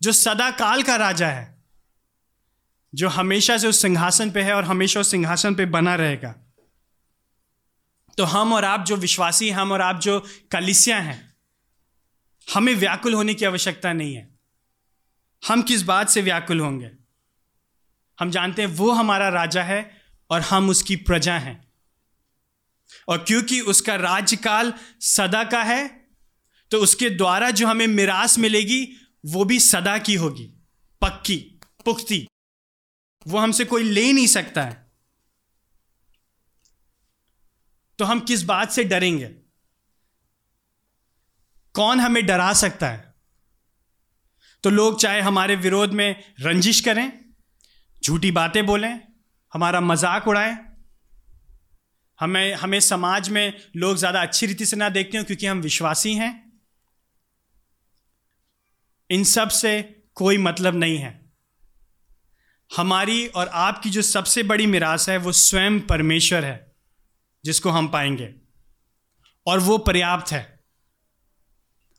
जो 0.01 0.11
सदा 0.11 0.49
काल 0.51 0.83
का 0.83 0.95
राजा 0.95 1.27
है, 1.27 1.53
जो 2.93 3.09
हमेशा 3.09 3.57
से 3.57 3.67
उस 3.67 3.81
सिंहासन 3.81 4.31
पे 4.31 4.41
है 4.41 4.53
और 4.53 4.63
हमेशा 4.63 4.99
उस 4.99 5.11
सिंहासन 5.11 5.55
पे 5.55 5.65
बना 5.65 5.95
रहेगा। 5.95 6.33
तो 8.17 8.23
हम 8.23 8.53
और 8.53 8.65
आप 8.65 8.85
जो 8.85 8.95
विश्वासी 8.95 9.49
हम 9.49 9.71
और 9.71 9.81
आप 9.81 9.99
जो 9.99 10.19
कलिसियाँ 10.51 11.01
हैं 11.01 11.24
हमें 12.47 12.73
व्याकुल 12.75 13.13
होने 13.13 13.33
की 13.33 13.45
आवश्यकता 13.45 13.93
नहीं 13.93 14.15
है। 14.15 14.39
हम 15.47 15.61
किस 15.61 15.81
बात 15.81 16.09
से 16.09 16.21
व्याकुल 16.21 16.59
होंगे? 16.59 16.91
हम 18.19 18.31
जानते 18.31 18.61
हैं 18.61 18.69
वो 18.69 18.91
हमारा 18.91 19.29
राजा 19.29 19.63
है 19.63 20.01
और 20.29 20.41
हम 20.41 20.69
उसकी 20.69 20.95
प्रजा 20.95 21.37
हैं। 21.37 21.71
और 23.07 23.17
क्योंकि 23.17 23.59
उसका 23.61 23.95
राज्यकाल 23.95 24.73
सदा 25.01 25.43
का 25.43 25.63
है 25.63 25.87
तो 26.71 26.77
उसके 26.77 27.09
द्वारा 27.09 27.49
जो 27.51 27.67
हमें 27.67 27.87
मिरास 27.87 28.37
मिलेगी, 28.39 28.87
वो 29.25 29.45
भी 29.45 29.59
सदा 29.59 29.97
की 29.97 30.15
होगी। 30.15 30.45
पक्की, 31.01 31.37
पुख्ती, 31.85 32.27
वो 33.27 33.39
हमसे 33.39 33.65
कोई 33.65 33.83
ले 33.83 34.11
नहीं 34.13 34.27
सकता 34.27 34.63
है। 34.63 34.91
तो 37.99 38.05
हम 38.05 38.19
किस 38.19 38.43
बात 38.43 38.71
से 38.71 38.83
डरेंगे? 38.83 39.35
कौन 41.75 41.99
हमें 41.99 42.25
डरा 42.25 42.53
सकता 42.53 42.89
है? 42.89 43.13
तो 44.63 44.69
लोग 44.69 44.99
चाहे 44.99 45.21
हमारे 45.21 45.55
विरोध 45.55 45.91
में 45.91 46.23
रंजिश 46.41 46.81
करें, 46.81 47.11
झूठी 48.05 48.31
बातें 48.31 48.65
बोलें, 48.65 49.01
हमारा 49.53 49.81
मज़ाक 49.81 50.27
उड़ाएँ। 50.27 50.57
हमें 52.19 52.53
हमें 52.53 52.79
समाज 52.79 53.29
में 53.29 53.53
लोग 53.75 53.97
ज़्यादा 53.97 54.21
अच्छी 54.21 54.45
रीति 54.45 54.65
से 54.65 54.75
ना 54.75 54.89
देखते 54.89 55.17
हो 55.17 55.23
क्योंकि 55.23 55.45
हम 55.45 55.61
विश्वासी 55.61 56.13
हैं। 56.13 56.61
इन 59.09 59.23
सबसे 59.23 59.81
कोई 60.15 60.37
मतलब 60.37 60.75
नहीं 60.75 60.97
है। 60.97 61.31
हमारी 62.77 63.27
और 63.27 63.47
आपकी 63.47 63.89
जो 63.89 64.01
सबसे 64.01 64.43
बड़ी 64.43 64.67
मिरास 64.67 65.09
है, 65.09 65.17
वो 65.17 65.31
स्वयं 65.31 65.79
परमेश्वर 65.81 66.45
है, 66.45 66.75
जिसको 67.43 67.69
हम 67.69 67.87
पाएँगे। 67.87 68.33
और 69.47 69.59
वो 69.59 69.77
पर्याप्त 69.77 70.31
है। 70.31 70.54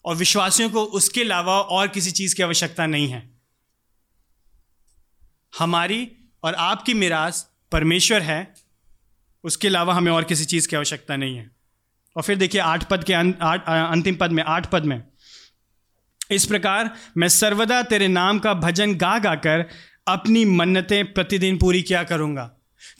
और 0.06 0.16
विश्वासियों 0.16 0.70
को 0.70 0.82
उसके 0.82 1.20
अलावा 1.20 1.60
और 1.60 1.88
किसी 1.88 2.10
चीज़ 2.10 2.34
की 2.34 2.42
आवश्यकता 2.42 2.86
नहीं 2.86 3.08
है। 3.08 3.22
हमारी 5.58 6.08
और 6.44 6.54
आपकी 6.54 6.94
मिराज 6.94 7.44
परमेश्वर 7.72 8.22
है, 8.22 8.54
उसके 9.44 9.68
अलावा 9.68 9.94
हमें 9.94 10.12
और 10.12 10.24
किसी 10.24 10.44
चीज़ 10.44 10.68
की 10.68 10.76
आवश्यकता 10.76 11.16
नहीं 11.16 11.36
है। 11.36 11.50
और 12.16 12.22
फिर 12.22 12.36
देखिए, 12.36 12.60
आठ 12.60 12.84
पद 12.84 13.04
के 13.04 13.12
अंतिम 13.12 14.16
पद 14.16 14.32
में, 14.32 14.42
आठ 14.42 14.70
पद 14.70 14.84
में, 14.84 15.02
इस 16.30 16.46
प्रकार 16.46 16.90
मैं 17.16 17.28
सर्वदा 17.28 17.82
तेरे 17.82 18.08
नाम 18.08 18.38
का 18.38 18.54
भजन 18.54 18.94
गा 18.94 19.18
गा 19.18 19.34
कर 19.34 19.68
अपनी 20.08 20.44
मन्नतें 20.44 21.12
प्रतिदिन 21.12 21.58
पूरी 21.58 21.82
किया 21.82 22.02
करूँगा। 22.04 22.50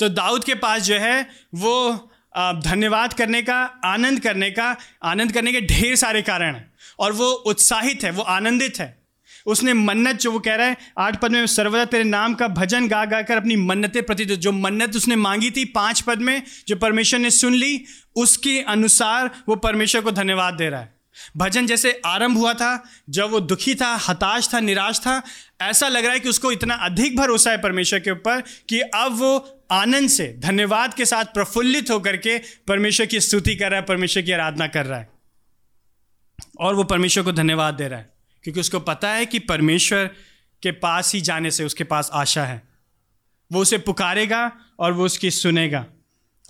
तो 0.00 0.08
दाऊद 0.08 0.44
के 0.44 0.54
पास 0.54 0.82
जो 0.82 0.94
है, 0.94 1.28
वो 1.54 2.10
धन्यवाद 2.38 3.12
करने 3.12 3.42
का, 3.42 3.56
आनंद 3.84 4.20
करने 4.20 4.50
का, 4.50 4.76
आनंद 5.02 5.32
करने 5.32 5.52
के 5.52 5.60
ढेर 5.60 5.96
सारे 5.96 6.22
कारण 6.22 6.54
हैं। 6.54 6.72
और 6.98 7.12
वो 7.12 7.30
उत्साहित 7.30 8.04
है, 8.04 8.10
वो 8.10 8.22
आनंदित 8.22 8.78
है। 8.78 9.06
उसने 9.46 9.74
मन्नत, 9.74 10.16
जो 10.16 10.32
वो 10.32 10.38
कह 10.38 10.54
रहा 10.54 10.66
है, 10.66 10.76
आठ 10.98 11.20
पद 11.20 11.30
में, 11.30 11.46
सर्वदा 11.46 11.84
तेरे 11.84 12.04
नाम 12.04 12.34
का 12.34 12.48
भजन 12.48 12.88
गा 12.88 13.04
गा 13.04 13.22
कर 13.22 13.36
अपनी 13.36 13.56
मन्नतें 13.56 14.02
प्रति 14.02 14.24
जो 14.24 14.52
मन्नत 14.52 14.96
उसने 14.96 15.16
मांगी 15.16 15.50
थी 15.50 15.64
पाँच 15.64 16.00
पद 16.00 16.18
में, 16.18 16.42
जो 16.68 16.76
परमेश्वर 16.76 17.20
ने 17.20 17.30
सुन 17.30 17.54
ली, 17.54 17.84
उसके 18.16 18.60
अनुसार 18.60 19.30
वो 19.48 19.56
परमेश्वर 19.56 20.02
को 20.02 20.12
धन्यवाद 20.12 20.54
दे 20.54 20.68
रहा 20.68 20.80
है। 20.80 20.96
भजन 21.36 21.66
जैसे 21.66 22.00
आरंभ 22.06 22.38
हुआ 22.38 22.54
था, 22.54 22.90
जब 23.10 23.30
वो 23.30 23.40
दुखी 23.40 23.74
था, 23.74 24.00
हताश 24.08 24.54
था, 24.54 24.60
निराश 24.60 24.98
था, 24.98 25.22
ऐसा 25.60 25.88
लग 25.88 26.04
रहा 26.04 26.12
है 26.12 26.20
कि 26.20 26.28
उसको 26.28 26.52
इतना 26.52 26.74
अधिक 26.74 27.16
भरोसा 27.16 27.50
है 27.50 27.62
परमेश्वर 27.62 28.00
के 28.00 28.10
ऊपर 28.10 28.42
कि 28.68 28.80
अब 28.80 29.16
वो 29.18 29.60
आनंद 29.70 30.08
से, 30.08 30.36
धन्यवाद 30.38 30.94
के 30.94 31.04
साथ 31.04 31.24
प्रफुल्लित 31.24 31.90
होकर 31.90 32.16
के 32.16 32.38
परमेश्वर 32.38 33.06
की 33.06 33.20
स्तुति 33.20 33.56
कर 33.56 33.70
रहा 33.70 33.80
है, 33.80 33.86
परमेश्वर 33.86 34.22
की 34.22 34.32
आराधना 34.32 34.66
कर 34.66 34.86
रहा 34.86 34.98
है। 34.98 35.15
और 36.58 36.74
वो 36.74 36.84
परमेश्वर 36.84 37.24
को 37.24 37.32
धन्यवाद 37.32 37.74
दे 37.74 37.88
रहा 37.88 37.98
है, 37.98 38.12
क्योंकि 38.44 38.60
उसको 38.60 38.80
पता 38.80 39.10
है 39.10 39.26
कि 39.26 39.38
परमेश्वर 39.38 40.10
के 40.62 40.70
पास 40.72 41.14
ही 41.14 41.20
जाने 41.20 41.50
से 41.50 41.64
उसके 41.64 41.84
पास 41.84 42.10
आशा 42.12 42.44
है। 42.44 42.62
वो 43.52 43.60
उसे 43.60 43.78
पुकारेगा 43.78 44.52
और 44.78 44.92
वो 44.92 45.04
उसकी 45.04 45.30
सुनेगा। 45.30 45.86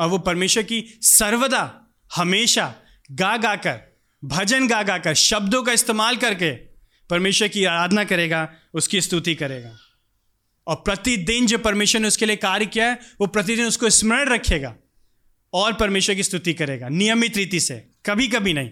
और 0.01 0.09
वो 0.09 0.19
परमेश्वर 0.19 0.63
की 0.63 0.99
सर्वदा 1.01 1.81
हमेशा 2.17 2.75
गा 3.13 3.37
गा 3.37 3.57
कर, 3.57 3.81
भजन 4.25 4.69
गा 4.69 4.83
गा 4.83 4.99
कर, 4.99 5.15
शब्दों 5.15 5.63
का 5.63 5.73
इस्तेमाल 5.73 6.17
करके 6.17 6.51
परमेश्वर 7.11 7.49
की 7.49 7.65
आराधना 7.65 8.05
करेगा, 8.05 8.53
उसकी 8.75 9.01
स्तुति 9.01 9.35
करेगा। 9.35 9.77
और 10.67 10.77
प्रतिदिन 10.77 11.47
जो 11.47 11.59
परमेश्वर 11.59 12.01
ने 12.01 12.09
उसके 12.09 12.27
लिए 12.27 12.37
कार्य 12.37 12.67
किया 12.67 12.87
है, 12.87 12.99
वो 13.21 13.27
प्रतिदिन 13.27 13.67
उसको 13.67 13.91
स्मरण 13.91 14.29
रखेगा 14.29 14.75
और 15.53 15.73
परमेश्वर 15.73 16.15
की 16.15 16.23
स्तुति 16.23 16.55
करेगा, 16.55 16.89
नियमित 16.89 17.37
रीति 17.37 17.61
से 17.61 17.89
कभी 18.07 18.29
कभी 18.29 18.53
नहीं। 18.53 18.71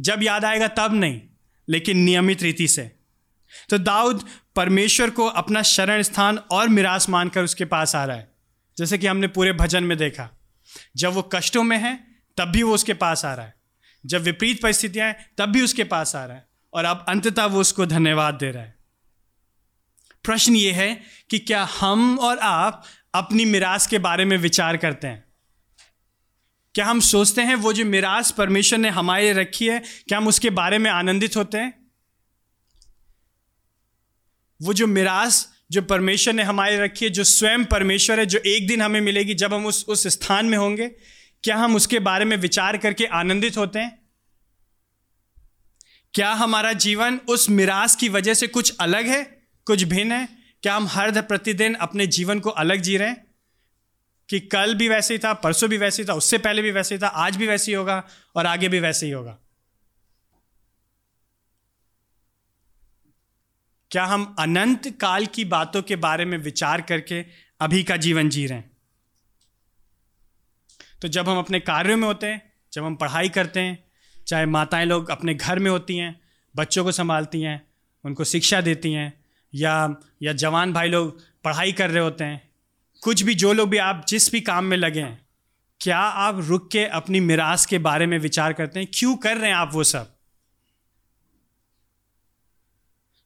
जब 0.00 0.22
याद 0.22 0.44
आएगा 0.44 0.68
तब 0.68 0.94
नहीं, 0.94 1.20
लेकिन 1.68 1.98
नियमित 1.98 2.42
रीति 2.42 2.68
से। 2.68 2.96
तो 3.70 3.78
दाऊद 3.78 4.28
परमेश्वर 4.56 5.10
को 5.10 5.26
अपना 5.26 5.62
शरण 5.62 6.02
स्थान 6.02 6.38
और 6.38 6.68
मिरास 6.68 7.08
मानकर 7.08 7.44
उसके 7.44 7.64
पास 7.64 7.96
आ 7.96 8.04
रहा 8.04 8.16
है। 8.16 8.34
जैसे 8.78 8.98
कि 8.98 9.06
हमने 9.06 9.26
पूरे 9.26 9.52
भजन 9.52 9.84
में 9.84 9.98
देखा, 9.98 10.30
जब 10.96 11.12
वो 11.12 11.22
कष्टों 11.22 11.62
में 11.62 11.78
है, 11.78 12.06
तब 12.36 12.44
भी 12.44 12.62
वो 12.62 12.74
उसके 12.74 12.94
पास 12.94 13.24
आ 13.24 13.34
रहा 13.34 13.46
है। 13.46 13.54
जब 14.06 14.22
विपरीत 14.22 14.62
परिस्थितियाँ 14.62 15.08
हैं, 15.08 15.30
तब 15.38 15.46
भी 15.46 15.62
उसके 15.62 15.84
पास 15.84 16.16
आ 16.16 16.24
रहा 16.24 16.36
है। 16.36 16.48
और 16.72 16.84
अब 16.84 17.04
अंततः 17.08 17.44
वो 17.44 17.60
उसको 17.60 17.86
धन्यवाद 17.86 18.34
दे 18.34 18.50
रहा 18.50 18.62
है। 18.62 18.78
प्रश्न 20.24 20.56
ये 20.56 20.72
है 20.72 21.00
कि 21.30 21.38
क्या 21.38 21.68
हम 21.80 22.18
और 22.18 22.38
आप 22.38 22.84
अपनी 23.14 23.44
मिरास 23.44 23.86
के 23.86 23.98
बारे 23.98 24.24
में 24.24 24.38
विचार 24.38 24.76
करते 24.76 25.06
हैं? 25.06 25.27
क्या 26.78 26.86
हम 26.86 27.00
सोचते 27.00 27.42
हैं 27.42 27.54
वो 27.54 27.72
जो 27.72 27.84
मिरास 27.84 28.30
परमेश्वर 28.30 28.78
ने 28.78 28.88
हमारे 28.88 29.32
रखी 29.32 29.68
है, 29.68 29.82
क्या 30.08 30.18
हम 30.18 30.28
उसके 30.28 30.50
बारे 30.50 30.78
में 30.78 30.90
आनंदित 30.90 31.36
होते 31.36 31.58
हैं? 31.58 31.92
वो 34.62 34.72
जो 34.72 34.86
मिरास 34.86 35.52
जो 35.70 35.82
परमेश्वर 35.82 36.34
ने 36.34 36.42
हमारे 36.42 36.80
रखी 36.80 37.04
है, 37.04 37.10
जो 37.10 37.24
स्वयं 37.24 37.64
परमेश्वर 37.64 38.20
है, 38.20 38.26
जो 38.26 38.38
एक 38.38 38.68
दिन 38.68 38.82
हमें 38.82 39.00
मिलेगी 39.00 39.34
जब 39.34 39.54
हम 39.54 39.66
उस 39.66 39.84
उस 39.88 40.06
स्थान 40.06 40.46
में 40.46 40.58
होंगे, 40.58 40.88
क्या 41.42 41.56
हम 41.56 41.76
उसके 41.76 41.98
बारे 41.98 42.24
में 42.24 42.36
विचार 42.36 42.76
करके 42.76 43.04
आनंदित 43.04 43.56
होते 43.56 43.78
हैं? 43.78 44.08
क्या 46.14 46.32
हमारा 46.32 46.72
जीवन 46.72 47.20
उस 47.28 47.50
मिरास 47.50 47.96
की 47.96 48.08
वजह 48.08 48.34
से 48.34 48.46
कुछ 48.46 48.76
अलग 48.80 49.06
है, 49.06 49.42
कुछ 49.66 49.82
भिन्न 49.84 50.12
है? 50.12 50.28
क्या 50.62 50.76
हम 50.76 50.86
हर 50.86 51.22
प्रतिदिन 51.22 51.74
अपने 51.74 52.06
जीवन 52.06 52.40
को 52.40 52.50
अलग 52.50 52.80
जी 52.80 52.96
रहे 52.96 53.08
हैं? 53.08 53.27
कि 54.28 54.40
कल 54.40 54.74
भी 54.74 54.88
वैसे 54.88 55.14
ही 55.14 55.18
था, 55.18 55.32
परसों 55.32 55.70
भी 55.70 55.78
वैसे 55.78 56.02
ही 56.02 56.08
था, 56.08 56.14
उससे 56.14 56.38
पहले 56.38 56.62
भी 56.62 56.70
वैसे 56.70 56.94
ही 56.94 57.00
था, 57.02 57.06
आज 57.06 57.36
भी 57.36 57.46
वैसे 57.46 57.72
ही 57.72 57.76
होगा 57.76 58.04
और 58.36 58.46
आगे 58.46 58.68
भी 58.68 58.80
वैसे 58.80 59.06
ही 59.06 59.12
होगा। 59.12 59.38
क्या 63.90 64.04
हम 64.04 64.36
अनंत 64.38 64.98
काल 65.00 65.26
की 65.26 65.44
बातों 65.44 65.82
के 65.82 65.96
बारे 65.96 66.24
में 66.24 66.38
विचार 66.38 66.80
करके 66.80 67.24
अभी 67.60 67.82
का 67.82 67.96
जीवन 67.96 68.28
जी 68.28 68.46
रहे 68.46 68.58
हैं? 68.58 68.76
तो 71.02 71.08
जब 71.08 71.28
हम 71.28 71.38
अपने 71.38 71.60
कार्यों 71.60 71.96
में 71.96 72.06
होते 72.06 72.26
हैं, 72.26 72.52
जब 72.72 72.84
हम 72.84 72.94
पढ़ाई 72.96 73.28
करते 73.28 73.60
हैं, 73.60 73.84
चाहे 74.26 74.46
माताएँ 74.46 74.86
लोग 74.86 75.10
अपने 75.10 75.34
घर 75.34 75.58
में 75.58 75.70
होती 75.70 75.96
हैं, 75.96 76.20
बच्चों 76.56 76.84
को 76.84 76.92
संभालती 76.92 77.42
हैं, 77.42 77.66
उनको 78.04 78.24
शिक्षा 78.24 78.60
देती 78.60 78.92
हैं, 78.92 79.24
या 79.54 79.96
या 80.22 80.32
जवान 80.32 80.72
भाई 80.72 80.88
लोग 80.88 81.20
पढ़ाई 81.44 81.72
कर 81.72 81.90
रहे 81.90 82.02
होते 82.02 82.24
हैं 82.24 82.47
कुछ 83.00 83.22
भी 83.22 83.34
जो 83.34 83.52
लोग 83.52 83.68
भी 83.68 83.76
आप 83.76 84.04
जिस 84.08 84.32
भी 84.32 84.40
काम 84.40 84.64
में 84.64 84.76
लगे 84.76 85.00
हैं, 85.00 85.26
क्या 85.80 85.98
आप 85.98 86.38
रुक 86.38 86.70
के 86.70 86.84
अपनी 86.84 87.20
मिरास 87.20 87.66
के 87.66 87.78
बारे 87.78 88.06
में 88.06 88.18
विचार 88.18 88.52
करते 88.52 88.80
हैं? 88.80 88.88
क्यों 88.94 89.16
कर 89.16 89.36
रहे 89.36 89.50
हैं 89.50 89.56
आप 89.56 89.70
वो 89.72 89.84
सब? 89.84 90.18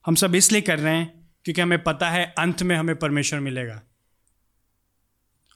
हम 0.06 0.14
सब 0.14 0.34
इसलिए 0.34 0.60
कर 0.60 0.78
रहे 0.78 0.96
हैं 0.96 1.30
क्योंकि 1.44 1.60
हमें 1.60 1.82
पता 1.82 2.10
है 2.10 2.34
अंत 2.38 2.62
में 2.62 2.76
हमें 2.76 2.96
परमेश्वर 2.96 3.40
मिलेगा। 3.40 3.82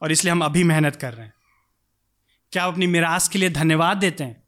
और 0.02 0.12
इसलिए 0.12 0.32
हम 0.32 0.44
अभी 0.44 0.64
मेहनत 0.64 0.96
कर 0.96 1.14
रहे 1.14 1.26
हैं। 1.26 1.32
क्या 2.52 2.64
आप 2.64 2.72
अपनी 2.72 2.86
मिरास 2.86 3.28
के 3.28 3.38
लिए 3.38 3.50
धन्यवाद 3.50 3.96
देते 3.96 4.24
हैं? 4.24 4.42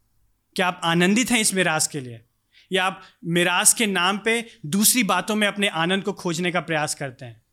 क्या 0.57 0.69
आप 0.69 0.81
आनंदित 0.85 1.31
हैं 1.31 1.41
इस 1.41 1.55
मिरास 1.55 1.87
के 1.87 2.01
लिए? 2.01 2.25
या 2.73 2.85
आप 2.85 3.03
मिरास 3.25 3.75
के 3.75 3.87
नाम 3.87 4.19
पे 4.19 4.49
दूसरी 4.67 5.03
बातों 5.03 5.37
में 5.37 5.49
अपने 5.49 5.69
आनंद 5.69 6.03
को 6.03 6.13
खोजने 6.13 6.53
का 6.53 6.61
प्रयास 6.61 6.95
करते 6.95 7.25
हैं? 7.25 7.48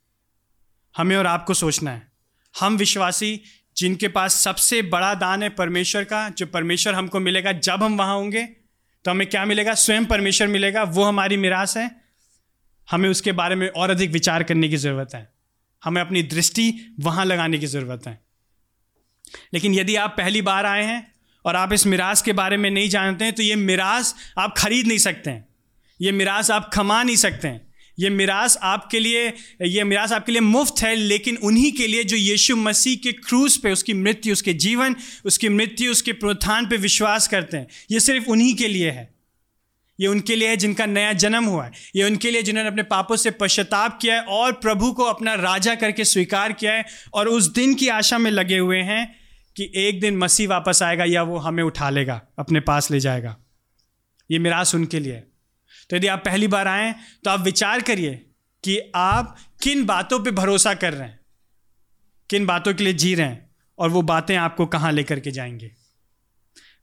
हमें 0.98 1.16
और 1.16 1.28
आपको 1.28 1.54
सोचना 1.54 1.92
है। 1.92 2.12
हम 2.60 2.78
विश्वासी 2.78 3.42
जिनके 3.78 4.08
पास 4.08 4.34
सबसे 4.34 4.82
बड़ा 4.82 5.14
दान 5.14 5.44
है 5.44 5.50
परमेश्वर 5.50 6.04
का, 6.04 6.30
जो 6.30 6.46
परमेश्वर 6.46 6.94
हमको 6.94 7.20
मिलेगा 7.20 7.52
जब 7.52 7.84
हम 7.84 7.98
वहाँ 7.98 8.16
होंगे 8.16 8.44
तो 9.06 9.12
हमें 9.12 9.28
क्या 9.30 9.46
मिलेगा? 9.46 9.74
स्वयं 9.74 10.06
परमेश्वर 10.06 10.48
मिलेगा, 10.48 10.84
वो 10.84 11.04
हमारी 11.04 11.38
मिरास 11.38 11.78
है। 11.78 11.90
हमें 12.92 13.10
उसके 13.10 13.32
बारे 13.32 13.56
में 13.56 13.70
और 13.70 13.90
अधिक 13.90 14.12
विचार 14.12 14.44
करने 14.44 14.70
की 14.70 14.78
ज़रूरत 14.78 15.10
है। 15.16 15.34
हमें 15.84 16.02
अपनी 16.02 16.24
दृष्टि 16.24 16.96
वहाँ 17.00 17.26
लगाने 17.26 17.58
की 17.58 17.66
ज़रूरत 17.66 18.08
है। 18.08 18.20
लेकिन 19.54 19.74
यदि 19.74 19.96
आप 19.96 20.16
पहली 20.18 20.42
बार 20.42 20.66
आए 20.66 20.84
हैं 20.84 21.12
और 21.46 21.56
आप 21.56 21.74
इस 21.74 21.86
मिरास 21.88 22.22
के 22.22 22.34
बारे 22.34 22.58
में 22.58 22.70
नहीं 22.70 22.90
जानते 22.90 23.26
हैं 23.26 23.34
तो 23.34 23.44
ये 23.44 23.56
मिरास 23.56 24.16
आप 24.38 24.56
खरीद 24.58 24.88
नहीं 24.88 24.98
सकते 24.98 25.30
हैं। 25.30 25.48
ये 26.02 26.12
मिरास 26.12 26.52
आप 26.52 26.70
कमा 26.74 27.04
नहीं 27.04 27.16
सकते 27.16 27.48
हैं। 27.48 27.65
ये 28.00 28.10
मिरास 28.10 28.58
आपके 28.64 29.00
लिए, 29.00 29.34
ये 29.62 29.84
मिरास 29.84 30.12
आपके 30.12 30.32
लिए 30.32 30.42
मुफ़्त 30.42 30.82
है, 30.82 30.96
लेकिन 30.96 31.38
उन्हीं 31.38 31.72
के 31.72 31.88
लिए 31.88 32.04
जो 32.04 32.18
यीशु 32.18 32.56
मसीह 32.56 32.96
के 32.96 33.12
क्रूज 33.12 33.58
पे 33.58 33.72
उसकी 33.72 33.94
मृत्यु, 33.94 34.34
उसके 34.34 34.54
जीवन, 34.54 34.96
उसकी 35.26 35.50
मृत्यु, 35.50 35.92
उसके 35.92 36.14
प्रोत्थान 36.14 36.68
पे 36.68 36.78
विश्वास 36.78 37.28
करते 37.28 37.58
हैं, 37.58 37.68
ये 37.92 38.00
सिर्फ़ 38.00 38.30
उन्हीं 38.30 38.56
के 38.56 38.68
लिए 38.68 38.92
है। 38.92 39.14
ये 40.00 40.08
उनके 40.08 40.36
लिए 40.36 40.48
है 40.50 40.58
जिनका 40.58 40.86
नया 40.86 41.12
जन्म 41.14 41.46
हुआ 41.46 41.66
है। 41.66 41.72
ये 41.96 42.04
उनके 42.04 42.32
लिए 42.32 42.42
जिन्होंने 42.42 42.70
अपने 42.70 42.84
पापों 42.84 43.16
से 43.16 43.32
पश्चाताप 43.32 44.00
किया 44.02 44.16
है 44.16 44.22
और 44.22 44.52
प्रभु 44.52 44.92
को 44.92 45.04
अपना 45.04 45.34
राजा 45.34 45.76
करके 45.76 46.06
स्वीकार 46.06 46.54
किया 46.54 46.74
है 46.74 46.86
और 47.14 47.28
उस 47.28 47.48
दिन 47.54 47.74
की 47.74 47.88
आशा 47.88 48.18
में 48.18 48.30
लगे 48.32 48.58
हुए 48.58 48.80
हैं 48.80 49.16
कि 49.56 49.72
एक 49.76 50.00
दिन 50.00 50.18
मसीह 50.18 50.48
वापस 50.48 50.84
आएगा 50.84 51.04
या 51.04 51.24
वो 51.24 51.38
हमें 51.38 51.64
उठा 51.64 51.90
लेगा, 51.90 52.22
अपने 52.40 52.60
पास 52.60 52.92
ले 52.92 53.00
जाएगा। 53.00 53.36
ये 54.30 54.40
मिरास 54.40 54.76
उनके 54.76 55.00
लिए 55.00 55.24
तो 55.90 55.96
यदि 55.96 56.08
आप 56.08 56.22
पहली 56.26 56.48
बार 56.48 56.68
आए 56.68 56.96
तो 57.24 57.30
आप 57.30 57.40
विचार 57.40 57.82
करिए 57.82 58.16
कि 58.64 58.92
आप 58.96 59.38
किन 59.62 59.86
बातों 59.86 60.20
पे 60.20 60.32
भरोसा 60.32 60.74
कर 60.74 60.94
रहे 60.94 61.08
हैं, 61.08 61.20
किन 62.30 62.46
बातों 62.46 62.74
के 62.74 62.84
लिए 62.84 62.94
जी 62.94 63.16
रहे 63.16 63.28
हैं 63.28 63.50
और 63.80 63.90
वो 63.90 64.02
बातें 64.02 64.36
आपको 64.36 64.66
कहाँ 64.66 64.92
लेकर 64.92 65.20
के 65.20 65.32
जाएँगे। 65.32 65.72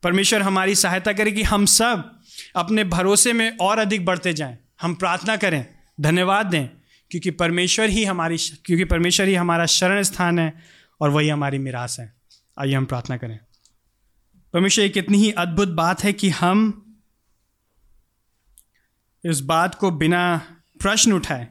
परमेश्वर 0.03 0.43
हमारी 0.43 0.75
सहायता 0.75 1.13
करे 1.13 1.33
कि 1.33 1.43
हम 1.43 1.67
सब 1.67 2.21
अपने 2.57 2.85
भरोसे 2.85 3.33
में 3.33 3.57
और 3.57 3.79
अधिक 3.79 4.05
बढ़ते 4.05 4.33
जाएँ। 4.33 4.59
हम 4.83 4.95
प्रार्थना 4.95 5.37
करें, 5.37 5.67
धन्यवाद 6.01 6.47
दें, 6.47 6.67
क्योंकि 7.11 7.31
परमेश्वर 7.31 7.89
ही 7.89 8.05
हमारी 8.05 8.37
क्योंकि 8.39 8.85
परमेश्वर 8.85 9.27
ही 9.27 9.35
हमारा 9.35 9.67
शरण 9.67 10.03
स्थान 10.03 10.39
है 10.39 10.53
और 11.01 11.11
वही 11.11 11.29
हमारी 11.29 11.59
मिरास 11.59 11.97
है। 12.01 12.13
आइए 12.59 12.75
हम 12.75 12.85
प्रार्थना 12.85 13.17
करें। 13.17 13.39
परमेश्वर, 14.53 14.85
एक 14.85 14.97
इतनी 14.97 15.19
ही 15.19 15.31
अद्भुत 15.31 15.69
बात 15.69 16.05
है 16.05 16.13
कि 16.13 16.29
हम 16.29 16.82
इस 19.25 19.41
बात 19.41 19.75
को 19.75 19.91
बिना 19.91 20.41
प्रश्न 20.81 21.13
उठाए, 21.13 21.49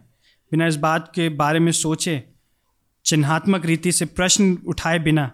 बिना 0.51 0.67
इस 0.67 0.75
बात 0.75 1.11
के 1.15 1.29
बारे 1.29 1.59
में 1.59 1.71
सोचे, 1.71 2.23
चिन्हात्मक 3.05 3.65
रीति 3.65 3.91
से 3.91 4.05
प्रश्न 4.05 4.57
उठाए 4.67 4.99
बिना 4.99 5.31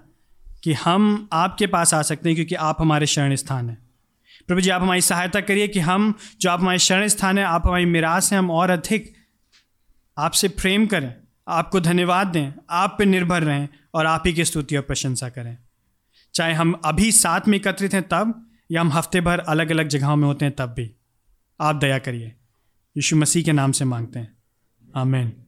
कि 0.64 0.74
हम 0.74 1.30
आपके 1.34 1.68
पास 1.68 1.94
आ 1.94 2.02
सकते 2.02 2.30
हैं 2.30 2.36
क्योंकि 2.36 2.56
आप 2.56 2.78
हमारे 2.80 3.06
शरण 3.06 3.36
स्थान 3.36 3.70
हैं। 3.70 3.88
प्रभु 4.48 4.62
जी, 4.62 4.70
आप 4.70 4.82
हमारी 4.82 5.02
सहायता 5.02 5.42
करिए 5.42 5.68
कि 5.68 5.80
हम, 5.80 6.14
जो 6.42 6.50
आप 6.50 6.60
हमारे 6.60 6.80
शरण 6.80 7.08
स्थान 7.08 7.38
हैं, 7.38 7.46
आप 7.46 7.68
हमारी 7.68 7.86
मिरास 7.86 8.32
हैं, 8.32 8.40
हम 8.40 8.52
और 8.52 8.70
अधिक 8.70 9.14
आपसे 10.18 10.48
प्रेम 10.48 10.88
करें, 10.88 11.14
आपको 11.48 11.80
धन्यवाद 11.80 12.28
दें, 12.28 12.52
आप 12.70 12.96
पे 13.00 13.06
निर्भर 13.06 13.44
रहें 13.44 13.68
और 13.94 14.06
आप 14.06 14.24
ही 14.26 14.34
की 14.34 14.46
स्तुति 14.46 14.76
और 14.76 14.82
प्रशंसा 14.82 15.30
करें। 15.30 15.58
चाहे 16.34 16.54
हम 16.54 16.82
अभी 16.86 17.12
साथ 17.12 17.42
में 17.48 17.58
एकत्रित 17.58 17.94
हैं 17.94 18.04
तब, 18.04 18.48
या 18.72 18.82
हम 18.82 18.92
हफ़्ते 18.92 19.22
भर 19.22 19.40
अलग 19.40 19.72
अलग 19.72 19.88
जगहों 19.88 20.16
में 20.16 20.28
होते 20.28 20.46
हैं 20.46 20.56
तब 20.56 20.66
भी। 20.66 20.94
आप 21.60 21.76
दया 21.76 22.00
करिए। 22.00 22.28
यीशु 22.98 23.16
मसीह 23.16 23.44
के 23.44 23.52
नाम 23.52 23.72
से 23.72 23.86
मांगते 23.86 24.20
हैं। 24.20 24.38
आमेन। 24.96 25.44